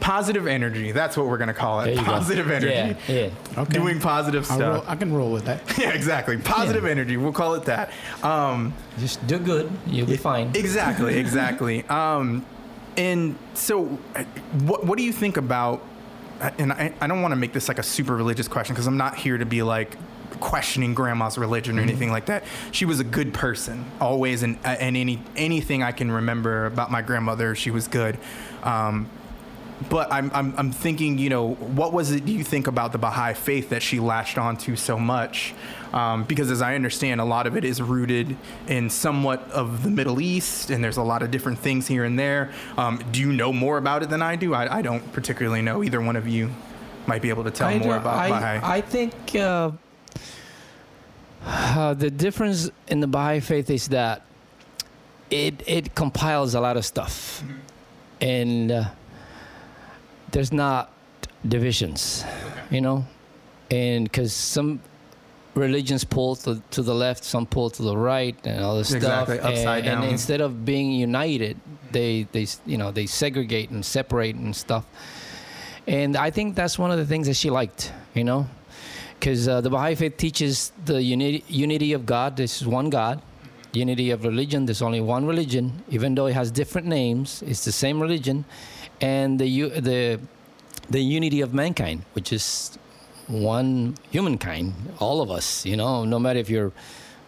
positive 0.00 0.46
energy. 0.46 0.92
That's 0.92 1.16
what 1.16 1.26
we're 1.26 1.38
gonna 1.38 1.54
call 1.54 1.80
it. 1.80 1.90
you 1.90 1.96
go. 1.96 2.04
Positive 2.04 2.50
energy. 2.50 2.72
Yeah, 3.12 3.12
yeah. 3.12 3.30
Okay. 3.62 3.72
Doing 3.78 3.98
positive 4.00 4.48
I'll 4.50 4.56
stuff. 4.56 4.74
roll- 4.76 4.84
I 4.86 4.96
can 4.96 5.12
roll 5.12 5.32
with 5.32 5.46
that. 5.46 5.60
yeah, 5.78 5.90
exactly. 5.90 6.36
Positive 6.38 6.84
energy. 6.84 7.16
We'll 7.16 7.32
call 7.32 7.54
it 7.54 7.64
that. 7.64 7.90
Um, 8.22 8.72
Just 9.00 9.26
do 9.26 9.38
good. 9.38 9.70
You'll 9.86 10.06
be 10.06 10.16
fine. 10.16 10.52
Exactly, 10.54 11.18
exactly. 11.24 11.84
um, 11.88 12.46
and 12.96 13.36
so, 13.54 13.98
uh, 14.14 14.24
what 14.64 14.84
what 14.86 14.98
do 14.98 15.04
you 15.04 15.12
think 15.12 15.36
about? 15.36 15.82
And 16.40 16.72
I, 16.72 16.92
I 17.00 17.06
don't 17.06 17.20
want 17.22 17.32
to 17.32 17.36
make 17.36 17.52
this 17.52 17.68
like 17.68 17.78
a 17.78 17.82
super 17.82 18.14
religious 18.14 18.48
question 18.48 18.74
because 18.74 18.86
I'm 18.86 18.96
not 18.96 19.16
here 19.16 19.38
to 19.38 19.46
be 19.46 19.62
like 19.62 19.96
questioning 20.40 20.94
grandma's 20.94 21.36
religion 21.36 21.78
or 21.78 21.82
Mhm. 21.82 21.88
anything 21.88 22.10
like 22.12 22.26
that. 22.26 22.44
She 22.70 22.84
was 22.84 23.00
a 23.00 23.04
good 23.04 23.34
person, 23.34 23.84
always, 24.00 24.42
and 24.44 24.56
uh, 24.64 24.68
and 24.68 24.96
any 24.96 25.20
anything 25.36 25.82
I 25.82 25.90
can 25.92 26.12
remember 26.12 26.66
about 26.66 26.90
my 26.92 27.02
grandmother, 27.02 27.54
she 27.56 27.70
was 27.72 27.88
good. 27.88 28.18
Um, 28.62 29.08
but 29.88 30.12
I'm, 30.12 30.30
I'm, 30.34 30.54
I'm 30.56 30.72
thinking, 30.72 31.18
you 31.18 31.30
know, 31.30 31.54
what 31.54 31.92
was 31.92 32.10
it 32.10 32.24
do 32.24 32.32
you 32.32 32.44
think 32.44 32.66
about 32.66 32.92
the 32.92 32.98
Baha'i 32.98 33.34
faith 33.34 33.70
that 33.70 33.82
she 33.82 34.00
latched 34.00 34.38
onto 34.38 34.76
so 34.76 34.98
much? 34.98 35.54
Um, 35.92 36.24
because 36.24 36.50
as 36.50 36.60
I 36.60 36.74
understand, 36.74 37.20
a 37.20 37.24
lot 37.24 37.46
of 37.46 37.56
it 37.56 37.64
is 37.64 37.80
rooted 37.80 38.36
in 38.66 38.90
somewhat 38.90 39.48
of 39.50 39.82
the 39.84 39.90
Middle 39.90 40.20
East, 40.20 40.70
and 40.70 40.82
there's 40.82 40.98
a 40.98 41.02
lot 41.02 41.22
of 41.22 41.30
different 41.30 41.58
things 41.58 41.86
here 41.86 42.04
and 42.04 42.18
there. 42.18 42.52
Um, 42.76 43.02
do 43.10 43.20
you 43.20 43.32
know 43.32 43.52
more 43.52 43.78
about 43.78 44.02
it 44.02 44.10
than 44.10 44.20
I 44.20 44.36
do? 44.36 44.52
I, 44.52 44.78
I 44.78 44.82
don't 44.82 45.12
particularly 45.12 45.62
know. 45.62 45.82
Either 45.82 46.00
one 46.00 46.16
of 46.16 46.28
you 46.28 46.50
might 47.06 47.22
be 47.22 47.30
able 47.30 47.44
to 47.44 47.50
tell 47.50 47.68
I, 47.68 47.78
more 47.78 47.96
about 47.96 48.16
I, 48.16 48.28
Baha'i. 48.28 48.60
I 48.62 48.80
think 48.82 49.14
uh, 49.34 49.70
uh, 51.46 51.94
the 51.94 52.10
difference 52.10 52.70
in 52.88 53.00
the 53.00 53.06
Baha'i 53.06 53.40
faith 53.40 53.70
is 53.70 53.88
that 53.88 54.22
it 55.30 55.62
it 55.66 55.94
compiles 55.94 56.54
a 56.54 56.60
lot 56.60 56.76
of 56.76 56.84
stuff, 56.84 57.42
and 58.20 58.70
uh, 58.70 58.84
there's 60.32 60.52
not 60.52 60.92
divisions, 61.46 62.24
you 62.70 62.80
know, 62.80 63.04
and 63.70 64.04
because 64.04 64.32
some 64.32 64.80
religions 65.54 66.04
pull 66.04 66.36
to, 66.36 66.62
to 66.70 66.82
the 66.82 66.94
left, 66.94 67.24
some 67.24 67.46
pull 67.46 67.70
to 67.70 67.82
the 67.82 67.96
right, 67.96 68.36
and 68.44 68.62
all 68.64 68.76
this 68.78 68.92
Exactly, 68.92 69.36
stuff. 69.36 69.50
upside 69.50 69.78
and, 69.78 69.86
down. 69.86 70.02
And 70.04 70.12
instead 70.12 70.40
of 70.40 70.64
being 70.64 70.92
united, 70.92 71.58
they 71.90 72.26
they 72.32 72.46
you 72.66 72.78
know 72.78 72.90
they 72.90 73.06
segregate 73.06 73.70
and 73.70 73.84
separate 73.84 74.36
and 74.36 74.54
stuff. 74.54 74.84
And 75.86 76.16
I 76.16 76.30
think 76.30 76.54
that's 76.54 76.78
one 76.78 76.90
of 76.90 76.98
the 76.98 77.06
things 77.06 77.26
that 77.28 77.34
she 77.34 77.48
liked, 77.50 77.92
you 78.14 78.22
know, 78.24 78.46
because 79.18 79.48
uh, 79.48 79.60
the 79.62 79.70
Baha'i 79.70 79.94
faith 79.94 80.16
teaches 80.16 80.72
the 80.84 81.02
unity 81.02 81.44
unity 81.48 81.92
of 81.94 82.04
God. 82.06 82.36
This 82.36 82.60
is 82.60 82.68
one 82.68 82.90
God. 82.90 83.22
Unity 83.72 84.10
of 84.10 84.24
religion. 84.24 84.64
There's 84.66 84.80
only 84.82 85.00
one 85.00 85.26
religion, 85.26 85.82
even 85.90 86.14
though 86.14 86.26
it 86.26 86.32
has 86.34 86.50
different 86.50 86.86
names. 86.86 87.42
It's 87.46 87.64
the 87.66 87.72
same 87.72 88.00
religion, 88.00 88.44
and 89.00 89.38
the 89.38 89.68
the 89.80 90.20
the 90.90 91.00
unity 91.00 91.40
of 91.40 91.52
mankind, 91.52 92.02
which 92.14 92.32
is 92.32 92.78
one 93.26 93.96
humankind, 94.10 94.74
all 94.98 95.20
of 95.20 95.30
us. 95.30 95.64
You 95.66 95.76
know, 95.76 96.04
no 96.04 96.18
matter 96.18 96.38
if 96.38 96.48
you're 96.48 96.72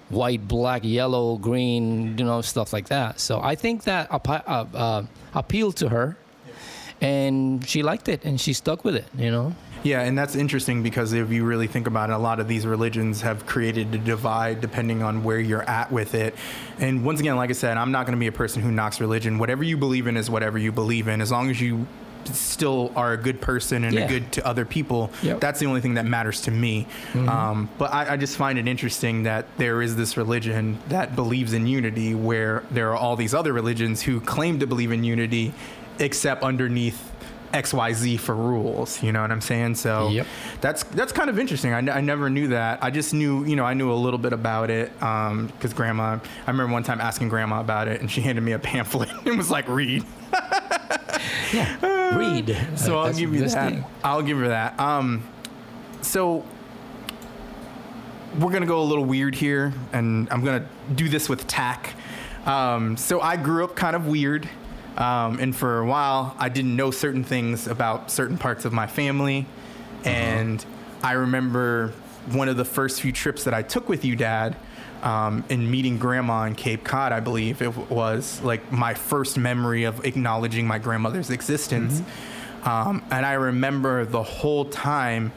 white, 0.08 0.46
black, 0.48 0.82
yellow, 0.84 1.36
green, 1.36 2.18
you 2.18 2.24
know, 2.24 2.40
stuff 2.40 2.72
like 2.72 2.88
that. 2.88 3.20
So 3.20 3.40
I 3.40 3.54
think 3.54 3.84
that 3.84 4.08
uh, 4.10 4.18
uh, 4.74 5.04
appealed 5.34 5.76
to 5.76 5.88
her, 5.88 6.16
and 7.00 7.66
she 7.66 7.82
liked 7.82 8.08
it, 8.08 8.24
and 8.24 8.40
she 8.40 8.52
stuck 8.52 8.84
with 8.84 8.96
it. 8.96 9.06
You 9.16 9.30
know. 9.30 9.54
Yeah, 9.82 10.02
and 10.02 10.16
that's 10.18 10.34
interesting 10.34 10.82
because 10.82 11.12
if 11.12 11.30
you 11.30 11.44
really 11.44 11.66
think 11.66 11.86
about 11.86 12.10
it, 12.10 12.12
a 12.12 12.18
lot 12.18 12.38
of 12.40 12.48
these 12.48 12.66
religions 12.66 13.22
have 13.22 13.46
created 13.46 13.94
a 13.94 13.98
divide 13.98 14.60
depending 14.60 15.02
on 15.02 15.24
where 15.24 15.38
you're 15.40 15.62
at 15.68 15.90
with 15.90 16.14
it. 16.14 16.34
And 16.78 17.04
once 17.04 17.20
again, 17.20 17.36
like 17.36 17.50
I 17.50 17.54
said, 17.54 17.76
I'm 17.76 17.90
not 17.92 18.04
going 18.06 18.16
to 18.16 18.20
be 18.20 18.26
a 18.26 18.32
person 18.32 18.60
who 18.62 18.70
knocks 18.70 19.00
religion. 19.00 19.38
Whatever 19.38 19.64
you 19.64 19.76
believe 19.76 20.06
in 20.06 20.16
is 20.16 20.28
whatever 20.28 20.58
you 20.58 20.70
believe 20.72 21.08
in. 21.08 21.20
As 21.20 21.30
long 21.30 21.50
as 21.50 21.60
you 21.60 21.86
still 22.26 22.92
are 22.94 23.14
a 23.14 23.16
good 23.16 23.40
person 23.40 23.82
and 23.82 23.94
Yeah. 23.94 24.02
a 24.04 24.08
good 24.08 24.30
to 24.32 24.46
other 24.46 24.66
people, 24.66 25.10
Yep. 25.22 25.40
that's 25.40 25.58
the 25.58 25.66
only 25.66 25.80
thing 25.80 25.94
that 25.94 26.04
matters 26.04 26.42
to 26.42 26.50
me. 26.50 26.86
Mhm. 27.14 27.28
Um, 27.28 27.68
but 27.78 27.92
I, 27.94 28.12
I 28.12 28.16
just 28.18 28.36
find 28.36 28.58
it 28.58 28.68
interesting 28.68 29.22
that 29.22 29.46
there 29.56 29.80
is 29.80 29.96
this 29.96 30.18
religion 30.18 30.78
that 30.90 31.16
believes 31.16 31.54
in 31.54 31.66
unity 31.66 32.14
where 32.14 32.62
there 32.70 32.90
are 32.90 32.96
all 32.96 33.16
these 33.16 33.32
other 33.32 33.54
religions 33.54 34.02
who 34.02 34.20
claim 34.20 34.58
to 34.60 34.66
believe 34.66 34.92
in 34.92 35.02
unity 35.02 35.54
except 35.98 36.42
underneath 36.42 37.10
XYZ 37.52 38.18
for 38.20 38.34
rules. 38.34 39.02
You 39.02 39.12
know 39.12 39.22
what 39.22 39.30
I'm 39.32 39.40
saying? 39.40 39.74
So 39.76 40.08
Yep. 40.10 40.26
that's 40.60 40.82
that's 40.84 41.12
kind 41.12 41.28
of 41.30 41.38
interesting. 41.38 41.72
I, 41.72 41.78
n- 41.78 41.88
I 41.88 42.00
never 42.00 42.30
knew 42.30 42.48
that. 42.48 42.82
I 42.82 42.90
just 42.90 43.12
knew, 43.14 43.44
you 43.44 43.56
know, 43.56 43.64
I 43.64 43.74
knew 43.74 43.92
a 43.92 43.94
little 43.94 44.18
bit 44.18 44.32
about 44.32 44.70
it 44.70 44.92
because 44.94 45.72
grandma. 45.74 46.18
I 46.46 46.50
remember 46.50 46.72
one 46.72 46.82
time 46.84 47.00
asking 47.00 47.28
grandma 47.28 47.60
about 47.60 47.88
it, 47.88 48.00
and 48.00 48.10
she 48.10 48.20
handed 48.20 48.42
me 48.42 48.52
a 48.52 48.58
pamphlet 48.70 49.10
and 49.26 49.36
was 49.36 49.50
like, 49.50 49.68
"Read." 49.68 50.04
yeah, 51.52 52.14
Read. 52.16 52.56
So 52.76 52.98
Uh, 52.98 53.04
I'll 53.06 53.12
give 53.14 53.34
you 53.34 53.40
that. 53.48 53.70
thing. 53.72 53.84
I'll 54.04 54.22
give 54.22 54.38
her 54.38 54.48
that. 54.48 54.78
Um, 54.78 55.22
so 56.02 56.44
we're 58.38 58.52
gonna 58.52 58.66
go 58.66 58.80
a 58.80 58.84
little 58.84 59.04
weird 59.04 59.34
here, 59.34 59.72
and 59.92 60.28
I'm 60.30 60.44
gonna 60.44 60.66
do 60.94 61.08
this 61.08 61.28
with 61.28 61.46
tack. 61.46 61.94
Um, 62.46 62.96
so 62.96 63.20
I 63.20 63.36
grew 63.36 63.64
up 63.64 63.74
kind 63.76 63.94
of 63.96 64.06
weird, 64.06 64.48
um, 64.96 65.38
and 65.38 65.54
for 65.54 65.78
a 65.78 65.86
while 65.86 66.34
I 66.38 66.48
didn't 66.48 66.76
know 66.76 66.90
certain 66.90 67.24
things 67.24 67.66
about 67.66 68.10
certain 68.10 68.38
parts 68.38 68.64
of 68.64 68.72
my 68.72 68.86
family, 68.86 69.46
and 70.04 70.64
I 71.02 71.12
remember 71.12 71.92
one 72.32 72.48
of 72.48 72.56
the 72.56 72.64
first 72.64 73.00
few 73.00 73.12
trips 73.12 73.44
that 73.44 73.54
I 73.54 73.62
took 73.62 73.88
with 73.88 74.04
you, 74.04 74.16
Dad. 74.16 74.56
Um, 75.02 75.44
and 75.48 75.70
meeting 75.70 75.96
grandma 75.96 76.44
in 76.44 76.54
Cape 76.54 76.84
Cod, 76.84 77.10
I 77.10 77.20
believe 77.20 77.62
it 77.62 77.74
was 77.90 78.38
like 78.42 78.70
my 78.70 78.92
first 78.92 79.38
memory 79.38 79.84
of 79.84 80.04
acknowledging 80.04 80.66
my 80.66 80.78
grandmother's 80.78 81.30
existence. 81.30 82.02
Um, 82.64 83.02
and 83.10 83.24
I 83.24 83.32
remember 83.32 84.04
the 84.04 84.22
whole 84.22 84.66
time, 84.66 85.32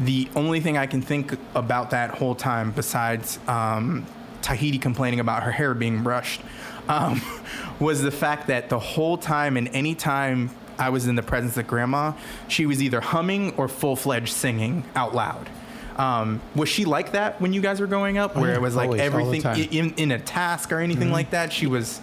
the 0.00 0.28
only 0.34 0.60
thing 0.60 0.78
I 0.78 0.86
can 0.86 1.02
think 1.02 1.36
about 1.54 1.90
that 1.90 2.12
whole 2.12 2.34
time, 2.34 2.70
besides 2.70 3.38
um, 3.46 4.06
Tahiti 4.40 4.78
complaining 4.78 5.20
about 5.20 5.42
her 5.42 5.50
hair 5.50 5.74
being 5.74 6.02
brushed, 6.02 6.40
um, 6.88 7.20
was 7.80 8.02
the 8.02 8.10
fact 8.10 8.46
that 8.48 8.68
the 8.68 8.78
whole 8.78 9.16
time 9.18 9.56
and 9.56 9.68
any 9.68 9.94
time 9.94 10.50
I 10.78 10.90
was 10.90 11.06
in 11.06 11.14
the 11.14 11.22
presence 11.22 11.56
of 11.56 11.66
grandma, 11.66 12.12
she 12.48 12.66
was 12.66 12.82
either 12.82 13.00
humming 13.00 13.54
or 13.56 13.68
full 13.68 13.96
fledged 13.96 14.32
singing 14.32 14.84
out 14.94 15.14
loud. 15.14 15.48
Um, 15.96 16.40
was 16.56 16.68
she 16.68 16.84
like 16.84 17.12
that 17.12 17.40
when 17.40 17.52
you 17.52 17.60
guys 17.60 17.78
were 17.80 17.86
growing 17.86 18.18
up, 18.18 18.32
Oh, 18.36 18.40
where 18.40 18.50
yeah, 18.50 18.56
it 18.56 18.60
was 18.60 18.74
like 18.74 18.86
always, 18.86 19.00
everything 19.00 19.68
in, 19.70 19.94
in 19.94 20.10
a 20.10 20.18
task 20.18 20.72
or 20.72 20.80
anything 20.80 21.08
Mhm. 21.08 21.12
like 21.12 21.30
that? 21.30 21.52
She 21.52 21.68
was 21.68 22.00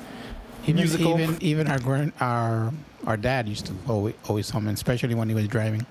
Even, 0.63 0.75
musical. 0.75 1.19
even 1.19 1.38
even 1.41 1.67
our 1.67 1.79
grand 1.79 2.13
our 2.21 2.71
our 3.05 3.17
dad 3.17 3.49
used 3.49 3.65
to 3.65 3.73
always 3.89 4.13
always 4.29 4.49
hum, 4.49 4.67
especially 4.69 5.13
when 5.15 5.27
he 5.27 5.36
was 5.36 5.47
driving. 5.49 5.86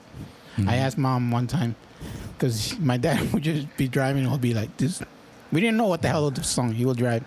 I 0.67 0.77
asked 0.77 0.97
mom 0.99 1.31
one 1.31 1.47
time 1.47 1.75
because 2.39 2.79
my 2.79 2.97
dad 2.97 3.33
would 3.35 3.43
just 3.43 3.67
be 3.77 3.87
driving 3.89 4.23
and 4.23 4.31
he'll 4.31 4.39
be 4.39 4.55
like 4.55 4.75
this. 4.79 5.03
We 5.53 5.61
didn't 5.61 5.77
know 5.77 5.87
what 5.89 6.01
the 6.01 6.09
hell 6.09 6.27
of 6.27 6.35
the 6.35 6.43
song 6.43 6.73
he 6.73 6.87
would 6.87 6.97
drive. 6.97 7.23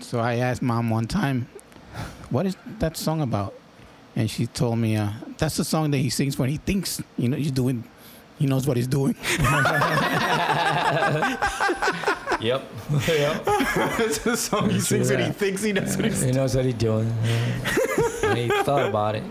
So 0.00 0.20
I 0.20 0.36
asked 0.36 0.62
mom 0.62 0.90
one 0.90 1.06
time, 1.06 1.48
"What 2.30 2.46
is 2.46 2.56
that 2.78 2.96
song 2.96 3.20
about?" 3.20 3.54
And 4.14 4.30
she 4.30 4.46
told 4.46 4.78
me, 4.78 4.96
uh, 4.96 5.10
"That's 5.38 5.56
the 5.56 5.64
song 5.64 5.90
that 5.90 5.98
he 5.98 6.10
sings 6.10 6.38
when 6.38 6.48
he 6.48 6.56
thinks 6.58 7.02
you 7.18 7.28
know 7.28 7.36
he's 7.36 7.50
doing, 7.50 7.84
he 8.38 8.46
knows 8.46 8.66
what 8.66 8.76
he's 8.76 8.88
doing." 8.88 9.14
Yep. 12.38 12.62
yep. 13.08 13.42
It's 13.98 14.18
the 14.18 14.36
song 14.36 14.68
he 14.68 14.78
sings 14.80 15.10
when 15.10 15.20
he 15.20 15.30
thinks 15.32 15.62
he 15.62 15.72
knows 15.72 15.96
what 15.96 16.04
he's 16.04 16.20
doing. 16.20 16.32
He 16.32 16.38
knows 16.38 16.54
what 16.54 16.64
he's 16.66 16.74
doing. 16.74 17.06
he 18.36 18.48
thought 18.62 18.86
about 18.88 19.14
it. 19.16 19.22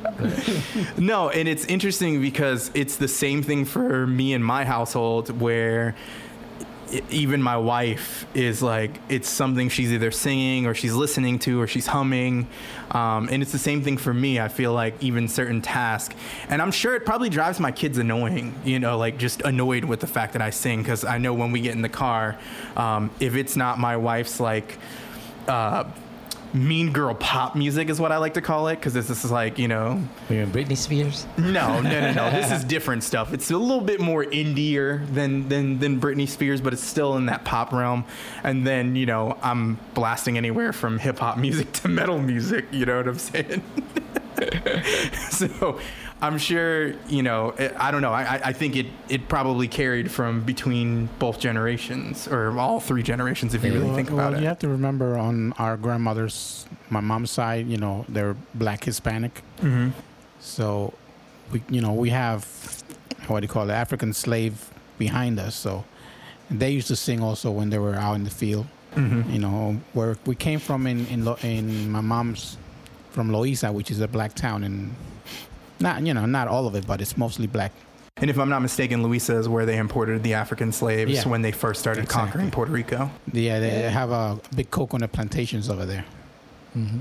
No, 0.97 1.30
and 1.30 1.47
it's 1.47 1.66
interesting 1.66 2.20
because 2.20 2.72
it's 2.74 2.97
the 2.97 3.08
same 3.08 3.43
thing 3.43 3.64
for 3.66 4.08
me 4.08 4.34
and 4.34 4.43
my 4.43 4.66
household 4.66 5.39
where 5.39 5.95
even 7.10 7.41
my 7.41 7.58
wife 7.58 8.26
is 8.34 8.62
like 8.62 9.00
it's 9.10 9.30
something 9.30 9.70
she's 9.70 9.91
either 9.91 10.12
singing 10.12 10.66
or 10.66 10.74
she's 10.74 10.93
listening 10.93 11.39
to 11.39 11.62
or 11.62 11.68
she's 11.68 11.88
humming. 11.88 12.48
Um, 12.91 13.30
and 13.32 13.41
it's 13.41 13.52
the 13.52 13.60
same 13.60 13.84
thing 13.84 13.98
for 13.98 14.14
me. 14.14 14.39
I 14.39 14.48
feel 14.48 14.74
like 14.74 15.02
even 15.04 15.28
certain 15.28 15.62
tasks 15.62 16.16
and 16.50 16.62
i'm 16.62 16.72
sure 16.72 16.96
it 16.96 17.06
probably 17.06 17.30
drives 17.30 17.60
my 17.60 17.72
kids 17.72 17.98
annoying 17.98 18.54
you 18.64 18.80
know 18.80 18.98
like 18.98 19.18
just 19.18 19.41
annoyed 19.41 19.84
with 19.84 20.00
the 20.00 20.08
fact 20.08 20.34
that 20.34 20.41
i 20.41 20.50
sing. 20.50 20.82
Because 20.82 21.04
i 21.04 21.18
know 21.18 21.34
when 21.34 21.52
we 21.52 21.62
get 21.62 21.74
in 21.74 21.82
the 21.82 21.89
car 21.89 22.38
um, 22.76 23.12
if 23.20 23.36
it's 23.36 23.56
not 23.56 23.80
my 23.80 23.98
wife's 23.98 24.39
like 24.39 24.78
uh, 25.48 25.86
mean 26.56 26.91
girl 26.91 27.14
pop 27.14 27.56
music 27.56 27.89
is 27.89 27.99
what 27.99 28.12
I 28.12 28.18
like 28.18 28.34
to 28.36 28.41
call 28.41 28.70
it 28.70 28.78
because 28.78 28.93
this 28.93 29.10
is 29.10 29.30
like 29.32 29.60
you 29.60 29.68
know. 29.68 30.01
You're 30.30 30.47
Britney 30.47 30.78
Spears. 30.78 31.28
No, 31.38 31.82
no, 31.82 31.89
no, 31.89 32.14
no. 32.14 32.32
this 32.32 32.51
is 32.51 32.64
different 32.64 33.03
stuff. 33.03 33.34
It's 33.34 33.51
a 33.51 33.58
little 33.58 33.82
bit 33.82 33.99
more 33.99 34.24
indier 34.24 35.06
than 35.14 35.49
than 35.49 35.80
than 35.80 35.99
Britney 35.99 36.28
Spears, 36.28 36.62
but 36.62 36.74
it's 36.74 36.84
still 36.84 37.18
in 37.18 37.26
that 37.28 37.43
pop 37.45 37.74
realm. 37.74 38.06
And 38.43 38.66
then 38.66 38.95
you 38.95 39.06
know 39.06 39.38
I'm 39.43 39.78
blasting 39.93 40.38
anywhere 40.38 40.74
from 40.74 40.97
hip 40.97 41.20
hop 41.20 41.38
music 41.38 41.72
to 41.82 41.88
metal 41.88 42.20
music. 42.20 42.66
You 42.72 42.86
know 42.86 42.97
what 42.97 43.08
I'm 43.08 43.20
saying? 43.20 43.64
so. 45.30 45.80
I'm 46.26 46.38
sure, 46.38 46.93
you 47.07 47.23
know, 47.23 47.53
I 47.78 47.91
don't 47.91 48.01
know. 48.01 48.11
I, 48.11 48.41
I- 48.49 48.53
think 48.53 48.76
it, 48.76 48.88
it 49.09 49.28
probably 49.28 49.67
carried 49.67 50.09
from 50.11 50.41
between 50.43 51.07
both 51.19 51.39
generations 51.39 52.28
or 52.28 52.57
all 52.59 52.80
three 52.80 53.03
generations 53.03 53.53
if 53.53 53.63
you 53.63 53.73
really 53.73 53.86
well, 53.88 53.95
think 53.95 54.09
well, 54.09 54.19
about 54.19 54.34
it. 54.34 54.41
you 54.41 54.47
have 54.47 54.59
to 54.59 54.67
remember 54.69 55.17
on 55.17 55.53
our 55.53 55.78
grandmother's, 55.78 56.65
my 56.89 56.99
mom's 57.01 57.32
side, 57.32 57.67
you 57.67 57.78
know, 57.78 58.05
they're 58.09 58.36
black 58.53 58.84
Hispanic. 58.84 59.41
Mhm. 59.61 59.91
So, 60.39 60.93
we, 61.51 61.61
you 61.69 61.82
know, 61.82 61.93
we 61.93 62.09
have 62.09 62.45
what 63.28 63.39
do 63.41 63.45
you 63.45 63.49
call 63.49 63.69
it, 63.69 63.73
African 63.73 64.13
slave 64.13 64.69
behind 64.97 65.39
us. 65.39 65.55
So, 65.55 65.84
they 66.49 66.69
used 66.71 66.88
to 66.88 66.95
sing 66.95 67.21
also 67.23 67.49
when 67.51 67.69
they 67.71 67.80
were 67.80 67.95
out 67.95 68.13
in 68.15 68.23
the 68.23 68.30
field. 68.30 68.67
Mhm. 68.95 69.34
You 69.34 69.39
know, 69.39 69.78
where 69.93 70.15
we 70.26 70.36
came 70.36 70.59
from 70.59 70.88
in 70.88 71.05
in, 71.07 71.28
in 71.43 71.91
my 71.91 72.01
mom's 72.01 72.57
from 73.11 73.30
Loiza, 73.32 73.73
which 73.73 73.89
is 73.91 73.99
a 73.99 74.07
black 74.07 74.34
town, 74.36 74.63
and 74.63 74.93
not 75.86 76.05
you 76.05 76.13
know 76.13 76.25
not 76.25 76.47
all 76.49 76.67
of 76.67 76.75
it, 76.75 76.86
but 76.86 76.99
it's 77.01 77.15
mostly 77.17 77.47
black. 77.47 77.71
And 78.17 78.29
if 78.29 78.38
I'm 78.39 78.49
not 78.49 78.61
mistaken, 78.61 79.03
Loiza 79.03 79.38
is 79.38 79.47
where 79.49 79.65
they 79.65 79.77
imported 79.77 80.23
the 80.23 80.36
African 80.36 80.71
slaves 80.71 81.11
Yeah. 81.11 81.27
when 81.27 81.41
they 81.41 81.51
first 81.51 81.81
started 81.81 82.03
Exactly. 82.05 82.21
conquering 82.23 82.49
Puerto 82.51 82.71
Rico. 82.71 83.09
Yeah, 83.33 83.59
they 83.59 83.69
have 83.91 84.11
a 84.11 84.39
big 84.55 84.71
coconut 84.71 85.11
plantations 85.11 85.69
over 85.69 85.86
there. 85.86 86.05
Mm-hmm. 86.77 86.99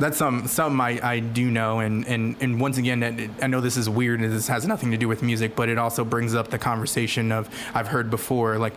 That's 0.00 0.16
some 0.16 0.46
something 0.48 0.80
I, 0.80 0.92
I 1.16 1.20
do 1.20 1.50
know, 1.50 1.80
and, 1.80 2.06
and, 2.08 2.34
and 2.40 2.60
once 2.60 2.76
again, 2.78 3.30
I 3.42 3.46
know 3.46 3.60
this 3.60 3.76
is 3.76 3.88
weird 3.88 4.20
and 4.20 4.32
this 4.32 4.48
has 4.48 4.66
nothing 4.66 4.90
to 4.90 4.96
do 4.96 5.06
with 5.06 5.22
music, 5.22 5.54
but 5.54 5.68
it 5.68 5.78
also 5.78 6.02
brings 6.04 6.34
up 6.34 6.48
the 6.48 6.58
conversation 6.58 7.30
of 7.30 7.48
I've 7.74 7.88
heard 7.88 8.10
before, 8.10 8.58
like 8.58 8.74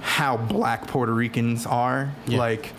how 0.00 0.36
black 0.36 0.86
Puerto 0.86 1.12
Ricans 1.12 1.66
are. 1.66 2.12
Yeah. 2.26 2.38
Like, 2.38 2.72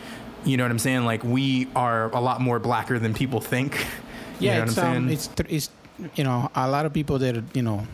you 0.45 0.55
know 0.57 0.63
what 0.63 0.71
I'm 0.71 0.79
saying? 0.79 1.03
Like 1.05 1.23
we 1.23 1.67
are 1.75 2.09
a 2.15 2.21
lot 2.21 2.39
more 2.41 2.57
blacker 2.57 2.97
than 2.99 3.13
people 3.13 3.41
think. 3.41 3.85
Yeah, 4.39 4.53
you 4.53 4.57
know 4.59 4.63
it's, 4.65 4.77
what 4.77 4.85
I'm 4.85 4.97
um, 4.97 5.09
it's 5.09 5.27
th- 5.27 5.49
it's 5.49 5.69
you 6.15 6.23
know 6.23 6.49
a 6.55 6.69
lot 6.69 6.85
of 6.85 6.93
people 6.93 7.19
that 7.19 7.43
you 7.55 7.61
know 7.61 7.87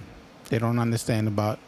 they 0.50 0.60
don't 0.60 0.80
understand 0.80 1.28
about. 1.28 1.60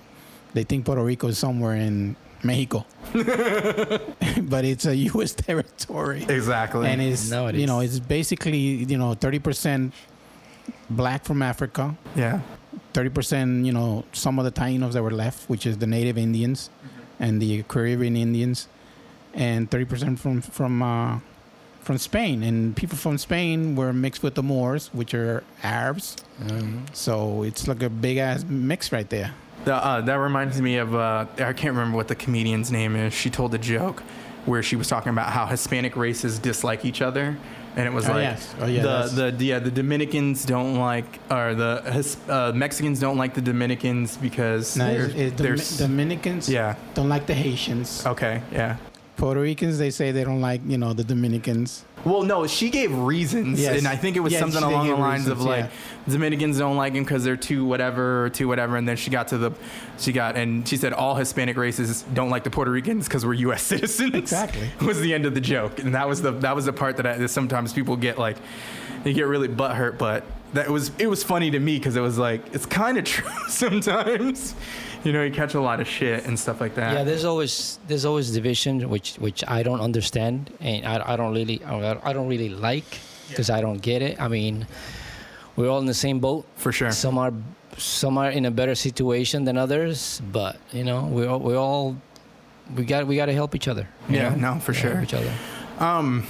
They 0.54 0.64
think 0.64 0.86
Puerto 0.86 1.04
Rico 1.04 1.28
is 1.28 1.38
somewhere 1.38 1.76
in 1.76 2.16
Mexico, 2.44 2.86
but 3.14 4.64
it's 4.64 4.86
a 4.86 4.96
U.S. 4.96 5.34
territory. 5.48 6.26
Exactly. 6.28 6.88
and 6.88 7.02
it's 7.02 7.30
No, 7.30 7.48
it 7.48 7.56
you 7.56 7.68
know 7.68 7.80
it's 7.80 8.00
basically 8.00 8.58
you 8.58 8.98
know 8.98 9.14
thirty 9.14 9.40
percent 9.40 9.94
black 10.90 11.26
from 11.26 11.42
Africa, 11.42 11.96
yeah. 12.16 12.42
thirty 12.94 13.10
percent 13.10 13.66
you 13.66 13.72
know 13.72 14.06
some 14.14 14.40
of 14.40 14.46
the 14.46 14.52
Tainos 14.52 14.94
that 14.94 15.04
were 15.04 15.12
left, 15.12 15.50
which 15.50 15.66
is 15.66 15.78
the 15.78 15.88
native 15.88 16.18
Indians 16.18 16.70
and 17.20 17.42
the 17.42 17.64
Caribbean 17.64 18.16
Indians, 18.16 18.68
and 19.34 19.70
30% 19.70 20.20
from 20.20 20.42
from 20.42 20.82
uh, 20.82 21.20
from 21.86 21.98
Spain. 21.98 22.44
And 22.44 22.76
people 22.76 22.98
from 22.98 23.18
Spain 23.18 23.76
were 23.76 23.94
mixed 23.94 24.24
with 24.24 24.36
the 24.36 24.44
Moors, 24.44 24.90
which 24.94 25.14
are 25.14 25.44
Arabs. 25.64 26.18
So 26.94 27.44
it's 27.44 27.68
like 27.68 27.82
a 27.84 27.90
big 27.90 28.18
ass 28.18 28.44
mix 28.44 28.92
right 28.92 29.10
there. 29.10 29.32
The, 29.64 29.74
uh, 29.76 30.02
that 30.02 30.16
reminds 30.16 30.62
me 30.62 30.78
of 30.78 30.94
uh, 30.94 31.26
I 31.38 31.54
can't 31.54 31.74
remember 31.76 31.96
what 31.98 32.08
the 32.08 32.16
comedian's 32.16 32.72
name 32.72 32.96
is. 32.96 33.14
She 33.14 33.30
told 33.30 33.54
a 33.56 33.58
joke 33.58 34.02
where 34.46 34.62
she 34.62 34.76
was 34.76 34.88
talking 34.88 35.10
about 35.10 35.32
how 35.32 35.46
Hispanic 35.48 35.96
races 35.96 36.38
dislike 36.38 36.86
each 36.86 37.02
other, 37.02 37.36
and 37.76 37.88
it 37.88 37.92
was 37.92 38.08
Oh, 38.08 38.12
like 38.14 38.22
yes. 38.22 38.54
Oh, 38.62 38.68
yeah, 38.68 38.84
the 38.84 39.32
the 39.32 39.46
yeah 39.46 39.58
the 39.58 39.72
Dominicans 39.72 40.46
don't 40.46 40.76
like 40.76 41.20
or 41.32 41.56
the 41.56 41.82
His, 41.92 42.16
uh, 42.30 42.52
Mexicans 42.54 43.00
don't 43.00 43.18
like 43.18 43.34
the 43.34 43.42
Dominicans 43.42 44.18
because 44.18 44.78
No, 44.78 44.86
they're, 44.86 45.06
it's, 45.06 45.16
it's 45.16 45.42
they're 45.42 45.56
Domi- 45.56 45.78
Dominicans 45.80 46.48
yeah 46.48 46.76
don't 46.94 47.10
like 47.10 47.26
the 47.26 47.34
Haitians. 47.34 48.06
okay 48.06 48.44
yeah. 48.52 48.78
Puerto 49.18 49.40
Ricans, 49.40 49.78
they 49.78 49.92
say 49.92 50.12
they 50.12 50.24
don't 50.24 50.42
like, 50.42 50.62
you 50.66 50.78
know, 50.78 50.94
the 50.94 51.04
Dominicans. 51.04 51.86
Well, 52.04 52.22
no, 52.22 52.46
she 52.46 52.70
gave 52.70 52.96
reasons, 52.96 53.60
Yes. 53.60 53.80
and 53.80 53.88
I 53.88 53.96
think 53.96 54.16
it 54.16 54.20
was 54.20 54.34
Yes, 54.34 54.40
something 54.42 54.62
along 54.62 54.88
the 54.88 54.94
give 54.94 55.00
lines 55.00 55.28
of 55.28 55.42
like 55.42 55.66
yeah. 55.66 56.12
Dominicans 56.14 56.60
don't 56.60 56.78
like 56.78 56.94
him 56.94 57.04
because 57.04 57.24
they're 57.24 57.38
too 57.38 57.66
whatever 57.66 58.26
or 58.26 58.30
too 58.30 58.48
whatever, 58.48 58.78
and 58.78 58.88
then 58.88 58.96
she 58.96 59.10
got 59.10 59.30
to 59.30 59.38
the, 59.38 59.52
she 59.98 60.12
got 60.12 60.36
and 60.36 60.68
she 60.68 60.78
said 60.78 60.94
all 60.94 61.16
Hispanic 61.16 61.58
races 61.58 62.04
don't 62.14 62.30
like 62.30 62.44
the 62.44 62.52
Puerto 62.52 62.70
Ricans 62.70 63.08
because 63.08 63.26
we're 63.26 63.34
U.S. 63.34 63.62
citizens. 63.74 64.14
Exactly. 64.14 64.70
was 64.86 65.00
the 65.02 65.14
end 65.16 65.26
of 65.26 65.34
the 65.34 65.42
joke, 65.42 65.80
and 65.80 65.96
that 65.96 66.08
was 66.08 66.22
the 66.22 66.32
that 66.32 66.56
was 66.56 66.66
the 66.66 66.74
part 66.74 66.98
that, 66.98 67.08
I, 67.08 67.18
that 67.18 67.30
sometimes 67.30 67.74
people 67.74 67.96
get 67.96 68.20
like, 68.20 68.38
they 69.04 69.14
get 69.14 69.26
really 69.26 69.48
butthurt, 69.48 69.98
but 69.98 70.24
that 70.54 70.70
was 70.70 70.92
it 71.00 71.08
was 71.08 71.24
funny 71.24 71.50
to 71.52 71.60
me 71.60 71.78
because 71.78 71.96
it 71.96 72.02
was 72.02 72.18
like 72.20 72.54
it's 72.54 72.66
kind 72.68 72.98
of 72.98 73.04
true 73.16 73.30
sometimes. 73.50 74.54
You 75.04 75.14
know, 75.14 75.22
you 75.22 75.32
catch 75.32 75.54
a 75.54 75.62
lot 75.62 75.80
of 75.82 75.88
shit 75.88 76.26
and 76.26 76.40
stuff 76.40 76.60
like 76.60 76.74
that. 76.76 76.94
Yeah, 76.94 77.04
there's 77.04 77.26
always 77.26 77.78
there's 77.88 78.06
always 78.06 78.32
division 78.32 78.90
which 78.90 79.18
which 79.18 79.44
I 79.48 79.62
don't 79.62 79.80
understand 79.80 80.52
and 80.60 80.84
I, 80.84 81.14
I 81.14 81.16
don't 81.16 81.32
really 81.32 81.64
I 81.64 81.70
don't 81.70 81.82
really 82.28 82.50
like 82.50 83.00
because 83.30 83.50
I 83.50 83.62
don't 83.62 83.82
get 83.82 84.02
it. 84.02 84.20
I 84.20 84.28
mean, 84.28 84.68
we're 85.56 85.70
all 85.70 85.80
in 85.80 85.86
the 85.86 85.94
same 85.94 86.20
boat. 86.20 86.46
For 86.58 86.72
sure. 86.72 86.92
Some 86.92 87.18
are 87.18 87.34
some 87.78 88.18
are 88.18 88.30
in 88.30 88.46
a 88.46 88.52
better 88.52 88.76
situation 88.76 89.44
than 89.44 89.58
others, 89.58 90.22
but 90.32 90.58
you 90.72 90.84
know 90.84 91.06
we 91.06 91.26
all 91.26 91.40
we 91.40 91.56
all 91.56 91.96
we 92.76 92.86
got 92.86 93.06
we 93.08 93.16
got 93.16 93.28
to 93.28 93.34
help 93.34 93.56
each 93.56 93.68
other. 93.68 93.88
Yeah, 94.10 94.30
know? 94.36 94.54
no, 94.54 94.60
for 94.60 94.74
sure. 94.74 95.02
Each 95.02 95.14
other. 95.14 95.34
Um, 95.80 96.26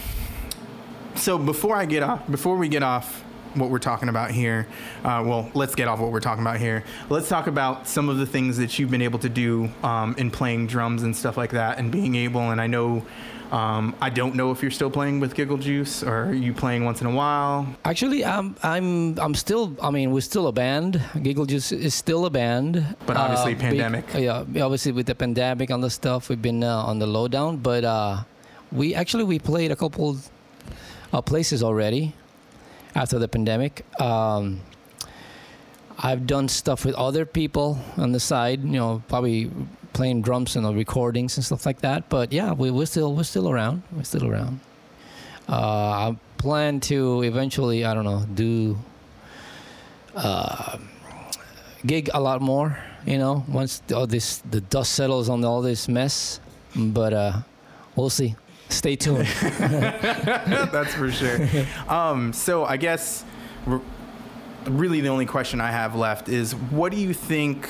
so 1.16 1.38
before 1.38 1.76
I 1.76 1.86
get 1.86 2.04
off, 2.04 2.30
before 2.30 2.58
we 2.58 2.68
get 2.68 2.84
off 2.84 3.24
what 3.54 3.70
we're 3.70 3.80
talking 3.80 4.10
about 4.10 4.32
here, 4.32 4.68
uh, 5.04 5.24
well, 5.26 5.50
let's 5.54 5.76
get 5.76 5.88
off 5.88 6.00
what 6.00 6.12
we're 6.12 6.20
talking 6.20 6.44
about 6.44 6.60
here. 6.60 6.84
Let's 7.10 7.30
talk 7.30 7.48
about 7.48 7.88
some 7.88 8.10
of 8.10 8.18
the 8.18 8.26
things 8.26 8.58
that 8.58 8.78
you've 8.78 8.92
been 8.92 9.02
able 9.02 9.20
to 9.20 9.30
do 9.30 9.70
um, 9.82 10.16
in 10.18 10.30
playing 10.30 10.68
drums 10.68 11.04
and 11.04 11.16
stuff 11.16 11.38
like 11.38 11.52
that, 11.52 11.78
and 11.78 11.92
being 11.92 12.16
able. 12.16 12.52
And 12.52 12.60
I 12.60 12.68
know, 12.68 13.06
um, 13.52 13.96
I 14.02 14.10
don't 14.10 14.36
know 14.36 14.52
if 14.52 14.62
you're 14.62 14.72
still 14.72 14.90
playing 14.90 15.20
with 15.20 15.36
Giggle 15.36 15.58
Juice 15.58 16.04
or 16.04 16.26
are 16.26 16.34
you 16.34 16.54
playing 16.54 16.84
once 16.84 17.02
in 17.02 17.08
a 17.08 17.12
while. 17.12 17.68
Actually, 17.86 18.26
I'm 18.26 18.56
I'm 18.64 19.20
I'm 19.20 19.36
still. 19.36 19.76
I 19.82 19.92
mean, 19.92 20.12
we're 20.12 20.22
still 20.22 20.48
a 20.48 20.52
band. 20.52 21.02
Giggle 21.22 21.46
Juice 21.46 21.72
is 21.72 21.94
still 21.94 22.26
a 22.26 22.30
band. 22.30 22.96
But 23.06 23.18
obviously 23.18 23.54
big- 23.54 23.62
pandemic. 23.62 24.06
yeah, 24.16 24.40
obviously 24.64 24.92
with 24.92 25.06
the 25.06 25.16
pandemic 25.16 25.70
and 25.70 25.84
the 25.84 25.90
stuff, 25.90 26.30
we've 26.30 26.42
been 26.42 26.64
uh, 26.64 26.84
on 26.84 27.00
the 27.00 27.08
lowdown. 27.08 27.58
But 27.58 27.84
uh, 27.86 28.24
we 28.72 28.96
actually 28.96 29.24
we 29.24 29.40
played 29.40 29.72
a 29.72 29.76
couple 29.76 30.18
uh, 31.14 31.22
places 31.22 31.62
already 31.62 32.14
after 32.96 33.20
the 33.20 33.28
pandemic. 33.28 33.86
Um, 34.02 34.62
I've 35.98 36.28
done 36.28 36.50
stuff 36.50 36.84
with 36.84 36.96
other 36.96 37.26
people 37.26 37.80
on 37.98 38.12
the 38.12 38.20
side. 38.20 38.64
You 38.64 38.80
know, 38.80 39.04
probably 39.08 39.52
playing 39.96 40.22
drums 40.22 40.56
and 40.56 40.76
recordings 40.76 41.38
and 41.38 41.46
stuff 41.46 41.66
like 41.66 41.80
that. 41.80 42.10
But 42.10 42.32
yeah, 42.32 42.52
we, 42.54 42.70
we're 42.70 42.86
still 42.86 43.16
we're 43.16 43.24
still 43.24 43.50
around. 43.50 43.82
We're 43.92 44.04
still 44.04 44.28
around. 44.30 44.60
Uh, 45.50 46.12
I 46.12 46.18
plan 46.38 46.80
to 46.82 47.24
eventually, 47.24 47.86
I 47.86 47.94
don't 47.94 48.04
know, 48.04 48.26
do 48.34 48.78
uh, 50.16 50.78
gig 51.86 52.10
a 52.14 52.20
lot 52.20 52.42
more. 52.42 52.78
You 53.06 53.18
know, 53.18 53.44
once 53.48 53.82
all 53.94 54.06
this 54.08 54.40
the 54.52 54.62
dust 54.62 54.92
settles 54.94 55.30
on 55.30 55.44
all 55.46 55.62
this 55.62 55.88
mess. 55.88 56.40
But 56.76 57.14
uh, 57.14 57.34
we'll 57.96 58.10
see. 58.10 58.36
Stay 58.70 58.96
tuned. 58.96 59.28
That's 59.60 60.94
for 60.94 61.10
sure. 61.12 61.48
Um, 61.88 62.34
so 62.34 62.66
I 62.66 62.78
guess 62.78 63.24
really 64.66 65.02
the 65.02 65.10
only 65.10 65.26
question 65.26 65.62
I 65.62 65.72
have 65.72 65.96
left 65.96 66.28
is 66.28 66.54
what 66.54 66.92
do 66.92 66.98
you 66.98 67.14
think? 67.14 67.70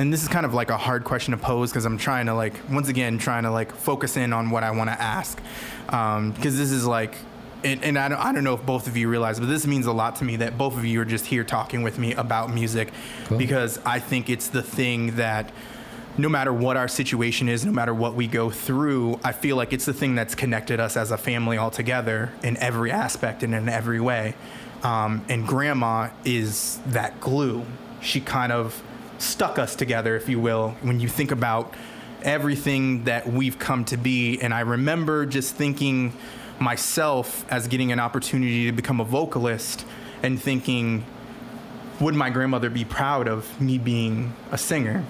And 0.00 0.10
this 0.10 0.22
is 0.22 0.28
kind 0.28 0.46
of 0.46 0.54
like 0.54 0.70
a 0.70 0.78
hard 0.78 1.04
question 1.04 1.32
to 1.32 1.36
pose 1.36 1.70
because 1.70 1.84
I'm 1.84 1.98
trying 1.98 2.24
to 2.24 2.34
like 2.34 2.54
once 2.70 2.88
again 2.88 3.18
trying 3.18 3.42
to 3.42 3.50
like 3.50 3.70
focus 3.70 4.16
in 4.16 4.32
on 4.32 4.48
what 4.48 4.64
I 4.64 4.70
want 4.70 4.88
to 4.88 4.98
ask 4.98 5.38
because 5.84 6.56
this 6.56 6.70
is 6.70 6.86
like 6.86 7.16
and, 7.62 7.84
and 7.84 7.98
I, 7.98 8.08
don't, 8.08 8.18
I 8.18 8.32
don't 8.32 8.42
know 8.42 8.54
if 8.54 8.64
both 8.64 8.86
of 8.86 8.96
you 8.96 9.10
realize, 9.10 9.38
but 9.38 9.50
this 9.50 9.66
means 9.66 9.84
a 9.84 9.92
lot 9.92 10.16
to 10.16 10.24
me 10.24 10.36
that 10.36 10.56
both 10.56 10.78
of 10.78 10.86
you 10.86 11.02
are 11.02 11.04
just 11.04 11.26
here 11.26 11.44
talking 11.44 11.82
with 11.82 11.98
me 11.98 12.14
about 12.14 12.50
music 12.50 12.90
because 13.36 13.78
I 13.84 13.98
think 13.98 14.30
it's 14.30 14.48
the 14.48 14.62
thing 14.62 15.16
that 15.16 15.52
no 16.16 16.30
matter 16.30 16.54
what 16.54 16.78
our 16.78 16.88
situation 16.88 17.50
is, 17.50 17.66
no 17.66 17.72
matter 17.72 17.92
what 17.92 18.14
we 18.14 18.26
go 18.26 18.48
through, 18.48 19.20
I 19.22 19.32
feel 19.32 19.56
like 19.56 19.74
it's 19.74 19.84
the 19.84 19.92
thing 19.92 20.14
that's 20.14 20.34
connected 20.34 20.80
us 20.80 20.96
as 20.96 21.10
a 21.10 21.18
family 21.18 21.58
all 21.58 21.70
together 21.70 22.32
in 22.42 22.56
every 22.56 22.90
aspect 22.90 23.42
and 23.42 23.54
in 23.54 23.68
every 23.68 24.00
way. 24.00 24.34
Um, 24.82 25.22
and 25.28 25.46
grandma 25.46 26.08
is 26.24 26.80
that 26.86 27.20
glue. 27.20 27.66
She 28.00 28.22
kind 28.22 28.50
of 28.50 28.82
stuck 29.20 29.58
us 29.58 29.76
together, 29.76 30.16
if 30.16 30.28
you 30.28 30.40
will, 30.40 30.70
when 30.82 31.00
you 31.00 31.08
think 31.08 31.30
about 31.30 31.74
everything 32.22 33.04
that 33.04 33.26
we've 33.26 33.58
come 33.58 33.84
to 33.86 33.96
be. 33.96 34.40
And 34.40 34.52
I 34.52 34.60
remember 34.60 35.26
just 35.26 35.54
thinking 35.54 36.12
myself 36.58 37.50
as 37.50 37.68
getting 37.68 37.92
an 37.92 38.00
opportunity 38.00 38.66
to 38.66 38.72
become 38.72 39.00
a 39.00 39.04
vocalist 39.04 39.84
and 40.22 40.40
thinking, 40.40 41.04
would 42.00 42.14
my 42.14 42.30
grandmother 42.30 42.70
be 42.70 42.84
proud 42.84 43.28
of 43.28 43.60
me 43.60 43.78
being 43.78 44.34
a 44.50 44.58
singer? 44.58 45.04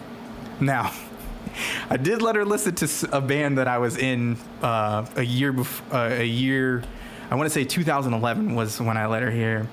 Now, 0.61 0.93
I 1.91 1.97
did 1.97 2.23
let 2.23 2.37
her 2.37 2.45
listen 2.45 2.75
to 2.77 3.17
a 3.17 3.21
band 3.21 3.59
that 3.59 3.69
I 3.69 3.79
was 3.79 3.97
in 3.97 4.37
uh, 4.63 5.07
a 5.17 5.23
year 5.23 5.53
before, 5.53 5.97
uh, 5.97 6.11
a 6.11 6.25
year, 6.25 6.83
I 7.31 7.37
want 7.37 7.47
to 7.47 7.51
say 7.51 7.65
2011 7.65 8.55
was 8.55 8.81
when 8.81 8.97
I 8.97 9.07
let 9.07 9.23
her 9.23 9.31
hear. 9.31 9.69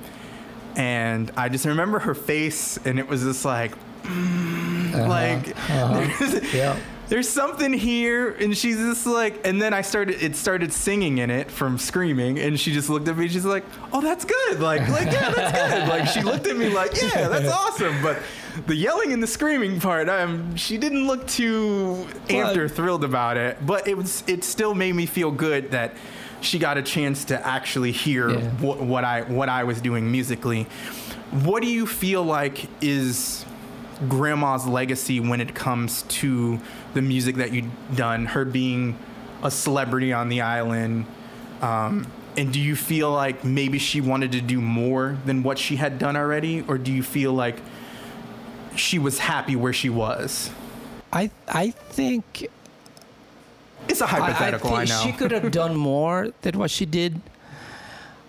And 0.75 1.31
I 1.35 1.49
just 1.49 1.65
remember 1.65 1.97
her 1.97 2.13
face, 2.13 2.77
and 2.85 2.99
it 2.99 3.07
was 3.07 3.23
just 3.23 3.43
like, 3.43 3.73
mm, 4.07 5.07
like, 5.07 5.55
there's, 6.19 6.53
yeah. 6.53 6.77
there's 7.09 7.29
something 7.29 7.73
here, 7.73 8.31
and 8.31 8.57
she's 8.57 8.77
just 8.77 9.05
like, 9.05 9.45
and 9.45 9.61
then 9.61 9.73
I 9.73 9.81
started, 9.81 10.21
it 10.23 10.35
started 10.35 10.73
singing 10.73 11.19
in 11.19 11.29
it 11.29 11.51
from 11.51 11.77
screaming, 11.77 12.39
and 12.39 12.59
she 12.59 12.73
just 12.73 12.89
looked 12.89 13.07
at 13.07 13.17
me, 13.17 13.25
and 13.25 13.31
she's 13.33 13.45
like, 13.45 13.63
oh, 13.93 14.01
that's 14.01 14.25
good, 14.25 14.59
like, 14.59 14.87
like, 14.89 15.07
yeah, 15.11 15.31
that's 15.31 15.71
good, 15.73 15.87
like, 15.89 16.07
she 16.07 16.21
looked 16.21 16.47
at 16.47 16.57
me 16.57 16.69
like, 16.69 16.91
yeah, 17.01 17.27
that's 17.27 17.47
awesome, 17.53 18.01
but 18.01 18.17
the 18.65 18.75
yelling 18.75 19.13
and 19.13 19.21
the 19.21 19.27
screaming 19.27 19.79
part, 19.79 20.09
um, 20.09 20.55
she 20.55 20.77
didn't 20.77 21.05
look 21.05 21.27
too 21.27 22.07
amped 22.27 22.57
or 22.57 22.67
thrilled 22.67 23.03
about 23.03 23.37
it, 23.37 23.63
but 23.65 23.87
it 23.87 23.95
was, 23.95 24.23
it 24.27 24.43
still 24.43 24.73
made 24.73 24.93
me 24.93 25.05
feel 25.05 25.29
good 25.31 25.71
that 25.71 25.93
she 26.41 26.59
got 26.59 26.77
a 26.77 26.81
chance 26.83 27.25
to 27.25 27.47
actually 27.47 27.91
hear 27.91 28.29
Yeah. 28.29 28.49
what, 28.61 28.79
what 28.79 29.03
I, 29.03 29.21
what 29.23 29.49
I 29.49 29.63
was 29.63 29.81
doing 29.81 30.11
musically. 30.11 30.63
What 31.31 31.61
do 31.63 31.67
you 31.67 31.85
feel 31.87 32.23
like 32.23 32.67
is 32.81 33.43
grandma's 34.07 34.67
legacy 34.67 35.19
when 35.19 35.41
it 35.41 35.55
comes 35.55 36.03
to 36.03 36.59
the 36.93 37.01
music 37.01 37.35
that 37.35 37.51
you've 37.51 37.71
done, 37.95 38.25
her 38.27 38.45
being 38.45 38.97
a 39.43 39.51
celebrity 39.51 40.13
on 40.13 40.29
the 40.29 40.41
island. 40.41 41.05
Um, 41.61 42.07
and 42.37 42.53
do 42.53 42.59
you 42.59 42.75
feel 42.75 43.11
like 43.11 43.43
maybe 43.43 43.79
she 43.79 43.99
wanted 43.99 44.31
to 44.33 44.41
do 44.41 44.61
more 44.61 45.17
than 45.25 45.41
what 45.41 45.57
she 45.57 45.75
had 45.77 45.97
done 45.97 46.15
already? 46.15 46.63
Or 46.67 46.77
do 46.77 46.91
you 46.91 47.01
feel 47.01 47.33
like 47.33 47.57
she 48.75 48.99
was 48.99 49.17
happy 49.19 49.55
where 49.55 49.73
she 49.73 49.89
was? 49.89 50.51
I 51.11 51.31
I 51.47 51.71
think 51.71 52.47
It's 53.87 54.01
a 54.01 54.07
hypothetical, 54.07 54.73
I, 54.73 54.85
think 54.85 54.89
know. 54.89 55.01
She 55.03 55.17
could 55.17 55.31
have 55.31 55.51
done 55.51 55.75
more 55.93 56.31
than 56.41 56.59
what 56.59 56.69
she 56.69 56.85
did, 56.85 57.21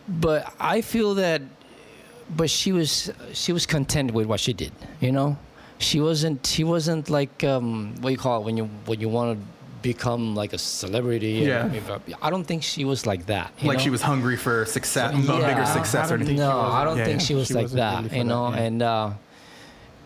but 0.08 0.52
I 0.58 0.80
feel 0.80 1.14
that, 1.14 1.42
but 2.34 2.48
she 2.48 2.72
was 2.72 3.10
she 3.32 3.52
was 3.52 3.66
content 3.66 4.12
with 4.12 4.26
what 4.26 4.40
she 4.40 4.52
did. 4.54 4.72
You 5.00 5.12
know, 5.12 5.36
she 5.78 6.00
wasn't 6.00 6.46
she 6.46 6.64
wasn't 6.64 7.08
like 7.08 7.44
um, 7.44 7.94
what 8.00 8.10
you 8.10 8.18
call 8.18 8.40
it 8.40 8.44
when 8.44 8.56
you 8.56 8.64
when 8.86 9.00
you 9.00 9.08
want 9.08 9.38
to 9.38 9.46
become 9.80 10.34
like 10.34 10.52
a 10.52 10.58
celebrity. 10.58 11.34
Yeah. 11.46 11.70
I, 12.20 12.26
I 12.26 12.30
don't 12.30 12.44
think 12.44 12.62
she 12.64 12.84
was 12.84 13.06
like 13.06 13.26
that. 13.26 13.52
like 13.62 13.78
know? 13.78 13.84
she 13.84 13.90
was 13.90 14.02
hungry 14.02 14.36
for 14.36 14.64
success, 14.66 15.14
a 15.14 15.18
bigger 15.18 15.64
success. 15.66 16.10
or 16.10 16.14
anything. 16.16 16.36
No, 16.36 16.58
I 16.60 16.82
don't 16.84 16.98
Yeah, 16.98 17.04
think 17.04 17.20
yeah. 17.20 17.26
she 17.26 17.34
was 17.34 17.46
She 17.48 17.54
like 17.54 17.68
that. 17.70 18.02
really 18.02 18.16
you 18.18 18.24
that, 18.24 18.28
know, 18.28 18.50
yeah. 18.50 18.56
and 18.62 18.82
uh, 18.82 19.10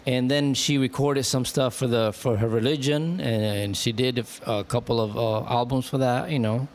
and 0.05 0.31
then 0.31 0.53
she 0.55 0.79
recorded 0.79 1.25
some 1.25 1.45
stuff 1.45 1.75
for 1.75 1.87
the 1.87 2.12
for 2.12 2.37
her 2.37 2.49
religion, 2.49 3.20
and, 3.20 3.43
and 3.43 3.77
she 3.77 3.93
did 3.93 4.27
a 4.47 4.64
couple 4.64 5.01
of 5.01 5.16
uh, 5.16 5.45
albums 5.49 5.89
for 5.89 5.99
that. 5.99 6.31
You 6.31 6.39
know, 6.39 6.68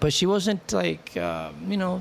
but 0.00 0.12
she 0.12 0.26
wasn't 0.26 0.72
like 0.72 1.16
uh, 1.16 1.50
you 1.66 1.76
know, 1.76 2.00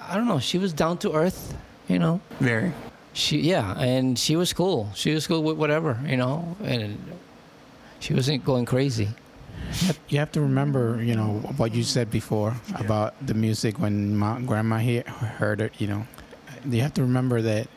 I 0.00 0.16
don't 0.16 0.26
know. 0.26 0.40
She 0.40 0.58
was 0.58 0.72
down 0.72 0.98
to 0.98 1.12
earth. 1.12 1.54
You 1.88 1.98
know. 1.98 2.20
Very. 2.40 2.72
She 3.14 3.40
yeah, 3.40 3.78
and 3.78 4.18
she 4.18 4.36
was 4.36 4.52
cool. 4.52 4.90
She 4.94 5.12
was 5.12 5.26
cool 5.26 5.42
with 5.42 5.56
whatever. 5.58 5.98
You 6.06 6.16
know, 6.16 6.56
and 6.64 6.98
she 8.00 8.14
wasn't 8.14 8.44
going 8.44 8.64
crazy. 8.64 9.08
You 10.08 10.18
have 10.18 10.32
to 10.32 10.40
remember, 10.40 11.02
you 11.02 11.14
know, 11.14 11.34
what 11.56 11.74
you 11.74 11.82
said 11.82 12.10
before 12.10 12.54
about 12.74 13.14
the 13.26 13.34
music 13.34 13.78
when 13.78 14.16
my 14.16 14.40
grandma 14.40 14.78
he- 14.78 15.00
heard 15.38 15.60
it. 15.60 15.72
You 15.78 15.86
know, 15.86 16.06
you 16.68 16.80
have 16.82 16.94
to 16.94 17.02
remember 17.02 17.40
that 17.42 17.68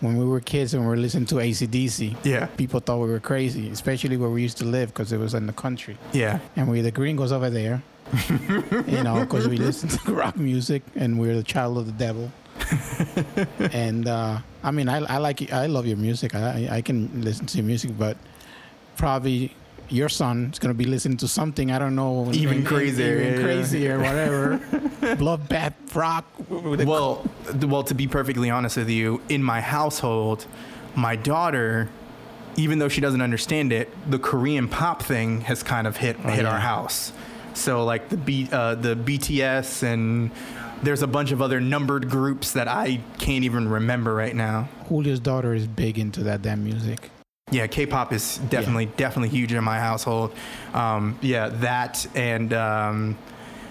when 0.00 0.16
we 0.16 0.24
were 0.24 0.40
kids 0.40 0.74
and 0.74 0.82
we 0.82 0.88
were 0.88 0.96
listening 0.96 1.26
to 1.26 1.36
ACDC, 1.36 2.16
Yeah. 2.24 2.46
people 2.56 2.80
thought 2.80 2.98
we 2.98 3.08
were 3.08 3.20
crazy, 3.20 3.68
especially 3.68 4.16
where 4.16 4.30
we 4.30 4.42
used 4.42 4.58
to 4.58 4.64
live 4.64 4.88
because 4.88 5.12
it 5.12 5.18
was 5.18 5.34
in 5.34 5.46
the 5.46 5.52
country. 5.52 5.96
Yeah. 6.12 6.40
And 6.56 6.68
we 6.68 6.80
the 6.80 6.90
gringos 6.90 7.30
over 7.30 7.50
there, 7.50 7.82
you 8.88 9.02
know, 9.04 9.20
because 9.20 9.46
we 9.46 9.58
listen 9.58 9.90
to 9.90 10.12
rock 10.14 10.36
music 10.36 10.82
and 10.96 11.20
we're 11.20 11.36
the 11.36 11.44
child 11.44 11.78
of 11.78 11.86
the 11.86 11.92
devil. 11.92 12.32
and 13.72 14.08
uh, 14.08 14.38
I 14.62 14.70
mean, 14.70 14.88
I, 14.88 14.98
I 14.98 15.18
like 15.18 15.52
I 15.52 15.66
love 15.66 15.86
your 15.86 15.96
music. 15.96 16.34
I 16.34 16.68
I 16.70 16.82
can 16.82 17.22
listen 17.22 17.46
to 17.46 17.58
your 17.58 17.66
music, 17.66 17.92
but 17.98 18.16
probably 18.96 19.54
your 19.88 20.08
son 20.08 20.50
is 20.52 20.58
gonna 20.58 20.74
be 20.74 20.84
listening 20.84 21.18
to 21.18 21.28
something 21.28 21.70
I 21.70 21.78
don't 21.78 21.94
know, 21.94 22.30
Even 22.32 22.64
crazier, 22.64 23.20
even 23.20 23.24
yeah, 23.24 23.38
yeah. 23.38 23.44
crazier, 23.44 23.98
whatever. 24.06 24.58
Bloodbath 25.16 25.74
rock. 25.94 26.24
well, 26.48 27.24
well, 27.60 27.82
to 27.84 27.94
be 27.94 28.06
perfectly 28.06 28.50
honest 28.50 28.76
with 28.76 28.88
you, 28.88 29.20
in 29.28 29.42
my 29.42 29.60
household, 29.60 30.46
my 30.94 31.16
daughter, 31.16 31.90
even 32.56 32.78
though 32.78 32.88
she 32.88 33.00
doesn't 33.00 33.22
understand 33.22 33.72
it, 33.72 33.90
the 34.10 34.18
Korean 34.18 34.68
pop 34.68 35.02
thing 35.02 35.42
has 35.42 35.62
kind 35.62 35.86
of 35.86 35.96
hit 35.98 36.16
hit 36.16 36.42
yeah. 36.42 36.50
our 36.50 36.60
house. 36.60 37.12
So 37.54 37.84
like 37.84 38.08
the 38.08 38.16
B, 38.16 38.48
uh, 38.50 38.74
the 38.76 38.96
BTS 38.96 39.82
and 39.82 40.30
there's 40.82 41.02
a 41.02 41.06
bunch 41.06 41.32
of 41.32 41.40
other 41.40 41.60
numbered 41.60 42.10
groups 42.10 42.52
that 42.52 42.68
I 42.68 43.00
can't 43.18 43.44
even 43.44 43.68
remember 43.68 44.14
right 44.14 44.34
now. 44.34 44.68
Julio's 44.88 45.20
daughter 45.20 45.54
is 45.54 45.66
big 45.66 45.98
into 45.98 46.22
that 46.24 46.42
damn 46.42 46.64
music. 46.64 47.10
Yeah, 47.50 47.66
K-pop 47.66 48.12
is 48.12 48.38
definitely 48.48 48.86
definitely 48.86 49.28
huge 49.28 49.52
in 49.52 49.62
my 49.62 49.78
household. 49.78 50.34
Um, 50.72 51.18
yeah, 51.20 51.48
that 51.48 52.06
and 52.14 52.52
um, 52.52 53.18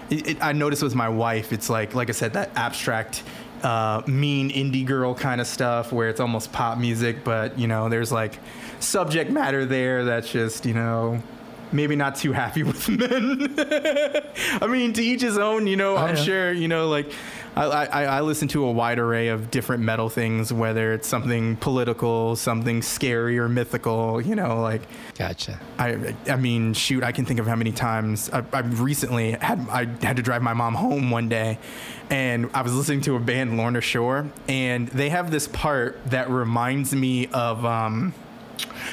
it, 0.08 0.28
it, 0.28 0.38
I 0.40 0.52
noticed 0.52 0.82
with 0.82 0.94
my 0.94 1.08
wife, 1.08 1.52
it's 1.52 1.68
like 1.68 1.94
like 1.94 2.08
I 2.08 2.12
said, 2.12 2.34
that 2.34 2.50
abstract, 2.54 3.24
uh, 3.62 4.02
mean 4.06 4.50
indie 4.50 4.86
girl 4.86 5.14
kind 5.14 5.40
of 5.40 5.46
stuff 5.46 5.92
where 5.92 6.08
it's 6.08 6.20
almost 6.20 6.52
pop 6.52 6.78
music, 6.78 7.24
but 7.24 7.58
you 7.58 7.66
know, 7.66 7.88
there's 7.88 8.12
like 8.12 8.38
subject 8.78 9.30
matter 9.30 9.64
there 9.66 10.04
that's 10.04 10.30
just 10.30 10.64
you 10.64 10.74
know. 10.74 11.22
Maybe 11.72 11.96
not 11.96 12.16
too 12.16 12.32
happy 12.32 12.62
with 12.62 12.88
men. 12.88 13.54
I 14.60 14.66
mean, 14.66 14.92
to 14.94 15.02
each 15.02 15.22
his 15.22 15.38
own. 15.38 15.66
You 15.66 15.76
know, 15.76 15.96
I'm 15.96 16.16
yeah. 16.16 16.22
sure. 16.22 16.52
You 16.52 16.68
know, 16.68 16.88
like 16.88 17.12
I, 17.56 17.64
I, 17.64 18.02
I 18.04 18.20
listen 18.22 18.48
to 18.48 18.64
a 18.64 18.72
wide 18.72 18.98
array 18.98 19.28
of 19.28 19.50
different 19.50 19.82
metal 19.82 20.08
things, 20.08 20.52
whether 20.52 20.92
it's 20.92 21.06
something 21.06 21.56
political, 21.56 22.36
something 22.36 22.82
scary 22.82 23.38
or 23.38 23.48
mythical. 23.48 24.20
You 24.20 24.36
know, 24.36 24.60
like 24.60 24.82
Gotcha. 25.16 25.60
I, 25.78 26.14
I 26.28 26.36
mean, 26.36 26.72
shoot, 26.72 27.04
I 27.04 27.12
can 27.12 27.24
think 27.24 27.38
of 27.38 27.46
how 27.46 27.56
many 27.56 27.72
times 27.72 28.30
I, 28.30 28.42
I 28.52 28.60
recently 28.60 29.32
had 29.32 29.66
I 29.68 29.86
had 30.04 30.16
to 30.16 30.22
drive 30.22 30.42
my 30.42 30.54
mom 30.54 30.74
home 30.74 31.10
one 31.10 31.28
day, 31.28 31.58
and 32.10 32.50
I 32.54 32.62
was 32.62 32.74
listening 32.74 33.02
to 33.02 33.16
a 33.16 33.20
band 33.20 33.56
Lorna 33.56 33.80
Shore, 33.80 34.30
and 34.48 34.88
they 34.88 35.10
have 35.10 35.30
this 35.30 35.48
part 35.48 36.04
that 36.06 36.30
reminds 36.30 36.94
me 36.94 37.26
of 37.28 37.64
um, 37.64 38.14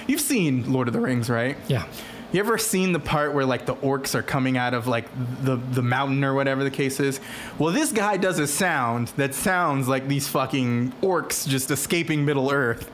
you've 0.07 0.21
seen 0.21 0.71
Lord 0.71 0.87
of 0.87 0.93
the 0.93 0.99
Rings, 0.99 1.29
right? 1.29 1.57
Yeah. 1.67 1.85
You 2.31 2.39
ever 2.39 2.59
seen 2.59 2.91
the 2.91 2.99
part 2.99 3.33
where 3.33 3.45
like 3.45 3.65
the 3.65 3.75
orcs 3.75 4.13
are 4.13 4.21
coming 4.21 4.55
out 4.55 4.75
of 4.75 4.85
like 4.87 5.07
the 5.43 5.55
the 5.55 5.81
mountain 5.81 6.23
or 6.23 6.35
whatever 6.35 6.63
the 6.63 6.69
case 6.69 6.99
is? 6.99 7.19
Well, 7.57 7.73
this 7.73 7.91
guy 7.91 8.17
does 8.17 8.37
a 8.37 8.45
sound 8.45 9.07
that 9.17 9.33
sounds 9.33 9.87
like 9.87 10.07
these 10.07 10.27
fucking 10.27 10.91
orcs 11.01 11.47
just 11.47 11.71
escaping 11.71 12.25
Middle 12.25 12.51
Earth. 12.51 12.91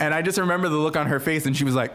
And 0.00 0.14
I 0.14 0.22
just 0.22 0.38
remember 0.38 0.70
the 0.70 0.76
look 0.76 0.96
on 0.96 1.06
her 1.08 1.20
face 1.20 1.44
and 1.44 1.54
she 1.54 1.64
was 1.64 1.74
like, 1.74 1.92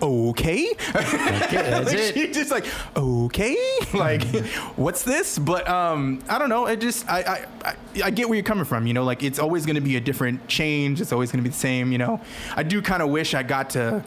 "Okay." 0.00 0.72
Like, 0.94 1.92
it. 1.92 2.14
She 2.14 2.32
just 2.32 2.50
like, 2.50 2.64
"Okay." 2.96 3.56
Like, 3.92 4.22
what's 4.76 5.02
this? 5.02 5.38
But 5.38 5.68
um 5.68 6.22
I 6.30 6.38
don't 6.38 6.48
know. 6.48 6.66
It 6.66 6.80
just 6.80 7.06
I 7.10 7.20
I 7.20 7.46
I, 7.68 7.74
I 8.04 8.10
get 8.10 8.26
where 8.28 8.36
you're 8.36 8.42
coming 8.42 8.64
from, 8.64 8.86
you 8.86 8.94
know, 8.94 9.04
like 9.04 9.22
it's 9.22 9.38
always 9.38 9.66
going 9.66 9.76
to 9.76 9.82
be 9.82 9.96
a 9.96 10.00
different 10.00 10.48
change. 10.48 11.02
It's 11.02 11.12
always 11.12 11.30
going 11.30 11.44
to 11.44 11.48
be 11.48 11.52
the 11.52 11.60
same, 11.60 11.92
you 11.92 11.98
know. 11.98 12.22
I 12.56 12.62
do 12.62 12.80
kind 12.80 13.02
of 13.02 13.10
wish 13.10 13.34
I 13.34 13.42
got 13.42 13.68
to 13.70 14.02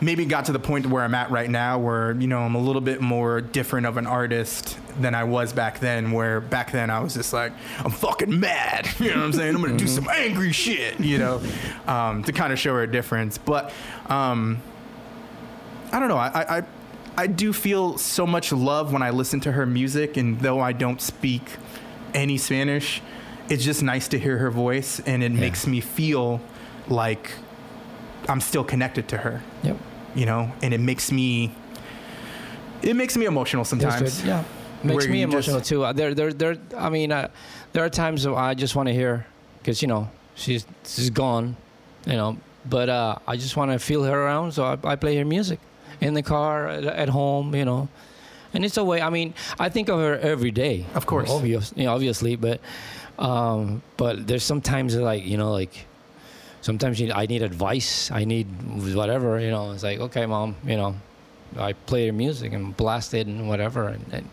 maybe 0.00 0.24
got 0.24 0.44
to 0.46 0.52
the 0.52 0.58
point 0.60 0.86
where 0.86 1.02
I'm 1.02 1.14
at 1.14 1.30
right 1.30 1.50
now 1.50 1.78
where, 1.78 2.12
you 2.12 2.26
know, 2.28 2.40
I'm 2.40 2.54
a 2.54 2.60
little 2.60 2.80
bit 2.80 3.00
more 3.00 3.40
different 3.40 3.86
of 3.86 3.96
an 3.96 4.06
artist 4.06 4.78
than 5.00 5.14
I 5.14 5.24
was 5.24 5.52
back 5.52 5.80
then, 5.80 6.12
where 6.12 6.40
back 6.40 6.70
then 6.72 6.88
I 6.90 7.00
was 7.00 7.14
just 7.14 7.32
like, 7.32 7.52
I'm 7.84 7.90
fucking 7.90 8.38
mad. 8.38 8.88
You 9.00 9.10
know 9.10 9.16
what 9.16 9.24
I'm 9.24 9.32
saying? 9.32 9.54
I'm 9.54 9.60
going 9.62 9.76
to 9.76 9.84
do 9.84 9.90
some 9.90 10.08
angry 10.08 10.52
shit, 10.52 10.98
you 11.00 11.18
know, 11.18 11.40
um, 11.86 12.22
to 12.24 12.32
kind 12.32 12.52
of 12.52 12.58
show 12.58 12.74
her 12.74 12.82
a 12.82 12.90
difference. 12.90 13.38
But 13.38 13.72
um, 14.08 14.60
I 15.92 15.98
don't 16.00 16.08
know. 16.08 16.16
I, 16.18 16.28
I, 16.28 16.58
I- 16.58 16.62
I 17.20 17.26
do 17.26 17.52
feel 17.52 17.98
so 17.98 18.28
much 18.28 18.52
love 18.52 18.92
when 18.92 19.02
I 19.02 19.10
listen 19.10 19.40
to 19.40 19.50
her 19.50 19.66
music, 19.66 20.16
and 20.16 20.38
though 20.38 20.60
I 20.60 20.70
don't 20.72 21.00
speak 21.00 21.42
any 22.14 22.38
Spanish, 22.38 23.02
it's 23.48 23.64
just 23.64 23.82
nice 23.82 24.06
to 24.08 24.20
hear 24.20 24.38
her 24.38 24.52
voice, 24.52 25.00
and 25.00 25.24
it 25.24 25.32
makes 25.32 25.66
me 25.66 25.80
feel 25.80 26.40
like 26.86 27.32
I'm 28.28 28.40
still 28.40 28.62
connected 28.62 29.08
to 29.08 29.16
her. 29.16 29.42
Yep. 29.64 29.78
You 30.18 30.26
know, 30.26 30.50
and 30.62 30.74
it 30.74 30.80
makes 30.80 31.12
me 31.12 31.52
it 32.82 32.94
makes 32.96 33.16
me 33.16 33.26
emotional 33.26 33.64
sometimes. 33.64 34.24
Yeah, 34.24 34.42
makes 34.82 35.06
me 35.06 35.20
you 35.20 35.26
just- 35.26 35.48
emotional 35.48 35.60
too. 35.60 35.84
Uh, 35.84 35.92
There, 35.92 36.12
there, 36.14 36.32
there. 36.32 36.56
I 36.76 36.88
mean, 36.90 37.12
uh, 37.12 37.28
there 37.72 37.84
are 37.84 37.90
times 37.90 38.26
I 38.26 38.54
just 38.54 38.74
want 38.76 38.88
to 38.88 38.92
hear, 38.92 39.26
because 39.58 39.80
you 39.82 39.88
know 39.88 40.10
she's 40.34 40.66
she's 40.84 41.10
gone, 41.10 41.56
you 42.06 42.14
know. 42.14 42.36
But 42.68 42.88
uh, 42.88 43.16
I 43.32 43.36
just 43.36 43.56
want 43.56 43.70
to 43.72 43.78
feel 43.78 44.02
her 44.04 44.18
around, 44.24 44.52
so 44.52 44.64
I, 44.64 44.92
I 44.92 44.96
play 44.96 45.16
her 45.18 45.24
music 45.24 45.58
in 46.00 46.14
the 46.14 46.22
car, 46.22 46.68
at, 46.68 46.84
at 46.84 47.08
home, 47.08 47.54
you 47.54 47.64
know. 47.64 47.88
And 48.54 48.64
it's 48.64 48.76
a 48.76 48.84
way. 48.84 49.00
I 49.00 49.10
mean, 49.10 49.34
I 49.58 49.68
think 49.68 49.88
of 49.88 50.00
her 50.00 50.18
every 50.18 50.50
day. 50.50 50.84
Of 50.94 51.06
course. 51.06 51.30
obvious, 51.30 51.72
you 51.76 51.84
know, 51.84 51.94
obviously, 51.94 52.34
but 52.36 52.60
um, 53.18 53.82
but 53.96 54.26
there's 54.26 54.44
sometimes 54.44 54.96
like 54.96 55.24
you 55.24 55.36
know 55.36 55.52
like 55.52 55.86
sometimes 56.60 57.00
you, 57.00 57.12
I 57.12 57.26
need 57.26 57.42
advice. 57.42 58.10
I 58.10 58.24
need 58.24 58.46
whatever. 58.94 59.38
You 59.40 59.50
know, 59.50 59.72
it's 59.72 59.82
like 59.82 60.00
okay, 60.00 60.26
mom. 60.26 60.56
You 60.66 60.76
know, 60.76 60.94
I 61.58 61.72
play 61.72 62.04
your 62.04 62.14
music 62.14 62.52
and 62.52 62.76
blast 62.76 63.14
it 63.14 63.26
and 63.26 63.48
whatever, 63.48 63.88
and, 63.88 64.04
and 64.12 64.28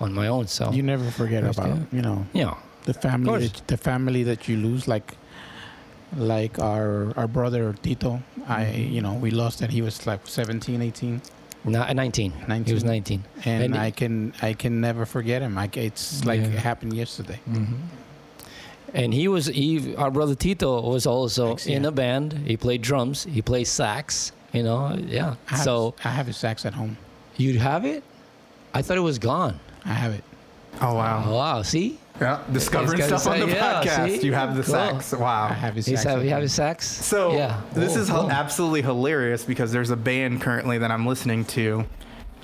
on 0.00 0.12
my 0.12 0.28
own. 0.28 0.46
So 0.46 0.70
You 0.72 0.82
never 0.82 1.10
forget 1.10 1.42
First, 1.44 1.58
about 1.58 1.76
yeah. 1.76 1.84
you 1.92 2.02
know 2.02 2.26
Yeah. 2.32 2.54
the 2.84 2.94
family 2.94 3.48
that, 3.48 3.62
the 3.66 3.76
family 3.76 4.22
that 4.24 4.46
you 4.48 4.56
lose 4.56 4.86
like 4.86 5.16
like 6.16 6.58
our 6.58 7.12
our 7.16 7.26
brother 7.26 7.74
Tito 7.82 8.22
I 8.46 8.64
Mm-hmm. 8.64 8.94
you 8.94 9.00
know 9.02 9.14
we 9.14 9.30
lost 9.30 9.60
and 9.62 9.72
he 9.72 9.82
was 9.82 10.06
like 10.06 10.20
17 10.26 10.80
18 10.82 11.20
Not 11.64 11.94
19. 11.96 12.32
19. 12.46 12.64
He 12.64 12.74
was 12.74 12.84
19. 12.84 13.24
and, 13.44 13.64
And 13.64 13.74
I 13.76 13.90
can 13.90 14.32
I 14.40 14.52
can 14.52 14.80
never 14.80 15.04
forget 15.04 15.42
him 15.42 15.58
I, 15.58 15.68
it's 15.74 16.24
like 16.24 16.40
Yeah. 16.40 16.48
it 16.48 16.58
happened 16.60 16.94
yesterday 16.94 17.40
And 18.96 19.14
he 19.14 19.28
was 19.28 19.46
he 19.46 19.94
our 19.94 20.10
brother 20.10 20.34
Tito 20.34 20.80
was 20.80 21.06
also 21.06 21.48
Thanks, 21.48 21.66
in 21.66 21.82
yeah. 21.82 21.88
a 21.88 21.92
band. 21.92 22.32
He 22.46 22.56
played 22.56 22.82
drums. 22.82 23.22
He 23.24 23.42
played 23.42 23.68
sax. 23.68 24.32
You 24.52 24.62
know, 24.64 24.96
yeah. 25.06 25.36
I 25.48 25.56
have, 25.56 25.64
so 25.64 25.94
I 26.02 26.08
have 26.08 26.26
his 26.26 26.36
sax 26.36 26.64
at 26.66 26.74
home 26.74 26.96
you 27.36 27.58
have 27.58 27.84
it? 27.84 28.02
I 28.74 28.82
thought 28.82 28.96
it 28.96 29.00
was 29.00 29.18
gone. 29.18 29.60
I 29.84 29.92
have 29.92 30.12
it 30.12 30.24
Oh 30.80 30.94
wow. 30.94 31.24
Oh, 31.26 31.34
wow. 31.34 31.62
See, 31.62 31.98
Yeah, 32.20 32.42
discovering 32.52 32.98
It's 33.00 33.08
got 33.08 33.20
stuff 33.20 33.32
on 33.34 33.40
the 33.40 33.54
yeah, 33.54 33.82
podcast. 33.82 34.20
see? 34.20 34.26
You 34.26 34.34
have 34.34 34.56
the 34.56 34.62
Cool. 34.62 34.74
sax. 34.74 35.12
Wow. 35.12 35.48
I 35.48 35.54
have 35.54 35.74
his 35.74 35.86
sax 35.86 36.02
have, 36.04 36.22
you 36.22 36.28
have 36.28 36.36
home. 36.36 36.42
his 36.42 36.52
sax. 36.54 36.86
So 36.86 37.32
yeah, 37.32 37.60
this 37.72 37.94
Whoa, 37.94 38.00
is 38.02 38.10
cool. 38.10 38.30
absolutely 38.30 38.82
hilarious 38.82 39.44
because 39.44 39.72
there's 39.72 39.90
a 39.90 39.96
band 39.96 40.42
currently 40.42 40.78
that 40.78 40.90
I'm 40.90 41.06
listening 41.06 41.44
to 41.46 41.86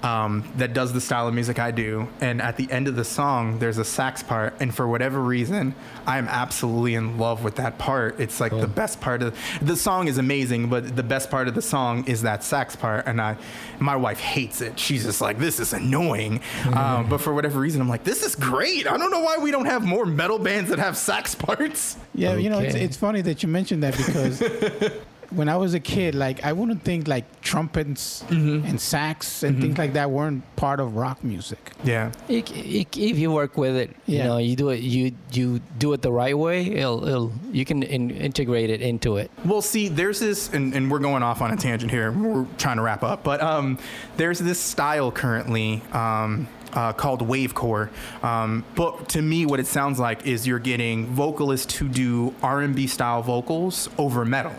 um, 0.02 0.50
that 0.56 0.74
does 0.74 0.92
the 0.92 1.00
style 1.00 1.28
of 1.28 1.34
music 1.34 1.58
I 1.58 1.70
do, 1.70 2.08
and 2.20 2.42
at 2.42 2.56
the 2.56 2.70
end 2.70 2.88
of 2.88 2.96
the 2.96 3.04
song, 3.04 3.58
there's 3.58 3.78
a 3.78 3.84
sax 3.84 4.22
part, 4.22 4.54
and 4.60 4.74
for 4.74 4.88
whatever 4.88 5.20
reason, 5.20 5.74
I 6.06 6.18
am 6.18 6.26
absolutely 6.28 6.94
in 6.94 7.18
love 7.18 7.44
with 7.44 7.56
that 7.56 7.78
part. 7.78 8.18
It's 8.18 8.40
like 8.40 8.50
the 8.52 8.66
best 8.66 9.00
part 9.00 9.22
of 9.22 9.38
the 9.60 9.76
song 9.76 10.08
is 10.08 10.18
amazing, 10.18 10.68
but 10.68 10.96
the 10.96 11.02
best 11.02 11.30
part 11.30 11.46
of 11.46 11.54
the 11.54 11.62
song 11.62 12.04
is 12.06 12.22
that 12.22 12.42
sax 12.42 12.74
part, 12.74 13.06
and 13.06 13.20
I, 13.20 13.36
my 13.78 13.94
wife 13.94 14.18
hates 14.18 14.60
it. 14.60 14.78
She's 14.78 15.04
just 15.04 15.20
like, 15.20 15.38
this 15.38 15.60
is 15.60 15.72
annoying, 15.72 16.40
um, 16.72 17.08
but 17.10 17.20
for 17.20 17.32
whatever 17.32 17.60
reason, 17.60 17.80
I'm 17.80 17.88
like, 17.88 18.04
this 18.04 18.24
is 18.24 18.34
great. 18.34 18.86
I 18.86 18.96
don't 18.96 19.10
know 19.10 19.20
why 19.20 19.38
we 19.38 19.50
don't 19.50 19.66
have 19.66 19.84
more 19.84 20.04
metal 20.04 20.38
bands 20.38 20.70
that 20.70 20.80
have 20.80 20.96
sax 20.96 21.34
parts. 21.34 21.96
Yeah, 22.14 22.34
you 22.34 22.50
know, 22.50 22.58
it's, 22.58 22.74
it's 22.74 22.96
funny 22.96 23.20
that 23.22 23.42
you 23.42 23.48
mentioned 23.48 23.82
that 23.84 23.96
because 23.96 24.42
when 25.34 25.48
I 25.48 25.56
was 25.56 25.74
a 25.74 25.80
kid, 25.80 26.14
like 26.14 26.44
I 26.44 26.52
wouldn't 26.52 26.82
think 26.82 27.08
like 27.08 27.40
trumpets 27.40 28.24
Mm-hmm. 28.28 28.66
and 28.66 28.80
sax 28.80 29.42
and 29.42 29.60
things 29.60 29.78
like 29.78 29.92
that 29.94 30.10
weren't 30.10 30.42
part 30.56 30.80
of 30.80 30.96
rock 30.96 31.22
music. 31.24 31.72
Yeah. 31.84 32.12
If, 32.28 32.50
if 32.54 32.86
if 32.96 33.18
you 33.18 33.30
work 33.32 33.56
with 33.56 33.76
it, 33.76 33.94
you 34.06 34.18
know, 34.18 34.38
you 34.38 34.56
do 34.56 34.70
it, 34.70 34.80
you 34.80 35.12
you 35.32 35.60
do 35.78 35.92
it 35.92 36.02
the 36.02 36.12
right 36.12 36.36
way. 36.36 36.66
It'll, 36.66 37.06
it'll 37.06 37.32
you 37.50 37.64
can 37.64 37.82
in, 37.82 38.10
integrate 38.10 38.70
it 38.70 38.80
into 38.80 39.16
it. 39.16 39.30
Well, 39.44 39.62
see, 39.62 39.88
there's 39.88 40.20
this, 40.20 40.52
and, 40.52 40.74
and 40.74 40.90
we're 40.90 40.98
going 41.00 41.22
off 41.22 41.40
on 41.42 41.52
a 41.52 41.56
tangent 41.56 41.90
here. 41.90 42.12
We're 42.12 42.46
trying 42.58 42.76
to 42.76 42.82
wrap 42.82 43.02
up, 43.02 43.22
but 43.22 43.40
um, 43.42 43.78
there's 44.16 44.38
this 44.38 44.58
style 44.60 45.10
currently 45.10 45.82
um, 45.92 46.46
uh, 46.72 46.92
called 46.92 47.20
wavecore. 47.28 47.90
Um, 48.24 48.64
but 48.74 49.08
to 49.10 49.20
me, 49.22 49.44
what 49.46 49.60
it 49.60 49.66
sounds 49.66 49.98
like 49.98 50.26
is 50.26 50.46
you're 50.46 50.58
getting 50.58 51.06
vocalists 51.06 51.74
who 51.76 51.88
do 51.88 52.34
R&B 52.42 52.86
style 52.86 53.22
vocals 53.22 53.88
over 53.98 54.24
metal, 54.24 54.54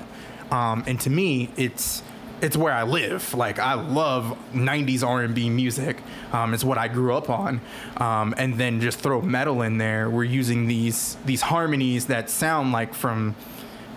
um, 0.54 0.84
and 0.86 0.99
to 1.01 1.10
me, 1.10 1.49
it's 1.58 2.04
it's 2.39 2.56
where 2.56 2.74
I 2.74 2.84
live. 2.84 3.34
Like 3.34 3.58
I 3.58 3.74
love 3.74 4.38
'90s 4.54 5.06
R&B 5.06 5.49
music. 5.49 5.97
Um, 6.32 6.54
it's 6.54 6.64
what 6.64 6.78
I 6.78 6.88
grew 6.88 7.16
up 7.16 7.30
on. 7.30 7.60
Um, 7.97 8.36
and 8.38 8.56
then 8.56 8.80
just 8.80 8.99
throw 8.99 9.22
metal 9.22 9.64
in 9.64 9.80
there. 9.80 10.10
We're 10.10 10.26
using 10.26 10.68
these 10.68 11.18
these 11.26 11.41
harmonies 11.41 12.06
that 12.06 12.30
sound 12.30 12.72
like 12.72 12.93
from 12.93 13.36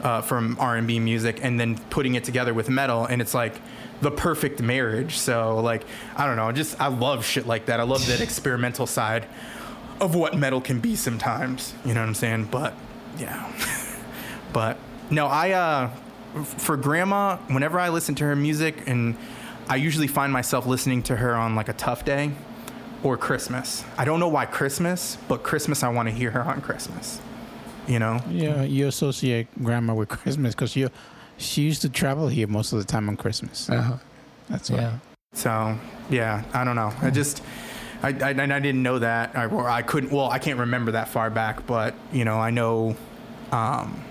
uh, 0.03 0.23
from 0.23 0.57
R&B 0.59 0.99
music, 0.99 1.41
and 1.43 1.61
then 1.61 1.77
putting 1.91 2.15
it 2.15 2.25
together 2.25 2.55
with 2.55 2.71
metal, 2.71 3.05
and 3.05 3.21
it's 3.21 3.35
like 3.35 3.61
the 4.01 4.11
perfect 4.11 4.63
marriage. 4.63 5.19
So 5.19 5.59
like 5.59 5.85
I 6.17 6.27
don't 6.27 6.37
know, 6.37 6.51
just 6.53 6.81
I 6.81 6.87
love 6.87 7.25
shit 7.25 7.47
like 7.47 7.67
that. 7.67 7.81
I 7.81 7.83
love 7.83 8.07
that 8.07 8.23
experimental 8.23 8.87
side 8.87 9.27
of 10.01 10.15
what 10.15 10.35
metal 10.39 10.63
can 10.63 10.81
be 10.81 10.97
sometimes. 10.97 11.75
You 11.85 11.93
know 11.93 12.01
what 12.01 12.09
I'm 12.09 12.15
saying? 12.15 12.49
But 12.51 12.73
yeah. 13.19 13.53
but 14.55 14.79
no, 15.11 15.27
I 15.27 15.51
uh 15.51 15.91
for 16.45 16.77
grandma, 16.77 17.37
whenever 17.49 17.79
I 17.79 17.89
listen 17.89 18.15
to 18.17 18.25
her 18.25 18.37
music 18.37 18.85
and 18.87 19.17
I 19.69 19.77
usually 19.77 20.07
find 20.07 20.33
myself 20.33 20.67
listening 20.67 21.03
to 21.05 21.17
her 21.17 21.35
on 21.35 21.55
like 21.55 21.69
a 21.69 21.73
tough 21.73 22.05
day 22.05 22.33
or 23.03 23.17
Christmas. 23.17 23.85
I 23.99 24.05
don't 24.05 24.21
know 24.21 24.29
why 24.29 24.47
Christmas, 24.47 25.19
but 25.29 25.43
Christmas 25.43 25.83
I 25.83 25.89
want 25.89 26.09
to 26.09 26.15
hear 26.15 26.31
her 26.31 26.43
on 26.43 26.61
Christmas. 26.61 27.21
You 27.87 27.99
know? 27.99 28.21
Yeah, 28.29 28.63
you 28.63 28.89
associate 28.89 29.47
grandma 29.63 29.95
with 29.95 30.09
Christmas 30.09 30.55
because 30.55 30.75
you 30.77 30.91
she 31.39 31.63
used 31.63 31.83
to 31.83 31.89
travel 31.89 32.29
here 32.29 32.47
most 32.47 32.73
of 32.73 32.79
the 32.79 32.85
time 32.85 33.09
on 33.09 33.17
Christmas. 33.17 33.69
Uh-huh. 33.69 33.99
That's 34.49 34.71
why. 34.71 34.79
Yeah. 34.79 34.99
So, 35.35 35.79
yeah, 36.09 36.45
I 36.55 36.65
don't 36.65 36.77
know. 36.77 36.93
I 37.03 37.11
just 37.11 37.43
I, 38.03 38.09
I, 38.09 38.31
I 38.31 38.35
didn't 38.61 38.83
know 38.83 38.99
that, 38.99 39.37
I- 39.37 39.47
or 39.47 39.69
I 39.69 39.83
couldn't. 39.83 40.11
Well, 40.13 40.31
I 40.31 40.39
can't 40.39 40.59
remember 40.59 40.93
that 40.93 41.09
far 41.09 41.29
back, 41.31 41.67
but 41.67 41.95
you 42.13 42.25
know, 42.25 42.39
I 42.39 42.51
know, 42.51 42.97
um, 43.53 44.03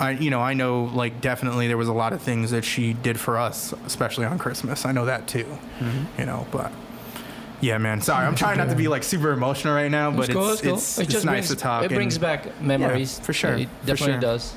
I 0.00 0.10
you 0.12 0.30
know, 0.30 0.40
I 0.40 0.54
know 0.54 0.84
like 0.84 1.20
definitely 1.20 1.66
there 1.66 1.76
was 1.76 1.88
a 1.88 1.92
lot 1.92 2.12
of 2.12 2.22
things 2.22 2.50
that 2.52 2.64
she 2.64 2.92
did 2.92 3.18
for 3.18 3.36
us, 3.38 3.72
especially 3.86 4.26
on 4.26 4.38
Christmas. 4.38 4.84
I 4.86 4.92
know 4.92 5.06
that 5.06 5.26
too. 5.26 5.44
Mm-hmm. 5.80 6.20
You 6.20 6.26
know, 6.26 6.46
but 6.50 6.70
yeah, 7.60 7.78
man. 7.78 8.00
Sorry, 8.00 8.24
I'm 8.24 8.34
trying 8.36 8.58
not 8.58 8.68
to 8.68 8.76
be 8.76 8.88
like 8.88 9.02
super 9.02 9.32
emotional 9.32 9.74
right 9.74 9.90
now, 9.90 10.10
but 10.10 10.26
It's 10.26 10.32
cool, 10.32 10.50
it's 10.52 10.60
cool. 10.62 10.74
it's, 10.74 10.98
It 10.98 11.02
it's 11.04 11.12
just 11.12 11.24
nice 11.26 11.48
to 11.48 11.56
talk. 11.56 11.84
it 11.84 11.90
brings 11.92 12.16
back 12.18 12.60
memories. 12.60 13.18
Yeah, 13.18 13.24
for 13.24 13.32
sure. 13.32 13.54
It 13.54 13.68
definitely 13.84 14.14
sure. 14.14 14.20
does. 14.20 14.54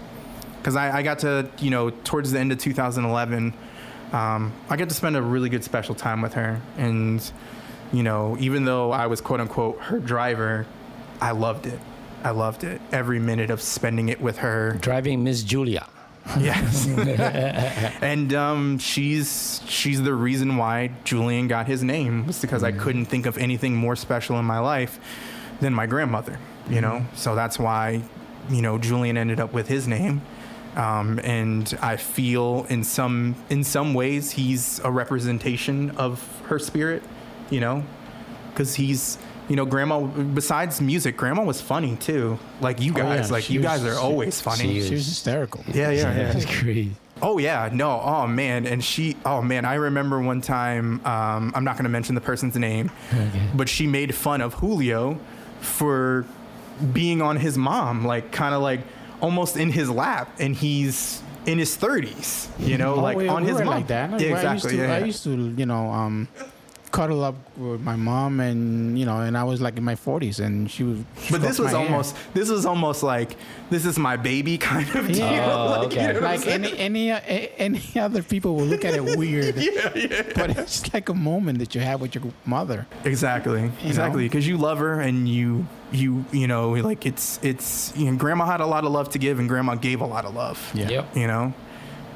Because 0.59 0.75
I, 0.75 0.99
I 0.99 1.01
got 1.01 1.19
to, 1.19 1.49
you 1.57 1.71
know, 1.71 1.89
towards 1.89 2.31
the 2.31 2.39
end 2.39 2.51
of 2.51 2.59
2011, 2.59 3.53
um, 4.13 4.53
I 4.69 4.75
got 4.77 4.89
to 4.89 4.95
spend 4.95 5.17
a 5.17 5.21
really 5.21 5.49
good 5.49 5.63
special 5.63 5.95
time 5.95 6.21
with 6.21 6.33
her. 6.33 6.61
And, 6.77 7.31
you 7.91 8.03
know, 8.03 8.37
even 8.39 8.65
though 8.65 8.91
I 8.91 9.07
was 9.07 9.21
quote 9.21 9.39
unquote 9.39 9.79
her 9.79 9.97
driver, 9.97 10.67
I 11.19 11.31
loved 11.31 11.65
it. 11.65 11.79
I 12.24 12.32
loved 12.32 12.63
it. 12.63 12.82
Every 12.91 13.19
minute 13.19 13.49
of 13.49 13.61
spending 13.61 14.09
it 14.09 14.22
with 14.22 14.39
her. 14.39 14.78
Driving 14.80 15.24
Miss 15.24 15.43
Julia. 15.43 15.88
Yes. 16.39 16.88
and 18.01 18.34
um, 18.34 18.78
she's 18.78 19.61
she's 19.67 20.01
the 20.01 20.13
reason 20.13 20.57
why 20.57 20.91
Julian 21.03 21.47
got 21.47 21.67
his 21.67 21.84
name 21.84 22.28
was 22.28 22.39
because 22.39 22.63
I 22.63 22.72
couldn't 22.72 23.05
think 23.05 23.26
of 23.26 23.38
anything 23.38 23.76
more 23.76 23.95
special 23.95 24.38
in 24.39 24.45
my 24.45 24.59
life 24.59 24.99
than 25.59 25.74
my 25.74 25.88
grandmother. 25.88 26.38
You 26.69 26.80
know, 26.80 27.05
so 27.15 27.36
that's 27.36 27.57
why 27.57 28.01
you 28.49 28.61
know 28.61 28.78
Julian 28.78 29.17
ended 29.17 29.39
up 29.39 29.51
with 29.51 29.67
his 29.67 29.88
name. 29.88 30.22
Um, 30.76 31.19
and 31.24 31.78
I 31.82 31.97
feel 31.97 32.65
in 32.69 32.84
some 32.84 33.36
in 33.49 33.63
some 33.63 33.93
ways 33.93 34.32
he's 34.32 34.80
a 34.84 34.91
representation 34.91 35.89
of 35.91 36.41
her 36.45 36.59
spirit. 36.59 37.03
You 37.49 37.59
know, 37.59 37.84
because 38.51 38.76
he's 38.76 39.17
you 39.49 39.55
know 39.55 39.65
grandma. 39.65 39.99
Besides 40.01 40.79
music, 40.81 41.17
grandma 41.17 41.43
was 41.43 41.61
funny 41.61 41.95
too. 41.97 42.37
Like 42.61 42.81
you 42.81 42.93
Oh, 42.93 42.97
yeah, 42.97 43.17
guys, 43.17 43.31
like 43.31 43.43
she 43.43 43.53
you 43.53 43.59
was- 43.59 43.65
guys 43.67 43.85
are 43.85 43.97
always 43.99 44.39
funny. 44.41 44.81
She 44.81 44.93
was 44.93 45.05
hysterical. 45.07 45.63
Yeah, 45.67 45.89
yeah, 45.91 46.15
yeah. 46.15 46.31
That's 46.33 46.45
crazy. 46.45 46.91
Oh 47.23 47.37
yeah, 47.37 47.69
no, 47.71 48.01
oh 48.03 48.25
man, 48.25 48.65
and 48.65 48.83
she, 48.83 49.15
oh 49.25 49.43
man, 49.43 49.63
I 49.63 49.75
remember 49.75 50.19
one 50.19 50.41
time. 50.41 51.05
Um, 51.05 51.51
I'm 51.55 51.63
not 51.63 51.75
going 51.75 51.83
to 51.83 51.89
mention 51.89 52.15
the 52.15 52.21
person's 52.21 52.55
name, 52.55 52.89
but 53.53 53.69
she 53.69 53.85
made 53.85 54.15
fun 54.15 54.41
of 54.41 54.55
Julio 54.55 55.19
for 55.59 56.25
being 56.93 57.21
on 57.21 57.35
his 57.37 57.57
mom, 57.59 58.05
like 58.05 58.31
kind 58.31 58.55
of 58.55 58.61
like 58.63 58.79
almost 59.21 59.55
in 59.55 59.71
his 59.71 59.87
lap, 59.87 60.31
and 60.39 60.55
he's 60.55 61.21
in 61.45 61.59
his 61.59 61.77
30s, 61.77 62.47
you 62.59 62.77
know, 62.79 62.95
Oh, 62.95 63.01
like 63.01 63.17
we- 63.17 63.27
on 63.27 63.43
we 63.43 63.49
his 63.49 63.59
mom. 63.59 63.67
like 63.67 63.87
that. 63.87 64.09
Yeah, 64.09 64.15
I 64.15 64.19
used 64.19 64.31
exactly. 64.65 64.71
to, 64.71 64.77
yeah, 64.77 64.95
I 64.95 64.99
used 65.03 65.23
to, 65.25 65.29
you 65.57 65.65
know, 65.67 65.91
um, 65.91 66.27
cuddle 66.91 67.23
up 67.23 67.35
with 67.57 67.81
my 67.81 67.95
mom, 67.95 68.39
and 68.39 68.97
you 68.97 69.05
know, 69.05 69.21
and 69.21 69.37
I 69.37 69.43
was 69.43 69.61
like 69.61 69.77
in 69.77 69.83
my 69.83 69.95
forties, 69.95 70.39
and 70.39 70.69
she 70.69 70.83
was. 70.83 70.99
But 71.29 71.41
this 71.41 71.59
was 71.59 71.73
my 71.73 71.79
hair. 71.79 71.87
almost, 71.87 72.15
this 72.33 72.49
was 72.49 72.65
almost 72.65 73.03
like, 73.03 73.35
this 73.69 73.85
is 73.85 73.97
my 73.97 74.17
baby 74.17 74.57
kind 74.57 74.87
of 74.95 75.07
deal. 75.07 75.17
Yeah, 75.17 75.55
like, 75.63 75.93
you 75.93 76.13
know 76.13 76.19
like 76.19 76.47
any 76.47 76.77
any 76.77 77.11
uh, 77.11 77.19
any 77.19 77.81
other 77.95 78.23
people 78.23 78.55
will 78.55 78.65
look 78.65 78.85
at 78.85 78.93
it 78.93 79.17
weird. 79.17 79.55
yeah, 79.57 79.91
yeah. 79.95 80.23
But 80.35 80.57
it's 80.57 80.93
like 80.93 81.09
a 81.09 81.13
moment 81.13 81.59
that 81.59 81.73
you 81.75 81.81
have 81.81 82.01
with 82.01 82.15
your 82.15 82.23
mother. 82.45 82.87
Exactly. 83.03 83.71
Exactly. 83.83 84.23
Because 84.25 84.47
you 84.47 84.57
love 84.57 84.79
her 84.79 84.99
and 84.99 85.27
you 85.27 85.65
you 85.91 86.25
you 86.31 86.47
know 86.47 86.71
like 86.71 87.05
it's 87.05 87.39
it's 87.43 87.93
you 87.95 88.09
know, 88.09 88.17
grandma 88.17 88.45
had 88.45 88.61
a 88.61 88.65
lot 88.65 88.83
of 88.85 88.91
love 88.91 89.09
to 89.09 89.19
give 89.19 89.39
and 89.39 89.49
grandma 89.49 89.75
gave 89.75 90.01
a 90.01 90.05
lot 90.05 90.25
of 90.25 90.35
love. 90.35 90.71
Yeah. 90.73 90.89
Yep. 90.89 91.15
You 91.15 91.27
know. 91.27 91.53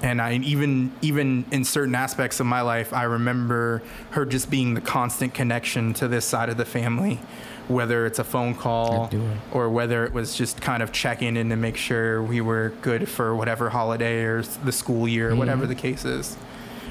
And 0.02 0.22
I 0.22 0.34
even 0.34 0.92
even 1.02 1.46
in 1.52 1.64
certain 1.64 1.96
aspects 1.96 2.40
of 2.40 2.46
my 2.46 2.62
life, 2.62 2.94
I 2.94 3.04
remember 3.04 3.82
her 4.12 4.26
just 4.26 4.50
being 4.50 4.74
the 4.74 4.82
constant 4.82 5.34
connection 5.34 5.94
to 5.96 6.08
this 6.08 6.26
side 6.26 6.50
of 6.50 6.58
the 6.58 6.66
family, 6.66 7.20
whether 7.68 8.06
it's 8.06 8.20
a 8.20 8.24
phone 8.24 8.56
call 8.56 9.10
or 9.52 9.70
whether 9.70 10.06
it 10.06 10.14
was 10.14 10.36
just 10.36 10.62
kind 10.62 10.84
of 10.84 10.92
checking 10.92 11.38
in 11.38 11.50
to 11.50 11.56
make 11.56 11.78
sure 11.78 12.22
we 12.22 12.42
were 12.42 12.74
good 12.82 13.08
for 13.08 13.36
whatever 13.36 13.70
holiday 13.70 14.24
or 14.24 14.44
the 14.44 14.72
school 14.72 15.08
year, 15.08 15.32
or 15.32 15.36
whatever 15.36 15.66
the 15.66 15.76
case 15.76 16.06
is. 16.06 16.38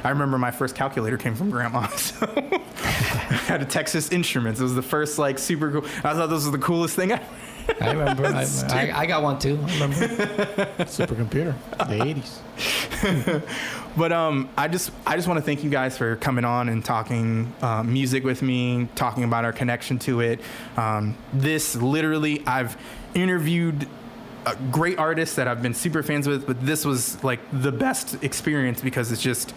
I 0.03 0.11
remember 0.11 0.37
my 0.37 0.51
first 0.51 0.75
calculator 0.75 1.17
came 1.17 1.35
from 1.35 1.51
grandma. 1.51 1.87
So 1.97 2.27
I 2.37 3.37
had 3.47 3.63
a 3.63 3.65
Texas 3.65 4.13
Instruments. 4.13 4.61
It 4.61 4.65
was 4.65 4.75
the 4.75 4.83
first 4.83 5.19
like 5.19 5.39
super 5.39 5.71
cool. 5.71 5.85
I 6.05 6.13
thought 6.13 6.27
this 6.27 6.45
was 6.45 6.51
the 6.51 6.59
coolest 6.59 6.95
thing. 6.95 7.13
ever. 7.13 7.25
I 7.81 7.93
remember. 7.93 8.27
I, 8.27 8.47
I, 8.69 9.01
I 9.01 9.07
got 9.07 9.23
one 9.23 9.39
too. 9.39 9.59
I 9.63 9.73
remember. 9.75 9.97
Supercomputer, 10.85 11.55
the 11.79 12.03
eighties. 12.03 12.41
But 13.97 14.13
um, 14.13 14.49
I 14.57 14.67
just 14.69 14.91
I 15.07 15.15
just 15.15 15.29
want 15.29 15.39
to 15.39 15.43
thank 15.45 15.63
you 15.63 15.71
guys 15.71 15.97
for 15.97 16.17
coming 16.17 16.45
on 16.45 16.69
and 16.69 16.85
talking 16.85 17.53
uh, 17.63 17.83
music 17.85 18.25
with 18.25 18.43
me, 18.43 18.89
talking 18.97 19.23
about 19.23 19.45
our 19.45 19.53
connection 19.53 19.99
to 20.01 20.21
it. 20.21 20.41
Um, 20.77 21.17
this 21.33 21.77
literally, 21.77 22.43
I've 22.47 22.77
interviewed 23.15 23.87
uh, 24.47 24.57
great 24.73 24.99
artists 24.99 25.37
that 25.37 25.47
I've 25.47 25.63
been 25.63 25.75
super 25.75 26.03
fans 26.03 26.27
with, 26.27 26.47
but 26.47 26.65
this 26.67 26.85
was 26.85 27.23
like 27.23 27.39
the 27.53 27.71
best 27.71 28.23
experience 28.25 28.81
because 28.81 29.13
it 29.13 29.21
just 29.21 29.55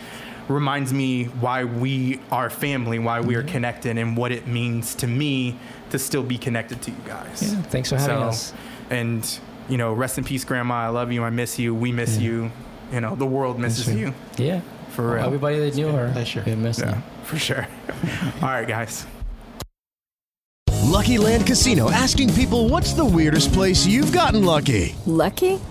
reminds 0.48 0.94
me 0.94 1.26
why 1.26 1.64
we 1.64 2.20
are 2.32 2.50
family, 2.52 3.00
why 3.00 3.20
we 3.22 3.36
are 3.36 3.44
connected, 3.44 3.98
and 3.98 4.16
what 4.16 4.32
it 4.32 4.46
means 4.46 4.94
to 4.96 5.08
me 5.08 5.58
to 5.92 6.00
still 6.00 6.24
be 6.24 6.38
connected 6.38 6.82
to 6.84 6.92
you 6.92 6.98
guys. 7.06 7.42
Yeah, 7.54 7.62
thanks 7.64 7.90
for 7.90 7.98
having 7.98 8.18
So, 8.18 8.22
us. 8.24 8.54
And 8.90 9.40
you 9.70 9.78
know, 9.78 9.94
rest 9.94 10.18
in 10.18 10.24
peace, 10.24 10.44
Grandma. 10.46 10.76
I 10.76 10.88
love 10.90 11.12
you. 11.12 11.24
I 11.24 11.30
miss 11.30 11.60
you. 11.60 11.76
We 11.76 11.92
miss 11.92 12.18
you. 12.18 12.52
You 12.92 13.02
know, 13.02 13.16
the 13.16 13.26
world 13.26 13.60
misses 13.60 13.94
you. 13.94 14.14
Yeah. 14.38 14.62
For 14.92 15.16
real. 15.16 15.26
Everybody 15.26 15.60
that 15.60 15.76
knew 15.76 15.90
her. 15.92 16.10
Pleasure. 16.14 16.42
they 16.42 16.56
missed 16.56 16.80
Yeah, 16.80 16.96
her. 16.96 17.04
for 17.26 17.38
sure. 17.38 17.68
All 18.42 18.48
right, 18.50 18.68
guys. 18.68 19.06
Lucky 20.84 21.18
Land 21.18 21.46
Casino 21.46 21.92
asking 21.92 22.34
people 22.34 22.70
what's 22.70 22.94
the 22.94 23.04
weirdest 23.06 23.52
place 23.54 23.86
you've 23.86 24.12
gotten 24.14 24.44
lucky? 24.46 24.96
Lucky? 25.06 25.60